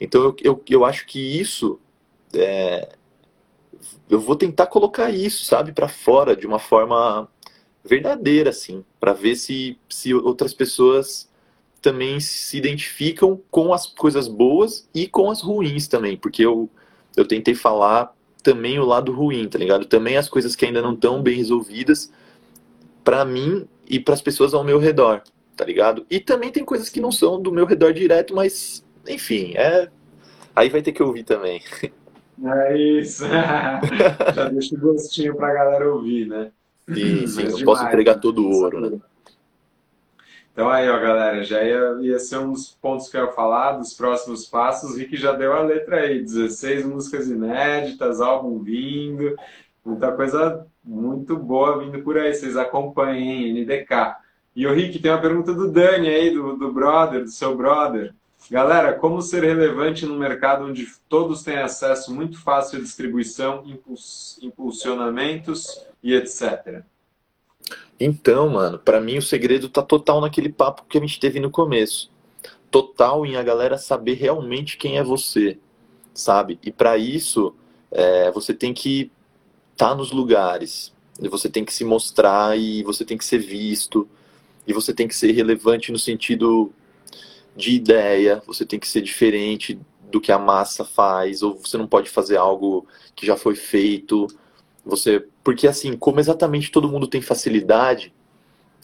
Então 0.00 0.22
eu, 0.22 0.36
eu, 0.42 0.62
eu 0.70 0.84
acho 0.84 1.04
que 1.06 1.18
isso 1.20 1.78
é, 2.34 2.96
eu 4.08 4.20
vou 4.20 4.36
tentar 4.36 4.66
colocar 4.66 5.10
isso, 5.10 5.44
sabe, 5.44 5.72
para 5.72 5.88
fora 5.88 6.36
de 6.36 6.46
uma 6.46 6.58
forma 6.58 7.28
verdadeira, 7.84 8.50
assim, 8.50 8.84
para 9.00 9.12
ver 9.12 9.36
se, 9.36 9.78
se 9.88 10.14
outras 10.14 10.54
pessoas 10.54 11.28
também 11.80 12.20
se 12.20 12.56
identificam 12.56 13.40
com 13.50 13.72
as 13.74 13.86
coisas 13.86 14.28
boas 14.28 14.88
e 14.94 15.08
com 15.08 15.30
as 15.30 15.42
ruins 15.42 15.88
também, 15.88 16.16
porque 16.16 16.44
eu, 16.44 16.70
eu 17.16 17.26
tentei 17.26 17.54
falar 17.54 18.14
também 18.42 18.78
o 18.78 18.84
lado 18.84 19.12
ruim, 19.12 19.48
tá 19.48 19.58
ligado? 19.58 19.84
Também 19.84 20.16
as 20.16 20.28
coisas 20.28 20.54
que 20.54 20.64
ainda 20.64 20.80
não 20.80 20.94
estão 20.94 21.22
bem 21.22 21.36
resolvidas 21.36 22.12
para 23.02 23.24
mim 23.24 23.66
e 23.88 23.98
para 23.98 24.14
as 24.14 24.22
pessoas 24.22 24.54
ao 24.54 24.62
meu 24.62 24.78
redor, 24.78 25.22
tá 25.56 25.64
ligado? 25.64 26.06
E 26.08 26.20
também 26.20 26.50
tem 26.50 26.64
coisas 26.64 26.88
que 26.88 27.00
não 27.00 27.10
são 27.10 27.40
do 27.40 27.52
meu 27.52 27.66
redor 27.66 27.92
direto, 27.92 28.34
mas 28.34 28.84
enfim, 29.08 29.54
é 29.56 29.90
aí 30.54 30.68
vai 30.68 30.82
ter 30.82 30.92
que 30.92 31.02
ouvir 31.02 31.24
também. 31.24 31.62
É 32.44 32.76
isso. 32.76 33.24
Já 34.34 34.48
deixa 34.48 34.74
o 34.74 34.80
gostinho 34.80 35.36
pra 35.36 35.52
galera 35.52 35.92
ouvir, 35.92 36.26
né? 36.26 36.50
Sim, 36.88 37.26
sim, 37.26 37.44
não 37.44 37.64
posso 37.64 37.84
entregar 37.84 38.16
todo 38.16 38.44
o 38.44 38.50
ouro, 38.50 38.80
né? 38.80 38.98
Então 40.52 40.68
aí, 40.68 40.88
ó, 40.90 41.00
galera, 41.00 41.42
já 41.42 41.64
ia, 41.64 41.96
ia 42.02 42.18
ser 42.18 42.36
um 42.38 42.52
dos 42.52 42.74
pontos 42.74 43.08
que 43.08 43.16
eu 43.16 43.24
ia 43.24 43.32
falar, 43.32 43.72
dos 43.72 43.94
próximos 43.94 44.44
passos. 44.44 44.96
Vi 44.96 45.06
que 45.06 45.16
já 45.16 45.32
deu 45.32 45.54
a 45.54 45.62
letra 45.62 46.00
aí, 46.00 46.20
16 46.20 46.84
músicas 46.84 47.28
inéditas, 47.28 48.20
álbum 48.20 48.58
vindo, 48.58 49.34
muita 49.82 50.12
coisa 50.12 50.66
muito 50.84 51.36
boa 51.38 51.78
vindo 51.78 52.02
por 52.02 52.18
aí. 52.18 52.34
Vocês 52.34 52.56
acompanhem, 52.56 53.62
NDK. 53.62 54.16
E 54.54 54.66
o 54.66 54.74
Rick, 54.74 54.98
tem 54.98 55.10
uma 55.10 55.20
pergunta 55.20 55.54
do 55.54 55.70
Dani 55.70 56.08
aí, 56.08 56.34
do, 56.34 56.56
do 56.56 56.70
brother, 56.70 57.22
do 57.22 57.30
seu 57.30 57.56
brother. 57.56 58.14
Galera, 58.50 58.94
como 58.94 59.22
ser 59.22 59.44
relevante 59.44 60.04
num 60.04 60.18
mercado 60.18 60.64
onde 60.64 60.86
todos 61.08 61.42
têm 61.42 61.58
acesso 61.58 62.14
muito 62.14 62.40
fácil 62.40 62.78
à 62.78 62.82
distribuição, 62.82 63.62
impuls 63.66 64.38
impulsionamentos 64.42 65.80
e 66.02 66.14
etc. 66.14 66.82
Então, 67.98 68.48
mano, 68.48 68.78
para 68.78 69.00
mim 69.00 69.18
o 69.18 69.22
segredo 69.22 69.68
tá 69.68 69.82
total 69.82 70.20
naquele 70.20 70.48
papo 70.48 70.84
que 70.88 70.98
a 70.98 71.00
gente 71.00 71.20
teve 71.20 71.38
no 71.38 71.50
começo. 71.50 72.10
Total 72.70 73.24
em 73.24 73.36
a 73.36 73.42
galera 73.42 73.78
saber 73.78 74.14
realmente 74.14 74.76
quem 74.76 74.98
é 74.98 75.04
você, 75.04 75.58
sabe? 76.12 76.58
E 76.62 76.72
para 76.72 76.98
isso, 76.98 77.54
é, 77.90 78.30
você 78.32 78.52
tem 78.52 78.74
que 78.74 79.10
estar 79.72 79.90
tá 79.90 79.94
nos 79.94 80.10
lugares, 80.10 80.92
você 81.20 81.48
tem 81.48 81.64
que 81.64 81.72
se 81.72 81.84
mostrar 81.84 82.58
e 82.58 82.82
você 82.82 83.04
tem 83.04 83.16
que 83.16 83.24
ser 83.24 83.38
visto, 83.38 84.08
e 84.66 84.72
você 84.72 84.92
tem 84.92 85.06
que 85.06 85.14
ser 85.14 85.32
relevante 85.32 85.92
no 85.92 85.98
sentido 85.98 86.72
de 87.56 87.74
ideia, 87.74 88.42
você 88.46 88.64
tem 88.64 88.78
que 88.78 88.88
ser 88.88 89.02
diferente 89.02 89.78
do 90.10 90.20
que 90.20 90.32
a 90.32 90.38
massa 90.38 90.84
faz, 90.84 91.42
ou 91.42 91.56
você 91.56 91.76
não 91.78 91.86
pode 91.86 92.10
fazer 92.10 92.36
algo 92.36 92.86
que 93.14 93.26
já 93.26 93.36
foi 93.36 93.54
feito. 93.54 94.26
Você, 94.84 95.26
porque 95.42 95.66
assim, 95.66 95.96
como 95.96 96.20
exatamente 96.20 96.70
todo 96.70 96.88
mundo 96.88 97.06
tem 97.06 97.20
facilidade, 97.20 98.12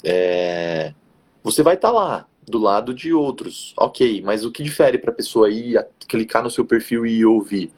é, 0.02 0.94
você 1.42 1.62
vai 1.62 1.74
estar 1.74 1.88
tá 1.88 1.94
lá 1.94 2.26
do 2.46 2.58
lado 2.58 2.94
de 2.94 3.12
outros, 3.12 3.74
ok. 3.76 4.22
Mas 4.22 4.44
o 4.44 4.50
que 4.50 4.62
difere 4.62 4.98
para 4.98 5.10
a 5.10 5.14
pessoa 5.14 5.50
ir 5.50 5.84
clicar 6.06 6.42
no 6.42 6.50
seu 6.50 6.64
perfil 6.64 7.04
e 7.04 7.24
ouvir? 7.24 7.70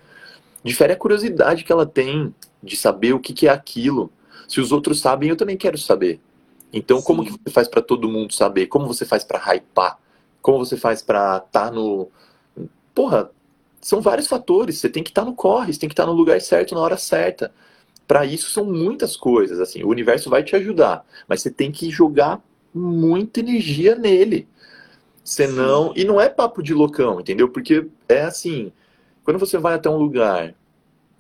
Difere 0.63 0.93
a 0.93 0.97
curiosidade 0.97 1.65
que 1.65 1.73
ela 1.73 1.87
tem 1.87 2.35
de 2.63 2.77
saber 2.77 3.13
o 3.13 3.21
que, 3.21 3.33
que 3.33 3.49
é 3.49 3.51
aquilo. 3.51 4.13
Se 4.47 4.61
os 4.61 4.73
outros 4.73 5.01
sabem, 5.01 5.31
eu 5.31 5.37
também 5.37 5.57
quero 5.57 5.79
saber. 5.79 6.21
Então, 6.73 6.99
Sim. 6.99 7.05
como 7.05 7.25
que 7.25 7.33
você 7.33 7.51
faz 7.51 7.69
para 7.69 7.83
todo 7.83 8.09
mundo 8.09 8.33
saber? 8.33 8.67
Como 8.67 8.87
você 8.87 9.05
faz 9.05 9.25
para 9.25 9.39
hypar? 9.39 9.99
Como 10.43 10.59
você 10.59 10.77
faz 10.77 11.03
para 11.03 11.39
estar 11.39 11.67
tá 11.67 11.71
no. 11.71 12.09
Porra, 12.95 13.31
são 13.81 14.01
vários 14.01 14.27
fatores. 14.27 14.79
Você 14.79 14.89
tem 14.89 15.03
que 15.03 15.11
estar 15.11 15.23
tá 15.23 15.29
no 15.29 15.35
corre, 15.35 15.73
você 15.73 15.81
tem 15.81 15.89
que 15.89 15.93
estar 15.93 16.05
tá 16.05 16.11
no 16.11 16.17
lugar 16.17 16.41
certo 16.41 16.75
na 16.75 16.81
hora 16.81 16.97
certa. 16.97 17.53
Para 18.07 18.25
isso 18.25 18.51
são 18.51 18.65
muitas 18.65 19.17
coisas. 19.17 19.61
Assim, 19.61 19.83
o 19.83 19.89
universo 19.89 20.29
vai 20.29 20.43
te 20.43 20.57
ajudar, 20.57 21.05
mas 21.29 21.43
você 21.43 21.51
tem 21.51 21.71
que 21.71 21.91
jogar 21.91 22.43
muita 22.75 23.41
energia 23.41 23.95
nele. 23.95 24.49
Senão. 25.25 25.89
Sim. 25.89 26.01
E 26.01 26.05
não 26.05 26.21
é 26.21 26.29
papo 26.29 26.63
de 26.63 26.75
loucão, 26.75 27.21
entendeu? 27.21 27.49
Porque 27.49 27.87
é 28.09 28.23
assim. 28.23 28.73
Quando 29.25 29.39
você 29.39 29.59
vai 29.59 29.75
até 29.75 29.89
um 29.89 29.97
lugar, 29.97 30.55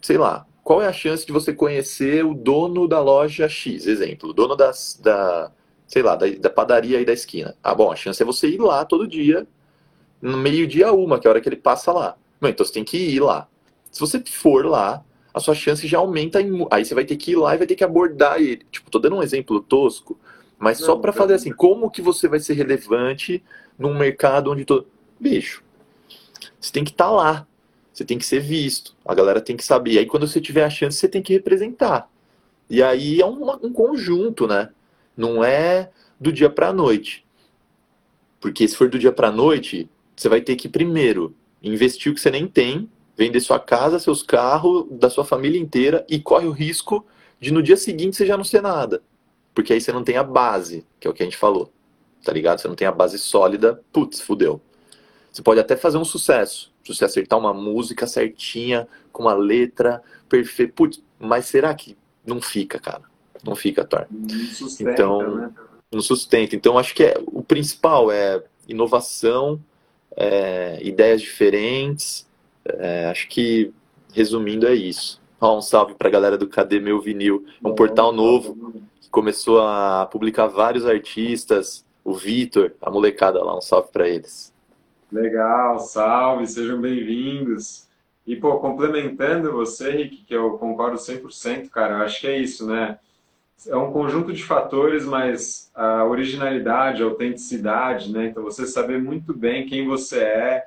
sei 0.00 0.18
lá, 0.18 0.46
qual 0.64 0.82
é 0.82 0.86
a 0.86 0.92
chance 0.92 1.24
de 1.26 1.32
você 1.32 1.52
conhecer 1.52 2.24
o 2.24 2.34
dono 2.34 2.88
da 2.88 3.00
loja 3.00 3.48
X, 3.48 3.86
exemplo, 3.86 4.30
o 4.30 4.32
dono 4.32 4.56
das, 4.56 4.98
da, 5.00 5.52
sei 5.90 6.02
lá, 6.02 6.14
da, 6.14 6.28
da 6.28 6.48
padaria 6.48 6.98
aí 6.98 7.04
da 7.04 7.12
esquina? 7.12 7.56
Ah, 7.60 7.74
bom, 7.74 7.90
a 7.90 7.96
chance 7.96 8.22
é 8.22 8.24
você 8.24 8.48
ir 8.48 8.60
lá 8.60 8.84
todo 8.84 9.08
dia, 9.08 9.44
no 10.22 10.38
meio-dia 10.38 10.92
uma, 10.92 11.18
que 11.18 11.26
é 11.26 11.28
a 11.28 11.32
hora 11.32 11.40
que 11.40 11.48
ele 11.48 11.56
passa 11.56 11.90
lá. 11.90 12.16
Não, 12.40 12.48
então 12.48 12.64
você 12.64 12.72
tem 12.72 12.84
que 12.84 12.96
ir 12.96 13.18
lá. 13.18 13.48
Se 13.90 13.98
você 13.98 14.22
for 14.24 14.64
lá, 14.64 15.04
a 15.34 15.40
sua 15.40 15.54
chance 15.54 15.84
já 15.88 15.98
aumenta. 15.98 16.40
Em... 16.40 16.64
Aí 16.70 16.84
você 16.84 16.94
vai 16.94 17.04
ter 17.04 17.16
que 17.16 17.32
ir 17.32 17.36
lá 17.36 17.56
e 17.56 17.58
vai 17.58 17.66
ter 17.66 17.74
que 17.74 17.82
abordar 17.82 18.40
ele. 18.40 18.64
Tipo, 18.70 18.88
tô 18.88 19.00
dando 19.00 19.16
um 19.16 19.22
exemplo 19.22 19.60
tosco, 19.60 20.16
mas 20.56 20.78
Não, 20.78 20.86
só 20.86 20.96
para 20.96 21.12
fazer 21.12 21.34
assim, 21.34 21.52
como 21.52 21.90
que 21.90 22.00
você 22.00 22.28
vai 22.28 22.38
ser 22.38 22.54
relevante 22.54 23.42
num 23.76 23.92
mercado 23.98 24.52
onde 24.52 24.64
todo. 24.64 24.86
Bicho, 25.18 25.64
você 26.60 26.70
tem 26.70 26.84
que 26.84 26.92
estar 26.92 27.06
tá 27.06 27.10
lá. 27.10 27.46
Você 27.92 28.04
tem 28.04 28.16
que 28.16 28.24
ser 28.24 28.38
visto. 28.38 28.94
A 29.04 29.12
galera 29.12 29.40
tem 29.40 29.56
que 29.56 29.64
saber. 29.64 29.92
E 29.92 29.98
aí, 29.98 30.06
quando 30.06 30.26
você 30.28 30.40
tiver 30.40 30.62
a 30.62 30.70
chance, 30.70 30.96
você 30.96 31.08
tem 31.08 31.20
que 31.20 31.32
representar. 31.32 32.08
E 32.68 32.80
aí 32.80 33.20
é 33.20 33.26
um, 33.26 33.50
um 33.66 33.72
conjunto, 33.72 34.46
né? 34.46 34.70
Não 35.16 35.44
é 35.44 35.90
do 36.18 36.32
dia 36.32 36.50
para 36.50 36.68
a 36.68 36.72
noite. 36.72 37.26
Porque 38.40 38.66
se 38.66 38.76
for 38.76 38.88
do 38.88 38.98
dia 38.98 39.12
para 39.12 39.28
a 39.28 39.32
noite, 39.32 39.88
você 40.16 40.28
vai 40.28 40.40
ter 40.40 40.56
que 40.56 40.68
primeiro 40.68 41.34
investir 41.62 42.10
o 42.10 42.14
que 42.14 42.20
você 42.20 42.30
nem 42.30 42.46
tem, 42.46 42.90
vender 43.16 43.40
sua 43.40 43.60
casa, 43.60 43.98
seus 43.98 44.22
carros, 44.22 44.86
da 44.90 45.10
sua 45.10 45.24
família 45.24 45.60
inteira 45.60 46.06
e 46.08 46.18
corre 46.18 46.46
o 46.46 46.52
risco 46.52 47.06
de 47.38 47.50
no 47.50 47.62
dia 47.62 47.76
seguinte 47.76 48.16
você 48.16 48.26
já 48.26 48.36
não 48.36 48.44
ser 48.44 48.62
nada. 48.62 49.02
Porque 49.54 49.72
aí 49.72 49.80
você 49.80 49.92
não 49.92 50.04
tem 50.04 50.16
a 50.16 50.22
base, 50.22 50.86
que 50.98 51.06
é 51.06 51.10
o 51.10 51.14
que 51.14 51.22
a 51.22 51.26
gente 51.26 51.36
falou. 51.36 51.72
Tá 52.24 52.32
ligado? 52.32 52.60
Você 52.60 52.68
não 52.68 52.74
tem 52.74 52.86
a 52.86 52.92
base 52.92 53.18
sólida, 53.18 53.82
putz, 53.92 54.20
fudeu. 54.20 54.60
Você 55.32 55.42
pode 55.42 55.60
até 55.60 55.76
fazer 55.76 55.98
um 55.98 56.04
sucesso. 56.04 56.72
Se 56.84 56.94
você 56.94 57.04
acertar 57.04 57.38
uma 57.38 57.52
música 57.52 58.06
certinha, 58.06 58.88
com 59.12 59.22
uma 59.22 59.34
letra 59.34 60.02
perfeita. 60.28 60.72
Putz, 60.74 61.02
mas 61.18 61.46
será 61.46 61.74
que 61.74 61.96
não 62.24 62.40
fica, 62.40 62.78
cara? 62.78 63.09
Não 63.44 63.56
fica, 63.56 63.84
Thor. 63.84 64.06
então, 64.80 65.36
né? 65.36 65.50
não 65.92 66.00
sustenta. 66.00 66.54
Então, 66.54 66.78
acho 66.78 66.94
que 66.94 67.04
é, 67.04 67.14
o 67.26 67.42
principal 67.42 68.10
é 68.10 68.42
inovação, 68.68 69.60
é, 70.16 70.78
ideias 70.82 71.20
diferentes. 71.20 72.28
É, 72.64 73.06
acho 73.06 73.28
que, 73.28 73.72
resumindo, 74.12 74.66
é 74.66 74.74
isso. 74.74 75.20
Ó, 75.40 75.56
um 75.56 75.62
salve 75.62 75.94
para 75.94 76.08
a 76.08 76.10
galera 76.10 76.36
do 76.36 76.48
Cadê 76.48 76.78
Meu 76.78 77.00
Vinil. 77.00 77.44
É 77.64 77.66
um 77.66 77.74
portal 77.74 78.12
novo 78.12 78.74
que 79.00 79.08
começou 79.10 79.60
a 79.62 80.06
publicar 80.06 80.46
vários 80.46 80.86
artistas. 80.86 81.84
O 82.04 82.14
Vitor, 82.14 82.72
a 82.80 82.90
molecada 82.90 83.42
lá, 83.42 83.56
um 83.56 83.60
salve 83.60 83.90
para 83.92 84.08
eles. 84.08 84.52
Legal, 85.10 85.78
salve, 85.80 86.46
sejam 86.46 86.80
bem-vindos. 86.80 87.88
E, 88.26 88.36
pô, 88.36 88.58
complementando 88.58 89.50
você, 89.52 89.90
Rick, 89.90 90.24
que 90.24 90.34
eu 90.34 90.56
concordo 90.58 90.96
100%, 90.96 91.68
cara, 91.68 92.04
acho 92.04 92.20
que 92.20 92.26
é 92.26 92.38
isso, 92.38 92.66
né? 92.66 92.98
É 93.68 93.76
um 93.76 93.92
conjunto 93.92 94.32
de 94.32 94.42
fatores, 94.42 95.04
mas 95.04 95.70
a 95.74 96.04
originalidade, 96.04 97.02
a 97.02 97.06
autenticidade, 97.06 98.12
né? 98.12 98.26
Então 98.26 98.42
você 98.42 98.66
saber 98.66 99.00
muito 99.00 99.34
bem 99.34 99.66
quem 99.66 99.86
você 99.86 100.20
é 100.20 100.64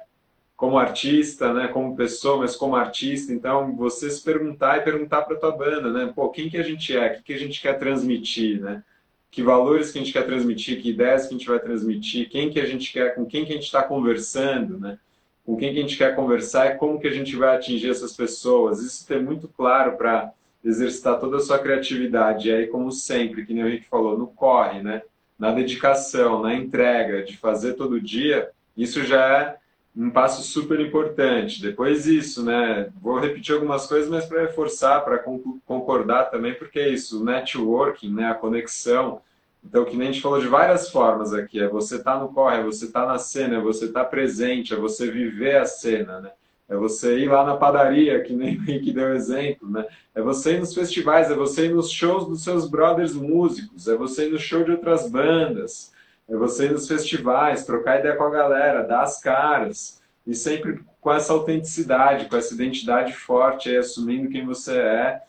como 0.55 0.77
artista, 0.77 1.53
né? 1.53 1.67
Como 1.67 1.95
pessoa, 1.95 2.37
mas 2.37 2.55
como 2.55 2.75
artista. 2.75 3.33
Então 3.33 3.75
você 3.75 4.09
se 4.09 4.23
perguntar 4.23 4.77
e 4.77 4.81
perguntar 4.81 5.23
para 5.23 5.37
tua 5.37 5.51
banda, 5.51 5.91
né? 5.91 6.11
Pô, 6.13 6.29
quem 6.29 6.49
que 6.49 6.57
a 6.57 6.63
gente 6.63 6.95
é? 6.95 7.07
O 7.07 7.15
que, 7.15 7.23
que 7.23 7.33
a 7.33 7.39
gente 7.39 7.61
quer 7.61 7.79
transmitir, 7.79 8.61
né? 8.61 8.83
Que 9.31 9.41
valores 9.41 9.91
que 9.91 9.97
a 9.97 10.01
gente 10.01 10.13
quer 10.13 10.25
transmitir? 10.25 10.81
Que 10.81 10.91
ideias 10.91 11.23
que 11.23 11.33
a 11.33 11.37
gente 11.37 11.47
vai 11.47 11.59
transmitir? 11.59 12.29
Quem 12.29 12.51
que 12.51 12.59
a 12.59 12.65
gente 12.65 12.93
quer? 12.93 13.15
Com 13.15 13.25
quem 13.25 13.45
que 13.45 13.51
a 13.51 13.55
gente 13.55 13.65
está 13.65 13.81
conversando, 13.81 14.79
né? 14.79 14.99
Com 15.43 15.57
quem 15.57 15.73
que 15.73 15.79
a 15.79 15.81
gente 15.81 15.97
quer 15.97 16.15
conversar 16.15 16.67
e 16.67 16.77
como 16.77 16.99
que 16.99 17.07
a 17.07 17.11
gente 17.11 17.35
vai 17.35 17.55
atingir 17.55 17.89
essas 17.89 18.15
pessoas? 18.15 18.79
Isso 18.81 19.05
ter 19.07 19.21
muito 19.21 19.47
claro 19.47 19.97
para 19.97 20.31
exercitar 20.63 21.19
toda 21.19 21.37
a 21.37 21.41
sua 21.41 21.59
criatividade. 21.59 22.49
E 22.49 22.53
aí, 22.53 22.67
como 22.67 22.91
sempre, 22.91 23.45
que 23.45 23.53
nem 23.53 23.63
o 23.63 23.67
Rick 23.67 23.87
falou, 23.87 24.17
no 24.17 24.27
corre, 24.27 24.81
né? 24.81 25.01
na 25.37 25.51
dedicação, 25.51 26.41
na 26.41 26.53
entrega, 26.53 27.23
de 27.23 27.35
fazer 27.35 27.73
todo 27.73 27.99
dia, 27.99 28.49
isso 28.77 29.03
já 29.03 29.25
é 29.25 29.57
um 29.95 30.09
passo 30.09 30.41
super 30.41 30.79
importante. 30.79 31.61
Depois 31.61 32.07
isso, 32.07 32.43
né? 32.43 32.89
Vou 33.01 33.19
repetir 33.19 33.53
algumas 33.53 33.85
coisas, 33.85 34.09
mas 34.09 34.25
para 34.25 34.41
reforçar, 34.41 35.01
para 35.01 35.23
concordar 35.65 36.31
também, 36.31 36.53
porque 36.53 36.79
é 36.79 36.89
isso, 36.89 37.21
o 37.21 37.25
networking, 37.25 38.13
né? 38.13 38.31
a 38.31 38.33
conexão. 38.33 39.21
Então, 39.63 39.85
que 39.85 39.95
nem 39.95 40.07
a 40.07 40.11
gente 40.11 40.21
falou 40.21 40.39
de 40.39 40.47
várias 40.47 40.89
formas 40.89 41.33
aqui, 41.33 41.59
é 41.59 41.67
você 41.67 41.97
estar 41.97 42.13
tá 42.13 42.19
no 42.19 42.29
corre, 42.29 42.59
é 42.59 42.63
você 42.63 42.85
estar 42.85 43.01
tá 43.01 43.07
na 43.07 43.19
cena, 43.19 43.57
é 43.57 43.61
você 43.61 43.85
estar 43.85 44.03
tá 44.03 44.09
presente, 44.09 44.73
é 44.73 44.77
você 44.77 45.11
viver 45.11 45.57
a 45.57 45.65
cena, 45.65 46.21
né? 46.21 46.31
É 46.69 46.75
você 46.75 47.19
ir 47.19 47.29
lá 47.29 47.43
na 47.45 47.57
padaria, 47.57 48.21
que 48.23 48.33
nem 48.33 48.57
o 48.57 48.61
Rick 48.61 48.91
deu 48.93 49.13
exemplo, 49.13 49.69
né? 49.69 49.85
É 50.15 50.21
você 50.21 50.55
ir 50.55 50.59
nos 50.59 50.73
festivais, 50.73 51.29
é 51.29 51.35
você 51.35 51.65
ir 51.65 51.73
nos 51.73 51.91
shows 51.91 52.27
dos 52.27 52.43
seus 52.43 52.69
brothers 52.69 53.13
músicos, 53.13 53.87
é 53.87 53.95
você 53.95 54.27
ir 54.27 54.31
no 54.31 54.39
show 54.39 54.63
de 54.63 54.71
outras 54.71 55.09
bandas, 55.09 55.91
é 56.27 56.35
você 56.35 56.65
ir 56.65 56.71
nos 56.71 56.87
festivais, 56.87 57.65
trocar 57.65 57.99
ideia 57.99 58.15
com 58.15 58.23
a 58.23 58.29
galera, 58.29 58.83
dar 58.83 59.01
as 59.01 59.19
caras, 59.19 60.01
e 60.25 60.33
sempre 60.33 60.81
com 61.01 61.11
essa 61.11 61.33
autenticidade, 61.33 62.29
com 62.29 62.37
essa 62.37 62.53
identidade 62.53 63.13
forte, 63.13 63.69
aí, 63.69 63.77
assumindo 63.77 64.29
quem 64.29 64.45
você 64.45 64.77
é, 64.77 65.21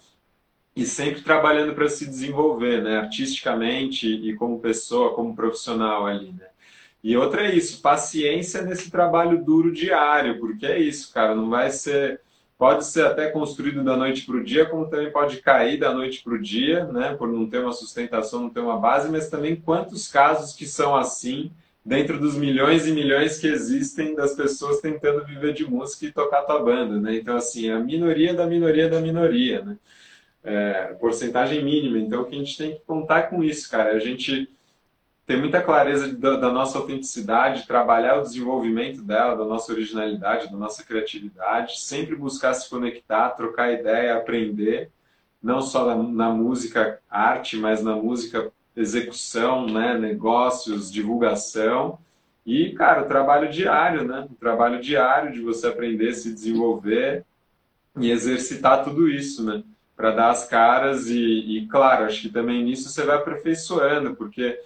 e 0.76 0.85
sempre 0.85 1.22
trabalhando 1.22 1.74
para 1.74 1.89
se 1.89 2.07
desenvolver, 2.07 2.82
né? 2.82 2.99
Artisticamente 2.99 4.07
e 4.09 4.35
como 4.37 4.61
pessoa, 4.61 5.14
como 5.14 5.35
profissional 5.35 6.07
ali, 6.07 6.32
né? 6.32 6.47
E 7.05 7.18
outra 7.18 7.46
é 7.46 7.55
isso, 7.55 7.82
paciência 7.82 8.62
nesse 8.62 8.90
trabalho 8.90 9.44
duro 9.44 9.70
diário, 9.70 10.40
porque 10.40 10.64
é 10.64 10.78
isso, 10.78 11.12
cara, 11.12 11.34
não 11.34 11.50
vai 11.50 11.70
ser. 11.70 12.22
Pode 12.57 12.86
ser 12.86 13.05
até 13.05 13.28
construído 13.28 13.84
da 13.84 13.94
noite 13.94 14.24
para 14.24 14.36
o 14.36 14.42
dia, 14.42 14.64
como 14.64 14.88
também 14.88 15.12
pode 15.12 15.42
cair 15.42 15.78
da 15.78 15.92
noite 15.92 16.22
para 16.24 16.32
o 16.32 16.40
dia, 16.40 16.86
né? 16.86 17.14
Por 17.14 17.28
não 17.28 17.46
ter 17.46 17.59
uma 17.59 17.74
sustentação, 17.74 18.40
não 18.40 18.48
ter 18.48 18.61
uma 18.61 18.78
base, 18.78 19.11
mas 19.11 19.28
também 19.28 19.55
quantos 19.55 20.09
casos 20.11 20.55
que 20.55 20.66
são 20.66 20.96
assim 20.96 21.52
dentro 21.84 22.18
dos 22.18 22.36
milhões 22.38 22.86
e 22.86 22.92
milhões 22.92 23.38
que 23.38 23.48
existem 23.48 24.14
das 24.14 24.34
pessoas 24.34 24.80
tentando 24.80 25.26
viver 25.26 25.52
de 25.52 25.68
música 25.68 26.07
e 26.07 26.12
tocar 26.12 26.44
tua 26.44 26.62
banda, 26.62 26.98
né? 26.98 27.16
Então, 27.16 27.36
assim, 27.36 27.70
a 27.70 27.78
minoria 27.78 28.32
da 28.32 28.46
minoria 28.46 28.88
da 28.88 29.00
minoria, 29.02 29.62
né? 29.62 29.76
É, 30.42 30.96
porcentagem 30.98 31.62
mínima. 31.62 31.98
Então, 31.98 32.22
o 32.22 32.24
que 32.24 32.34
a 32.34 32.38
gente 32.38 32.57
tem 32.57 32.72
que 32.76 32.80
contar 32.86 33.24
com 33.24 33.44
isso, 33.44 33.70
cara, 33.70 33.90
a 33.92 33.98
gente 33.98 34.48
ter 35.27 35.39
muita 35.39 35.62
clareza 35.62 36.14
da, 36.14 36.37
da, 36.37 36.53
nossa 36.53 36.79
autenticidade, 36.79 37.66
trabalhar 37.66 38.18
o 38.18 38.22
desenvolvimento 38.22 39.03
dela, 39.03 39.37
da 39.37 39.45
nossa 39.45 39.72
originalidade, 39.72 40.51
da 40.51 40.57
nossa 40.57 40.85
criatividade, 40.85 41.81
sempre 41.81 42.14
buscar 42.14 42.53
se 42.55 42.68
conectar, 42.68 43.31
trocar 43.31 43.72
ideia, 43.72 44.16
aprender, 44.16 44.91
não 45.43 45.62
só 45.62 45.87
na, 45.87 46.03
na 46.03 46.31
música 46.31 47.01
arte, 47.09 47.57
mas 47.57 47.83
na 47.83 47.97
música 47.97 48.53
execução, 48.77 49.66
né, 49.66 49.97
negócios, 49.97 50.93
divulgação 50.93 51.99
e, 52.47 52.72
cara, 52.72 53.03
o 53.03 53.09
trabalho 53.09 53.51
diário, 53.51 54.05
né? 54.05 54.29
O 54.31 54.35
trabalho 54.35 54.81
diário 54.81 55.33
de 55.33 55.41
você 55.41 55.66
aprender, 55.66 56.12
se 56.12 56.33
desenvolver 56.33 57.25
e 57.99 58.11
exercitar 58.11 58.85
tudo 58.85 59.09
isso, 59.09 59.43
né? 59.43 59.62
Para 59.97 60.11
dar 60.11 60.31
as 60.31 60.47
caras 60.47 61.07
e, 61.09 61.16
e, 61.16 61.66
claro, 61.68 62.05
acho 62.05 62.22
que 62.22 62.29
também 62.29 62.62
nisso 62.62 62.91
você 62.91 63.03
vai 63.05 63.16
aperfeiçoando, 63.16 64.14
porque 64.14 64.61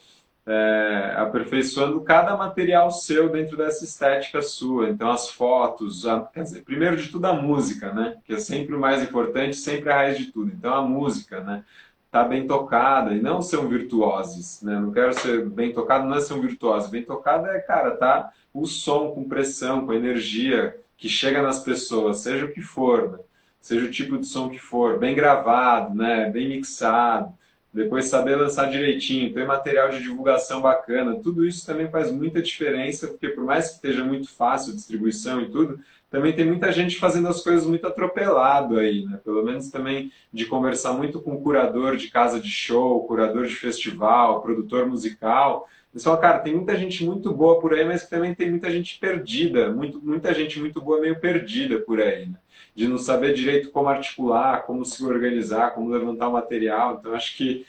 é, 0.49 1.12
aperfeiçoando 1.18 2.01
cada 2.01 2.34
material 2.34 2.90
seu 2.90 3.28
dentro 3.28 3.55
dessa 3.55 3.84
estética 3.84 4.40
sua. 4.40 4.88
Então, 4.88 5.11
as 5.11 5.28
fotos, 5.28 6.07
a, 6.07 6.20
quer 6.20 6.42
dizer, 6.42 6.62
primeiro 6.62 6.96
de 6.96 7.09
tudo 7.09 7.26
a 7.26 7.34
música, 7.34 7.92
né? 7.92 8.16
Que 8.24 8.32
é 8.32 8.38
sempre 8.38 8.74
o 8.74 8.80
mais 8.80 9.03
importante, 9.03 9.57
sempre 9.57 9.90
a 9.90 9.96
raiz 9.96 10.16
de 10.16 10.32
tudo. 10.32 10.51
Então, 10.51 10.72
a 10.72 10.80
música, 10.80 11.40
né? 11.40 11.62
Tá 12.11 12.24
bem 12.24 12.46
tocada 12.46 13.12
e 13.12 13.20
não 13.20 13.42
ser 13.42 13.59
um 13.59 13.68
virtuosos, 13.68 14.62
né? 14.62 14.80
Não 14.80 14.90
quero 14.90 15.12
ser 15.12 15.44
bem 15.44 15.74
tocado, 15.74 16.09
não 16.09 16.16
é 16.16 16.20
ser 16.22 16.32
um 16.32 16.40
virtuoso. 16.40 16.88
Bem 16.88 17.03
tocado 17.03 17.46
é, 17.46 17.61
cara, 17.61 17.90
tá 17.90 18.32
o 18.55 18.64
som 18.64 19.11
com 19.11 19.28
pressão, 19.28 19.84
com 19.84 19.92
energia 19.92 20.74
que 20.96 21.11
chega 21.11 21.42
nas 21.42 21.62
pessoas, 21.62 22.20
seja 22.20 22.46
o 22.46 22.53
que 22.53 22.62
for, 22.62 23.12
né? 23.12 23.18
seja 23.61 23.84
o 23.84 23.90
tipo 23.90 24.16
de 24.16 24.26
som 24.26 24.49
que 24.49 24.59
for, 24.59 24.99
bem 24.99 25.14
gravado, 25.14 25.94
né? 25.94 26.30
Bem 26.30 26.49
mixado 26.49 27.36
depois 27.73 28.07
saber 28.07 28.37
lançar 28.37 28.71
direitinho, 28.71 29.33
ter 29.33 29.47
material 29.47 29.91
de 29.91 30.03
divulgação 30.03 30.61
bacana, 30.61 31.21
tudo 31.23 31.45
isso 31.47 31.66
também 31.66 31.91
faz 31.91 32.11
muita 32.11 32.41
diferença, 32.41 33.09
porque 33.09 33.29
por 33.29 33.45
mais 33.45 33.69
que 33.69 33.75
esteja 33.75 34.03
muito 34.03 34.31
fácil 34.35 34.75
distribuição 34.75 35.41
e 35.43 35.51
tudo, 35.51 35.79
também 36.11 36.33
tem 36.33 36.47
muita 36.47 36.73
gente 36.73 36.97
fazendo 36.97 37.29
as 37.29 37.43
coisas 37.43 37.66
muito 37.66 37.87
atropelado 37.87 38.79
aí, 38.79 39.05
né? 39.05 39.21
Pelo 39.23 39.45
menos 39.45 39.71
também 39.71 40.11
de 40.33 40.47
conversar 40.47 40.95
muito 40.95 41.21
com 41.21 41.43
curador 41.43 41.97
de 41.97 42.09
casa 42.09 42.41
de 42.41 42.49
show, 42.49 43.07
curador 43.07 43.47
de 43.47 43.55
festival, 43.55 44.41
produtor 44.41 44.87
musical. 44.87 45.69
Pessoal, 45.93 46.19
cara, 46.19 46.39
tem 46.39 46.55
muita 46.55 46.77
gente 46.77 47.05
muito 47.05 47.33
boa 47.33 47.61
por 47.61 47.75
aí, 47.75 47.85
mas 47.85 48.09
também 48.09 48.35
tem 48.35 48.51
muita 48.51 48.71
gente 48.71 48.99
perdida, 48.99 49.71
muito, 49.71 50.01
muita 50.01 50.33
gente 50.33 50.59
muito 50.59 50.81
boa 50.81 51.01
meio 51.01 51.21
perdida 51.21 51.79
por 51.81 52.01
aí, 52.01 52.27
né? 52.27 52.37
De 52.79 52.87
não 52.87 52.97
saber 52.97 53.35
direito 53.35 53.72
como 53.72 53.89
articular, 53.89 54.62
como 54.62 54.85
se 54.85 55.05
organizar, 55.05 55.72
como 55.72 55.91
levantar 55.91 56.29
o 56.29 56.35
material. 56.35 56.95
Então, 56.95 57.12
acho 57.12 57.37
que 57.37 57.66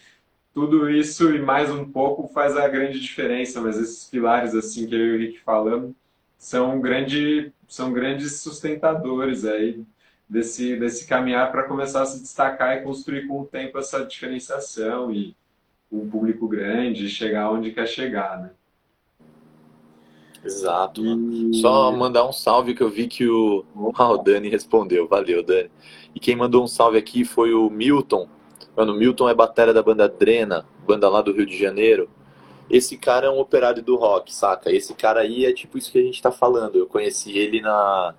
tudo 0.53 0.87
isso 0.87 1.33
e 1.33 1.41
mais 1.41 1.71
um 1.71 1.83
pouco 1.91 2.27
faz 2.27 2.55
a 2.55 2.67
grande 2.67 2.99
diferença, 2.99 3.59
mas 3.59 3.79
esses 3.79 4.07
pilares 4.07 4.53
assim 4.53 4.85
que 4.85 4.93
eu 4.93 4.99
e 4.99 5.15
o 5.15 5.17
Rick 5.17 5.39
falamos 5.39 5.95
são, 6.37 6.79
grande, 6.79 7.51
são 7.67 7.91
grandes 7.91 8.39
sustentadores 8.39 9.45
aí 9.45 9.83
desse, 10.29 10.75
desse 10.75 11.07
caminhar 11.07 11.51
para 11.51 11.63
começar 11.63 12.03
a 12.03 12.05
se 12.05 12.21
destacar 12.21 12.77
e 12.77 12.83
construir 12.83 13.25
com 13.25 13.41
o 13.41 13.47
tempo 13.47 13.79
essa 13.79 14.05
diferenciação 14.05 15.11
e 15.11 15.35
um 15.91 16.07
público 16.07 16.47
grande 16.47 17.09
chegar 17.09 17.49
onde 17.49 17.71
quer 17.71 17.87
chegar, 17.87 18.39
né? 18.39 18.51
Exato. 20.43 21.03
E... 21.05 21.61
Só 21.61 21.91
mandar 21.91 22.27
um 22.27 22.31
salve 22.31 22.73
que 22.73 22.81
eu 22.81 22.89
vi 22.89 23.07
que 23.07 23.27
o... 23.27 23.63
Ah, 23.95 24.11
o 24.11 24.17
Dani 24.17 24.49
respondeu. 24.49 25.07
Valeu, 25.07 25.43
Dani. 25.43 25.69
E 26.13 26.19
quem 26.19 26.35
mandou 26.35 26.63
um 26.63 26.67
salve 26.67 26.97
aqui 26.97 27.23
foi 27.23 27.53
o 27.53 27.69
Milton. 27.69 28.27
Mano, 28.75 28.93
o 28.93 28.95
Milton 28.95 29.29
é 29.29 29.33
batera 29.33 29.73
da 29.73 29.83
banda 29.83 30.07
Drena, 30.07 30.65
banda 30.87 31.09
lá 31.09 31.21
do 31.21 31.33
Rio 31.33 31.45
de 31.45 31.57
Janeiro. 31.57 32.09
Esse 32.69 32.97
cara 32.97 33.27
é 33.27 33.29
um 33.29 33.39
operário 33.39 33.81
do 33.81 33.95
rock, 33.95 34.33
saca? 34.33 34.71
Esse 34.71 34.93
cara 34.93 35.21
aí 35.21 35.45
é 35.45 35.51
tipo 35.51 35.77
isso 35.77 35.91
que 35.91 35.99
a 35.99 36.03
gente 36.03 36.21
tá 36.21 36.31
falando. 36.31 36.77
Eu 36.77 36.85
conheci 36.85 37.37
ele 37.37 37.61
na, 37.61 38.13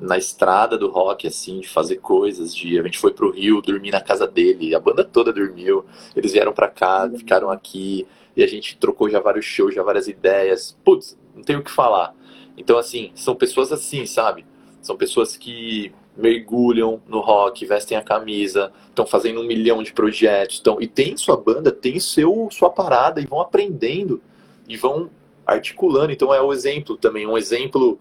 na 0.00 0.16
estrada 0.16 0.78
do 0.78 0.88
rock, 0.88 1.26
assim, 1.26 1.60
de 1.60 1.68
fazer 1.68 1.96
coisas. 1.96 2.54
De, 2.54 2.80
a 2.80 2.82
gente 2.82 2.98
foi 2.98 3.12
pro 3.12 3.30
Rio, 3.30 3.60
dormir 3.60 3.90
na 3.90 4.00
casa 4.00 4.26
dele. 4.26 4.74
A 4.74 4.80
banda 4.80 5.04
toda 5.04 5.32
dormiu. 5.32 5.84
Eles 6.16 6.32
vieram 6.32 6.52
pra 6.52 6.68
cá, 6.68 7.08
ficaram 7.14 7.50
aqui. 7.50 8.06
E 8.36 8.42
a 8.42 8.46
gente 8.46 8.76
trocou 8.76 9.08
já 9.08 9.20
vários 9.20 9.44
shows, 9.44 9.74
já 9.74 9.82
várias 9.82 10.08
ideias. 10.08 10.76
Putz, 10.84 11.18
não 11.34 11.42
tenho 11.42 11.60
o 11.60 11.62
que 11.62 11.70
falar. 11.70 12.14
Então, 12.56 12.78
assim, 12.78 13.10
são 13.14 13.34
pessoas 13.34 13.72
assim, 13.72 14.06
sabe? 14.06 14.44
São 14.82 14.96
pessoas 14.96 15.36
que 15.36 15.92
mergulham 16.16 17.00
no 17.06 17.20
rock, 17.20 17.64
vestem 17.64 17.96
a 17.96 18.02
camisa, 18.02 18.72
estão 18.88 19.06
fazendo 19.06 19.40
um 19.40 19.46
milhão 19.46 19.82
de 19.82 19.92
projetos, 19.92 20.56
estão 20.56 20.80
e 20.80 20.86
tem 20.86 21.16
sua 21.16 21.36
banda, 21.36 21.70
tem 21.72 21.98
seu 21.98 22.48
sua 22.50 22.70
parada 22.70 23.20
e 23.20 23.26
vão 23.26 23.40
aprendendo 23.40 24.20
e 24.68 24.76
vão 24.76 25.10
articulando. 25.46 26.12
Então 26.12 26.34
é 26.34 26.40
o 26.40 26.52
exemplo 26.52 26.96
também, 26.96 27.26
um 27.26 27.38
exemplo 27.38 27.98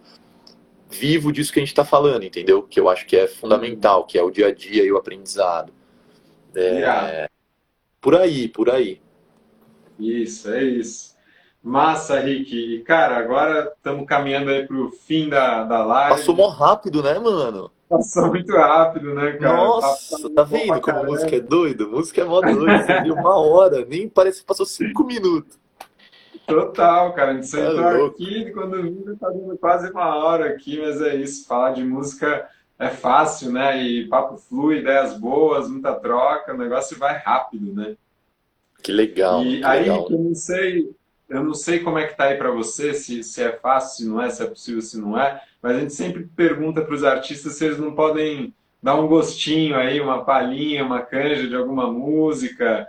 vivo 0.89 1.31
disso 1.31 1.53
que 1.53 1.59
a 1.59 1.61
gente 1.61 1.69
está 1.69 1.85
falando, 1.85 2.23
entendeu? 2.23 2.63
Que 2.63 2.79
eu 2.79 2.89
acho 2.89 3.05
que 3.05 3.15
é 3.15 3.27
fundamental, 3.27 4.05
que 4.05 4.17
é 4.17 4.23
o 4.23 4.31
dia 4.31 4.47
a 4.47 4.53
dia 4.53 4.83
e 4.83 4.91
o 4.91 4.97
aprendizado. 4.97 5.71
É, 6.55 7.29
por 8.01 8.15
aí, 8.15 8.47
por 8.47 8.69
aí. 8.69 8.99
Isso, 9.99 10.49
é 10.51 10.63
isso. 10.63 11.17
Massa, 11.61 12.19
Rick. 12.19 12.55
E, 12.55 12.79
cara, 12.83 13.17
agora 13.17 13.73
estamos 13.75 14.05
caminhando 14.05 14.49
aí 14.49 14.65
para 14.65 14.77
o 14.77 14.91
fim 14.91 15.27
da, 15.27 15.63
da 15.63 15.83
live. 15.83 16.15
Passou 16.15 16.35
mó 16.35 16.47
rápido, 16.47 17.03
né, 17.03 17.19
mano? 17.19 17.69
Passou 17.89 18.27
muito 18.27 18.55
rápido, 18.55 19.13
né, 19.13 19.33
cara? 19.33 19.57
Nossa, 19.57 20.29
tá 20.29 20.43
vendo 20.43 20.79
como 20.79 20.99
a 20.99 21.03
música 21.03 21.35
é 21.35 21.39
doida? 21.39 21.85
Música 21.85 22.21
é 22.21 22.23
mó 22.23 22.39
doida. 22.39 22.83
Você 22.83 23.01
viu 23.01 23.15
uma 23.15 23.37
hora, 23.37 23.85
nem 23.85 24.07
parece 24.07 24.41
que 24.41 24.47
passou 24.47 24.65
cinco 24.65 25.03
minutos. 25.03 25.59
Total, 26.47 27.13
cara. 27.13 27.31
A 27.31 27.33
gente 27.33 27.51
tá 27.51 27.57
sentou 27.57 27.83
é 27.83 28.05
aqui 28.05 28.51
quando 28.51 28.81
viu, 28.81 29.17
tá 29.19 29.29
dando 29.29 29.57
quase 29.57 29.91
uma 29.91 30.15
hora 30.15 30.49
aqui, 30.49 30.79
mas 30.79 31.01
é 31.01 31.15
isso. 31.15 31.47
Falar 31.47 31.71
de 31.71 31.83
música 31.83 32.47
é 32.77 32.89
fácil, 32.89 33.51
né? 33.51 33.81
E 33.81 34.07
papo 34.07 34.37
flui, 34.37 34.79
ideias 34.79 35.17
boas, 35.19 35.67
muita 35.67 35.93
troca, 35.93 36.53
o 36.53 36.57
negócio 36.57 36.97
vai 36.97 37.17
rápido, 37.17 37.73
né? 37.73 37.95
Que 38.81 38.91
legal. 38.91 39.45
E 39.45 39.59
que 39.59 39.65
aí, 39.65 39.81
legal. 39.81 40.07
eu 40.09 40.19
não 40.19 40.35
sei, 40.35 40.89
eu 41.29 41.43
não 41.43 41.53
sei 41.53 41.79
como 41.79 41.97
é 41.97 42.07
que 42.07 42.15
tá 42.15 42.25
aí 42.25 42.37
para 42.37 42.51
você, 42.51 42.93
se, 42.93 43.23
se 43.23 43.43
é 43.43 43.51
fácil, 43.51 43.97
se 43.97 44.09
não 44.09 44.21
é, 44.21 44.29
se 44.29 44.43
é 44.43 44.47
possível, 44.47 44.81
se 44.81 44.99
não 44.99 45.19
é, 45.19 45.41
mas 45.61 45.75
a 45.75 45.79
gente 45.79 45.93
sempre 45.93 46.23
pergunta 46.35 46.81
para 46.81 46.95
os 46.95 47.03
artistas 47.03 47.53
se 47.53 47.65
eles 47.65 47.77
não 47.77 47.93
podem 47.93 48.53
dar 48.81 48.95
um 48.95 49.07
gostinho 49.07 49.75
aí, 49.75 49.99
uma 49.99 50.23
palhinha, 50.23 50.85
uma 50.85 51.01
canja 51.01 51.47
de 51.47 51.55
alguma 51.55 51.91
música. 51.91 52.87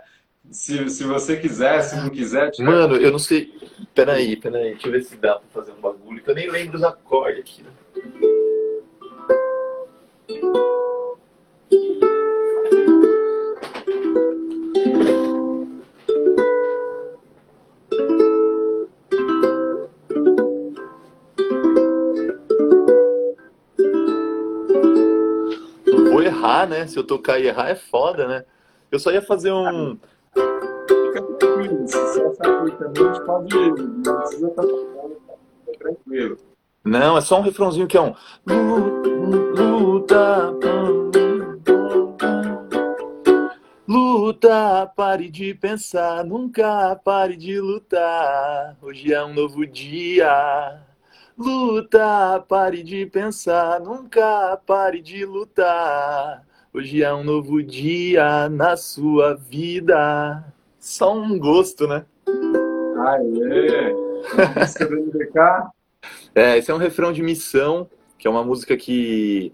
Se, 0.49 0.89
se 0.89 1.03
você 1.03 1.37
quiser, 1.37 1.81
se 1.81 1.95
não 1.97 2.09
quiser. 2.09 2.49
Tiver... 2.51 2.69
Mano, 2.69 2.95
eu 2.95 3.11
não 3.11 3.19
sei. 3.19 3.53
Peraí, 3.93 4.35
peraí, 4.35 4.71
deixa 4.71 4.87
eu 4.87 4.91
ver 4.91 5.03
se 5.03 5.15
dá 5.17 5.35
para 5.35 5.49
fazer 5.49 5.71
um 5.71 5.81
bagulho, 5.81 6.23
que 6.23 6.29
eu 6.29 6.35
nem 6.35 6.49
lembro 6.49 6.73
dos 6.73 6.83
acordes 6.83 7.41
aqui. 7.41 7.63
Né? 7.63 7.71
Errar, 26.21 26.67
né? 26.67 26.87
Se 26.87 26.97
eu 26.97 27.03
tocar 27.03 27.39
e 27.39 27.47
errar 27.47 27.69
é 27.69 27.75
foda, 27.75 28.27
né? 28.27 28.45
Eu 28.91 28.99
só 28.99 29.11
ia 29.11 29.21
fazer 29.21 29.51
um. 29.51 29.97
Fica 30.33 31.21
tranquilo, 31.21 31.87
se 31.87 32.37
também, 32.37 32.75
a 32.79 33.13
gente 33.13 33.25
pode 33.25 33.55
ir. 33.55 33.73
Não 33.77 34.19
precisa 34.19 34.47
estar 34.47 34.61
tocando, 34.63 35.15
tá 35.27 35.71
tranquilo. 35.79 36.37
Não, 36.83 37.17
é 37.17 37.21
só 37.21 37.39
um 37.39 37.43
refrãozinho 37.43 37.87
que 37.87 37.97
é 37.97 38.01
um. 38.01 38.13
Luta. 39.55 40.53
Luta, 43.87 44.91
pare 44.95 45.29
de 45.29 45.53
pensar, 45.53 46.23
nunca 46.23 46.95
pare 47.03 47.35
de 47.35 47.59
lutar. 47.59 48.77
Hoje 48.81 49.13
é 49.13 49.23
um 49.23 49.33
novo 49.33 49.67
dia. 49.67 50.79
Luta, 51.43 52.45
pare 52.47 52.83
de 52.83 53.03
pensar, 53.07 53.79
nunca 53.79 54.61
pare 54.63 55.01
de 55.01 55.25
lutar. 55.25 56.45
Hoje 56.71 57.01
é 57.01 57.11
um 57.11 57.23
novo 57.23 57.63
dia 57.63 58.47
na 58.47 58.77
sua 58.77 59.33
vida. 59.33 60.45
Só 60.79 61.11
um 61.17 61.39
gosto, 61.39 61.87
né? 61.87 62.05
Aê! 63.07 63.91
Música 64.55 64.85
do 64.85 64.97
MDK? 64.97 65.71
É, 66.35 66.59
esse 66.59 66.69
é 66.69 66.75
um 66.75 66.77
refrão 66.77 67.11
de 67.11 67.23
Missão, 67.23 67.89
que 68.19 68.27
é 68.27 68.29
uma 68.29 68.43
música 68.43 68.77
que, 68.77 69.51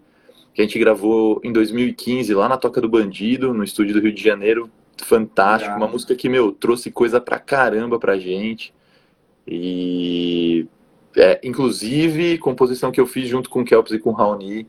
que 0.54 0.62
a 0.62 0.66
gente 0.66 0.78
gravou 0.78 1.40
em 1.42 1.54
2015 1.54 2.34
lá 2.34 2.50
na 2.50 2.58
Toca 2.58 2.82
do 2.82 2.90
Bandido, 2.90 3.54
no 3.54 3.64
estúdio 3.64 3.94
do 3.94 4.02
Rio 4.02 4.12
de 4.12 4.22
Janeiro. 4.22 4.70
Fantástico, 5.02 5.78
uma 5.78 5.88
música 5.88 6.14
que, 6.16 6.28
meu, 6.28 6.52
trouxe 6.52 6.92
coisa 6.92 7.22
pra 7.22 7.40
caramba 7.40 7.98
pra 7.98 8.20
gente. 8.20 8.74
E 9.48 10.68
é, 11.18 11.40
inclusive, 11.44 12.38
composição 12.38 12.92
que 12.92 13.02
eu 13.02 13.08
fiz 13.08 13.28
junto 13.28 13.50
com 13.50 13.62
o 13.62 13.66
Kelps 13.66 13.92
e 13.92 14.00
com 14.00 14.12
o 14.12 14.14
Raoni. 14.14 14.68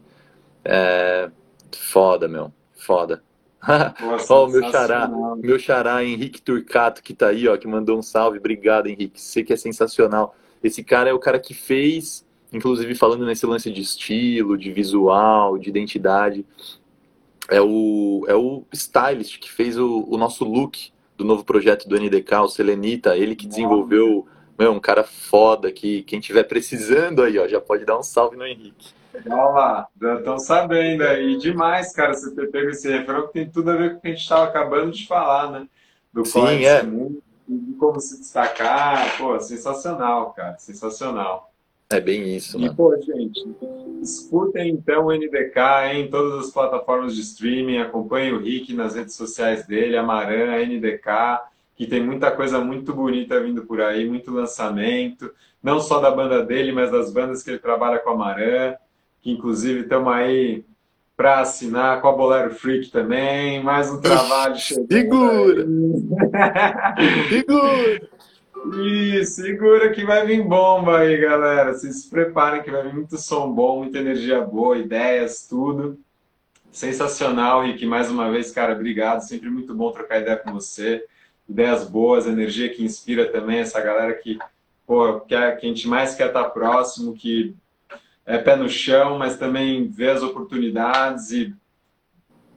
É, 0.65 1.31
foda, 1.73 2.27
meu. 2.27 2.53
Foda. 2.75 3.23
Nossa, 4.01 4.33
ó, 4.33 4.45
oh, 4.45 4.49
meu 4.49 4.71
xará, 4.71 5.11
meu 5.37 5.59
xará 5.59 6.03
Henrique 6.03 6.41
Turcato, 6.41 7.03
que 7.03 7.13
tá 7.13 7.29
aí, 7.29 7.47
ó, 7.47 7.57
que 7.57 7.67
mandou 7.67 7.99
um 7.99 8.03
salve. 8.03 8.39
Obrigado, 8.39 8.87
Henrique. 8.87 9.21
Você 9.21 9.43
que 9.43 9.53
é 9.53 9.57
sensacional. 9.57 10.35
Esse 10.63 10.83
cara 10.83 11.11
é 11.11 11.13
o 11.13 11.19
cara 11.19 11.39
que 11.39 11.53
fez, 11.53 12.25
inclusive 12.53 12.95
falando 12.95 13.27
nesse 13.27 13.45
lance 13.45 13.71
de 13.71 13.83
estilo, 13.83 14.57
de 14.57 14.73
visual, 14.73 15.59
de 15.59 15.69
identidade. 15.69 16.47
É 17.51 17.61
o, 17.61 18.25
é 18.27 18.35
o 18.35 18.65
stylist 18.73 19.39
que 19.39 19.51
fez 19.51 19.77
o, 19.77 20.07
o 20.09 20.17
nosso 20.17 20.45
look 20.45 20.93
do 21.17 21.25
novo 21.25 21.45
projeto 21.45 21.89
do 21.89 21.99
NDK, 21.99 22.33
o 22.43 22.49
Selenita, 22.49 23.17
ele 23.17 23.35
que 23.35 23.47
desenvolveu 23.47 24.27
meu, 24.59 24.73
um 24.73 24.81
cara 24.81 25.05
foda 25.05 25.71
que 25.71 26.03
quem 26.03 26.19
tiver 26.19 26.45
precisando 26.45 27.23
aí, 27.23 27.39
ó, 27.39 27.47
já 27.47 27.61
pode 27.61 27.85
dar 27.85 27.99
um 27.99 28.03
salve 28.03 28.37
no 28.37 28.47
Henrique. 28.47 28.93
Olha 29.27 29.35
lá, 29.35 29.89
estão 30.19 30.39
sabendo 30.39 31.03
aí. 31.03 31.37
Demais, 31.39 31.93
cara, 31.93 32.15
você 32.15 32.35
ter 32.35 32.51
pego 32.51 32.71
esse 32.71 32.89
refrão 32.89 33.27
que 33.27 33.33
tem 33.33 33.49
tudo 33.49 33.71
a 33.71 33.77
ver 33.77 33.93
com 33.93 33.99
o 33.99 34.01
que 34.01 34.09
a 34.09 34.11
gente 34.11 34.23
estava 34.23 34.45
acabando 34.45 34.93
de 34.93 35.07
falar, 35.07 35.51
né? 35.51 35.69
Do 36.13 36.25
Sim, 36.25 36.65
é. 36.65 36.83
de 36.83 37.75
como 37.79 38.01
se 38.01 38.19
destacar. 38.19 39.17
Pô, 39.17 39.39
sensacional, 39.41 40.33
cara, 40.33 40.59
sensacional. 40.59 41.53
É 41.91 42.01
bem 42.01 42.37
isso, 42.37 42.59
mano. 42.59 42.73
E, 42.73 42.77
pô, 42.77 42.97
gente, 43.01 43.49
escutem 44.03 44.71
então 44.71 45.07
o 45.07 45.13
NDK 45.13 45.95
em 45.95 46.11
todas 46.11 46.47
as 46.47 46.53
plataformas 46.53 47.15
de 47.15 47.23
streaming, 47.23 47.79
acompanhem 47.79 48.35
o 48.35 48.41
Rick 48.41 48.75
nas 48.75 48.95
redes 48.95 49.15
sociais 49.15 49.67
dele, 49.67 49.97
Amaran, 49.97 50.67
NDK, 50.67 51.41
que 51.79 51.87
tem 51.87 52.05
muita 52.05 52.33
coisa 52.33 52.59
muito 52.59 52.93
bonita 52.93 53.41
vindo 53.41 53.65
por 53.65 53.81
aí, 53.81 54.05
muito 54.05 54.33
lançamento, 54.33 55.33
não 55.63 55.79
só 55.79 56.01
da 56.01 56.11
banda 56.11 56.45
dele, 56.45 56.73
mas 56.73 56.91
das 56.91 57.13
bandas 57.13 57.41
que 57.41 57.51
ele 57.51 57.61
trabalha 57.61 58.01
com 58.01 58.11
a 58.11 58.17
Maran, 58.17 58.75
que 59.21 59.31
inclusive 59.31 59.83
estamos 59.83 60.13
aí 60.13 60.65
para 61.17 61.39
assinar 61.39 62.01
com 62.01 62.09
a 62.09 62.13
Bolero 62.13 62.53
Freak 62.53 62.91
também, 62.91 63.63
mais 63.63 63.93
um 63.93 64.01
trabalho 64.01 64.57
chegando. 64.57 64.89
Segura! 64.91 65.67
Segura! 67.31 68.09
Isso, 68.83 69.43
segura 69.43 69.93
que 69.93 70.05
vai 70.05 70.27
vir 70.27 70.43
bomba 70.43 70.99
aí, 70.99 71.17
galera. 71.17 71.73
Vocês 71.73 72.03
se 72.03 72.11
preparem 72.11 72.61
que 72.61 72.73
vai 72.73 72.83
vir 72.83 72.93
muito 72.93 73.17
som 73.17 73.53
bom, 73.53 73.79
muita 73.79 73.99
energia 73.99 74.41
boa, 74.41 74.77
ideias, 74.77 75.47
tudo. 75.49 75.97
Sensacional, 76.73 77.63
Rick. 77.63 77.87
Mais 77.87 78.11
uma 78.11 78.29
vez, 78.33 78.51
cara, 78.51 78.75
obrigado. 78.75 79.21
Sempre 79.21 79.49
muito 79.49 79.73
bom 79.77 79.93
trocar 79.93 80.21
ideia 80.21 80.37
com 80.37 80.53
você 80.53 81.05
ideias 81.49 81.85
boas, 81.85 82.27
energia 82.27 82.69
que 82.69 82.85
inspira 82.85 83.31
também 83.31 83.59
essa 83.59 83.81
galera 83.81 84.15
que, 84.15 84.39
pô, 84.87 85.21
que, 85.21 85.35
a, 85.35 85.57
que 85.57 85.67
a 85.67 85.69
gente 85.69 85.89
mais 85.89 86.15
quer 86.15 86.29
estar 86.29 86.45
próximo, 86.51 87.15
que 87.15 87.57
é 88.27 88.37
pé 88.37 88.57
no 88.57 88.69
chão, 88.69 89.19
mas 89.19 89.39
também 89.39 89.89
vê 89.89 90.11
as 90.11 90.23
oportunidades 90.23 91.31
e 91.31 91.55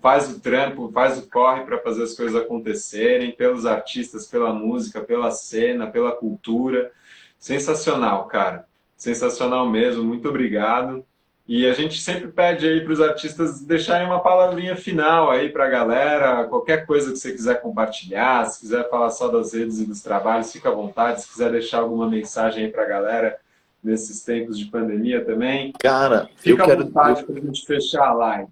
faz 0.02 0.30
o 0.30 0.40
trampo, 0.40 0.92
faz 0.92 1.18
o 1.20 1.30
corre 1.30 1.64
para 1.64 1.80
fazer 1.80 2.04
as 2.04 2.14
coisas 2.14 2.36
acontecerem, 2.36 3.32
pelos 3.32 3.66
artistas, 3.66 4.28
pela 4.28 4.52
música, 4.52 5.00
pela 5.00 5.32
cena, 5.32 5.88
pela 5.88 6.12
cultura. 6.12 6.92
Sensacional, 7.38 8.26
cara. 8.26 8.68
Sensacional 8.98 9.70
mesmo. 9.70 10.04
Muito 10.04 10.28
obrigado. 10.28 11.06
E 11.54 11.66
a 11.66 11.74
gente 11.74 12.00
sempre 12.00 12.30
pede 12.30 12.66
aí 12.66 12.80
para 12.80 12.94
os 12.94 13.02
artistas 13.02 13.60
deixarem 13.60 14.08
uma 14.08 14.22
palavrinha 14.22 14.74
final 14.74 15.30
aí 15.30 15.50
para 15.50 15.66
a 15.66 15.70
galera, 15.70 16.46
qualquer 16.46 16.86
coisa 16.86 17.12
que 17.12 17.18
você 17.18 17.34
quiser 17.34 17.62
compartilhar, 17.62 18.46
se 18.46 18.62
quiser 18.62 18.90
falar 18.90 19.10
só 19.10 19.28
das 19.28 19.54
redes 19.54 19.78
e 19.82 19.86
dos 19.86 20.02
trabalhos, 20.02 20.50
fica 20.50 20.70
à 20.70 20.72
vontade, 20.74 21.24
se 21.24 21.28
quiser 21.28 21.52
deixar 21.52 21.80
alguma 21.80 22.10
mensagem 22.10 22.64
aí 22.64 22.72
para 22.72 22.84
a 22.84 22.88
galera 22.88 23.38
nesses 23.84 24.24
tempos 24.24 24.58
de 24.58 24.64
pandemia 24.68 25.26
também. 25.26 25.74
Cara, 25.78 26.30
fica 26.38 26.64
eu 26.64 26.66
quero... 26.66 26.84
à 26.84 26.86
vontade 26.86 27.26
para 27.26 27.38
a 27.38 27.42
gente 27.42 27.66
fechar 27.66 28.08
a 28.08 28.14
live. 28.14 28.48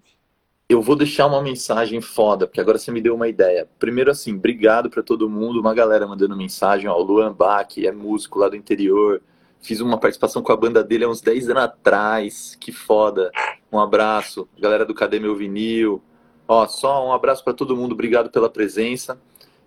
Eu 0.68 0.82
vou 0.82 0.94
deixar 0.94 1.26
uma 1.26 1.40
mensagem 1.40 2.02
foda, 2.02 2.46
porque 2.46 2.60
agora 2.60 2.76
você 2.76 2.92
me 2.92 3.00
deu 3.00 3.14
uma 3.14 3.28
ideia. 3.28 3.66
Primeiro, 3.78 4.10
assim, 4.10 4.36
obrigado 4.36 4.90
para 4.90 5.02
todo 5.02 5.26
mundo, 5.26 5.58
uma 5.58 5.72
galera 5.72 6.06
mandando 6.06 6.36
mensagem, 6.36 6.86
ó, 6.86 6.98
o 6.98 7.02
Luan 7.02 7.32
Bach, 7.32 7.78
é 7.78 7.90
músico 7.90 8.38
lá 8.38 8.50
do 8.50 8.56
interior, 8.56 9.22
Fiz 9.60 9.80
uma 9.80 9.98
participação 9.98 10.42
com 10.42 10.52
a 10.52 10.56
banda 10.56 10.82
dele 10.82 11.04
há 11.04 11.08
uns 11.08 11.20
10 11.20 11.50
anos 11.50 11.62
atrás. 11.64 12.56
Que 12.58 12.72
foda. 12.72 13.30
Um 13.70 13.78
abraço. 13.78 14.48
Galera 14.58 14.84
do 14.84 14.94
Cadê 14.94 15.20
Meu 15.20 15.36
Vinil. 15.36 16.02
Ó, 16.48 16.66
só 16.66 17.06
um 17.06 17.12
abraço 17.12 17.44
para 17.44 17.52
todo 17.52 17.76
mundo. 17.76 17.92
Obrigado 17.92 18.30
pela 18.30 18.48
presença. 18.48 19.20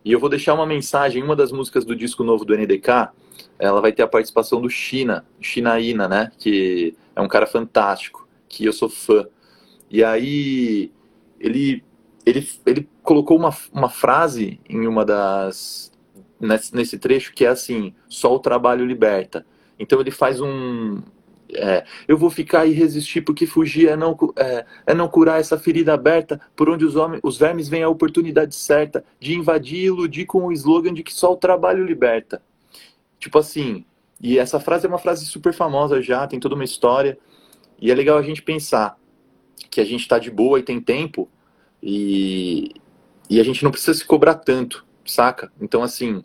E 0.04 0.12
eu 0.12 0.20
vou 0.20 0.30
deixar 0.30 0.54
uma 0.54 0.66
mensagem. 0.66 1.24
Uma 1.24 1.36
das 1.36 1.52
músicas 1.52 1.86
do 1.86 1.96
disco 1.96 2.24
novo 2.24 2.44
do 2.44 2.58
NDK, 2.58 3.10
ela 3.60 3.80
vai 3.82 3.92
ter 3.92 4.02
a 4.02 4.08
participação 4.08 4.60
do 4.60 4.70
China. 4.70 5.26
Chinaína, 5.40 6.08
né? 6.08 6.32
Que 6.38 6.96
é 7.16 7.22
um 7.22 7.28
cara 7.28 7.46
fantástico. 7.46 8.28
Que 8.50 8.66
eu 8.66 8.74
sou 8.74 8.90
fã. 8.90 9.28
E 9.90 10.04
aí, 10.04 10.92
ele, 11.40 11.84
ele, 12.26 12.50
ele 12.66 12.90
colocou 13.04 13.38
uma, 13.38 13.56
uma 13.72 13.90
frase 13.90 14.60
em 14.68 14.88
uma 14.88 15.06
das. 15.06 15.92
Nesse, 16.40 16.76
nesse 16.76 16.98
trecho 16.98 17.34
que 17.34 17.46
é 17.46 17.50
assim: 17.50 17.94
só 18.10 18.34
o 18.34 18.40
trabalho 18.40 18.86
liberta. 18.86 19.46
Então 19.80 20.00
ele 20.00 20.12
faz 20.12 20.40
um. 20.42 21.02
É, 21.56 21.86
eu 22.08 22.18
vou 22.18 22.32
ficar 22.32 22.66
e 22.66 22.72
resistir 22.72 23.22
porque 23.22 23.46
fugir 23.46 23.88
é 23.88 23.96
não, 23.96 24.18
é, 24.36 24.66
é 24.88 24.94
não 24.94 25.08
curar 25.08 25.40
essa 25.40 25.58
ferida 25.58 25.94
aberta 25.94 26.42
por 26.56 26.68
onde 26.68 26.84
os, 26.84 26.96
homens, 26.96 27.22
os 27.24 27.38
vermes 27.38 27.68
veem 27.68 27.84
a 27.84 27.90
oportunidade 27.90 28.56
certa 28.56 29.06
de 29.20 29.36
invadir 29.36 29.78
e 29.78 29.86
iludir 29.86 30.26
com 30.26 30.46
o 30.46 30.52
slogan 30.52 30.94
de 30.94 31.04
que 31.04 31.14
só 31.14 31.32
o 31.32 31.38
trabalho 31.38 31.86
liberta. 31.86 32.42
Tipo 33.20 33.38
assim, 33.38 33.86
e 34.20 34.40
essa 34.40 34.60
frase 34.60 34.86
é 34.86 34.90
uma 34.90 34.98
frase 34.98 35.26
super 35.26 35.54
famosa 35.54 36.02
já, 36.02 36.26
tem 36.26 36.40
toda 36.40 36.56
uma 36.56 36.64
história. 36.64 37.18
E 37.80 37.92
é 37.92 37.96
legal 37.96 38.18
a 38.18 38.24
gente 38.24 38.42
pensar 38.42 38.98
que 39.70 39.82
a 39.82 39.86
gente 39.86 40.02
está 40.02 40.18
de 40.18 40.32
boa 40.32 40.60
e 40.60 40.64
tem 40.64 40.80
tempo 40.80 41.30
e, 41.82 42.72
e 43.30 43.40
a 43.40 43.44
gente 43.44 43.64
não 43.64 43.72
precisa 43.72 43.94
se 43.94 44.06
cobrar 44.06 44.36
tanto, 44.36 44.86
saca? 45.06 45.52
Então, 45.60 45.84
assim, 45.84 46.24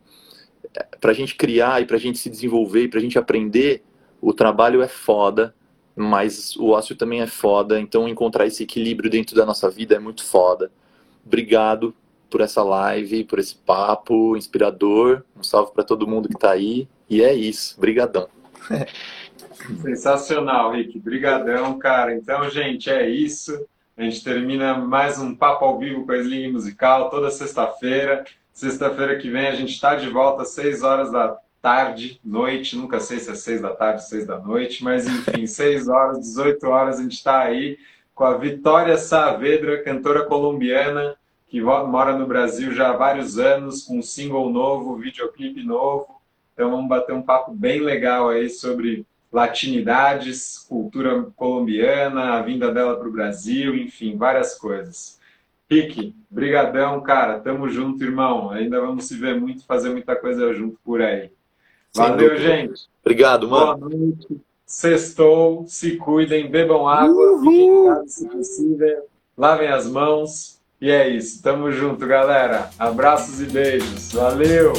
para 1.01 1.11
a 1.11 1.15
gente 1.15 1.35
criar 1.35 1.83
e 1.83 1.87
para 1.87 1.97
a 1.97 2.01
gente 2.01 2.19
se 2.19 2.29
desenvolver 2.29 2.85
e 2.85 2.89
para 2.89 2.99
a 2.99 3.03
gente 3.03 3.19
aprender, 3.19 3.83
o 4.21 4.33
trabalho 4.33 4.83
é 4.83 4.89
foda, 4.89 5.55
mas 5.95 6.57
o 6.57 6.71
ócio 6.71 6.97
também 6.97 7.21
é 7.21 7.27
foda. 7.27 7.81
Então, 7.81 8.09
encontrar 8.09 8.47
esse 8.47 8.63
equilíbrio 8.63 9.11
dentro 9.11 9.35
da 9.35 9.45
nossa 9.45 9.71
vida 9.71 9.97
é 9.97 9.99
muito 9.99 10.25
foda. 10.25 10.71
Obrigado 11.25 11.95
por 12.31 12.41
essa 12.41 12.63
live, 12.63 13.25
por 13.25 13.39
esse 13.39 13.55
papo 13.55 14.37
inspirador. 14.37 15.23
Um 15.37 15.43
salve 15.43 15.73
para 15.73 15.85
todo 15.85 16.07
mundo 16.07 16.29
que 16.29 16.35
está 16.35 16.51
aí. 16.51 16.89
E 17.09 17.23
é 17.23 17.35
isso. 17.35 17.79
Brigadão. 17.81 18.29
Sensacional, 19.83 20.73
Rick. 20.73 20.99
Brigadão, 20.99 21.79
cara. 21.79 22.15
Então, 22.15 22.49
gente, 22.51 22.91
é 22.91 23.09
isso. 23.09 23.67
A 23.97 24.03
gente 24.03 24.23
termina 24.23 24.79
mais 24.79 25.19
um 25.19 25.35
papo 25.35 25.65
ao 25.65 25.79
vivo 25.79 26.07
com 26.07 26.13
a 26.13 26.19
Sling 26.19 26.53
Musical 26.53 27.11
toda 27.11 27.31
sexta-feira. 27.31 28.25
Sexta-feira 28.59 29.17
que 29.17 29.31
vem 29.31 29.47
a 29.47 29.55
gente 29.55 29.73
está 29.73 29.95
de 29.95 30.09
volta 30.09 30.43
às 30.43 30.49
6 30.49 30.83
horas 30.83 31.13
da 31.13 31.39
tarde, 31.63 32.21
noite, 32.25 32.77
nunca 32.77 32.99
sei 32.99 33.21
se 33.21 33.31
é 33.31 33.35
6 33.37 33.61
da 33.61 33.71
tarde, 33.71 34.09
6 34.09 34.27
da 34.27 34.37
noite, 34.37 34.83
mas 34.83 35.07
enfim, 35.07 35.47
6 35.47 35.87
horas, 35.87 36.19
18 36.19 36.67
horas 36.67 36.99
a 36.99 37.03
gente 37.05 37.13
está 37.13 37.39
aí 37.39 37.79
com 38.17 38.25
a 38.25 38.37
Vitória 38.37 38.99
Saavedra, 38.99 39.85
cantora 39.85 40.25
colombiana, 40.25 41.15
que 41.47 41.61
mora 41.61 42.19
no 42.19 42.27
Brasil 42.27 42.73
já 42.73 42.89
há 42.89 42.97
vários 42.97 43.39
anos, 43.39 43.85
com 43.85 44.01
um 44.01 44.03
single 44.03 44.51
novo, 44.51 44.97
videoclipe 44.97 45.63
novo. 45.63 46.21
Então 46.53 46.69
vamos 46.69 46.89
bater 46.89 47.15
um 47.15 47.23
papo 47.23 47.53
bem 47.53 47.79
legal 47.79 48.29
aí 48.29 48.51
sobre 48.51 49.07
latinidades, 49.33 50.59
cultura 50.69 51.31
colombiana, 51.37 52.35
a 52.35 52.43
vinda 52.43 52.75
dela 52.75 52.97
para 52.97 53.07
o 53.07 53.13
Brasil, 53.13 53.77
enfim, 53.77 54.17
várias 54.17 54.57
coisas. 54.57 55.18
Rick, 55.71 56.15
brigadão, 56.31 57.01
cara. 57.03 57.39
Tamo 57.39 57.69
junto, 57.69 58.03
irmão. 58.03 58.51
Ainda 58.51 58.81
vamos 58.81 59.05
se 59.05 59.15
ver 59.15 59.39
muito, 59.39 59.65
fazer 59.65 59.91
muita 59.91 60.17
coisa 60.17 60.53
junto 60.55 60.79
por 60.85 61.03
aí. 61.03 61.31
Valeu, 61.95 62.37
gente. 62.39 62.89
Obrigado, 63.03 63.49
mano. 63.49 63.77
Boa 63.77 63.91
noite. 63.91 64.41
Sextou. 64.65 65.65
Se 65.67 65.97
cuidem, 65.97 66.51
bebam 66.51 66.89
água, 66.89 67.39
fiquem 67.41 67.69
em 67.69 67.87
casa 67.87 68.09
se 68.09 68.29
possível. 68.29 69.07
Lavem 69.37 69.69
as 69.69 69.87
mãos. 69.87 70.59
E 70.81 70.91
é 70.91 71.09
isso. 71.09 71.43
Tamo 71.43 71.73
junto, 71.73 72.07
galera. 72.07 72.71
Abraços 72.79 73.41
e 73.41 73.47
beijos. 73.47 74.13
Valeu! 74.13 74.73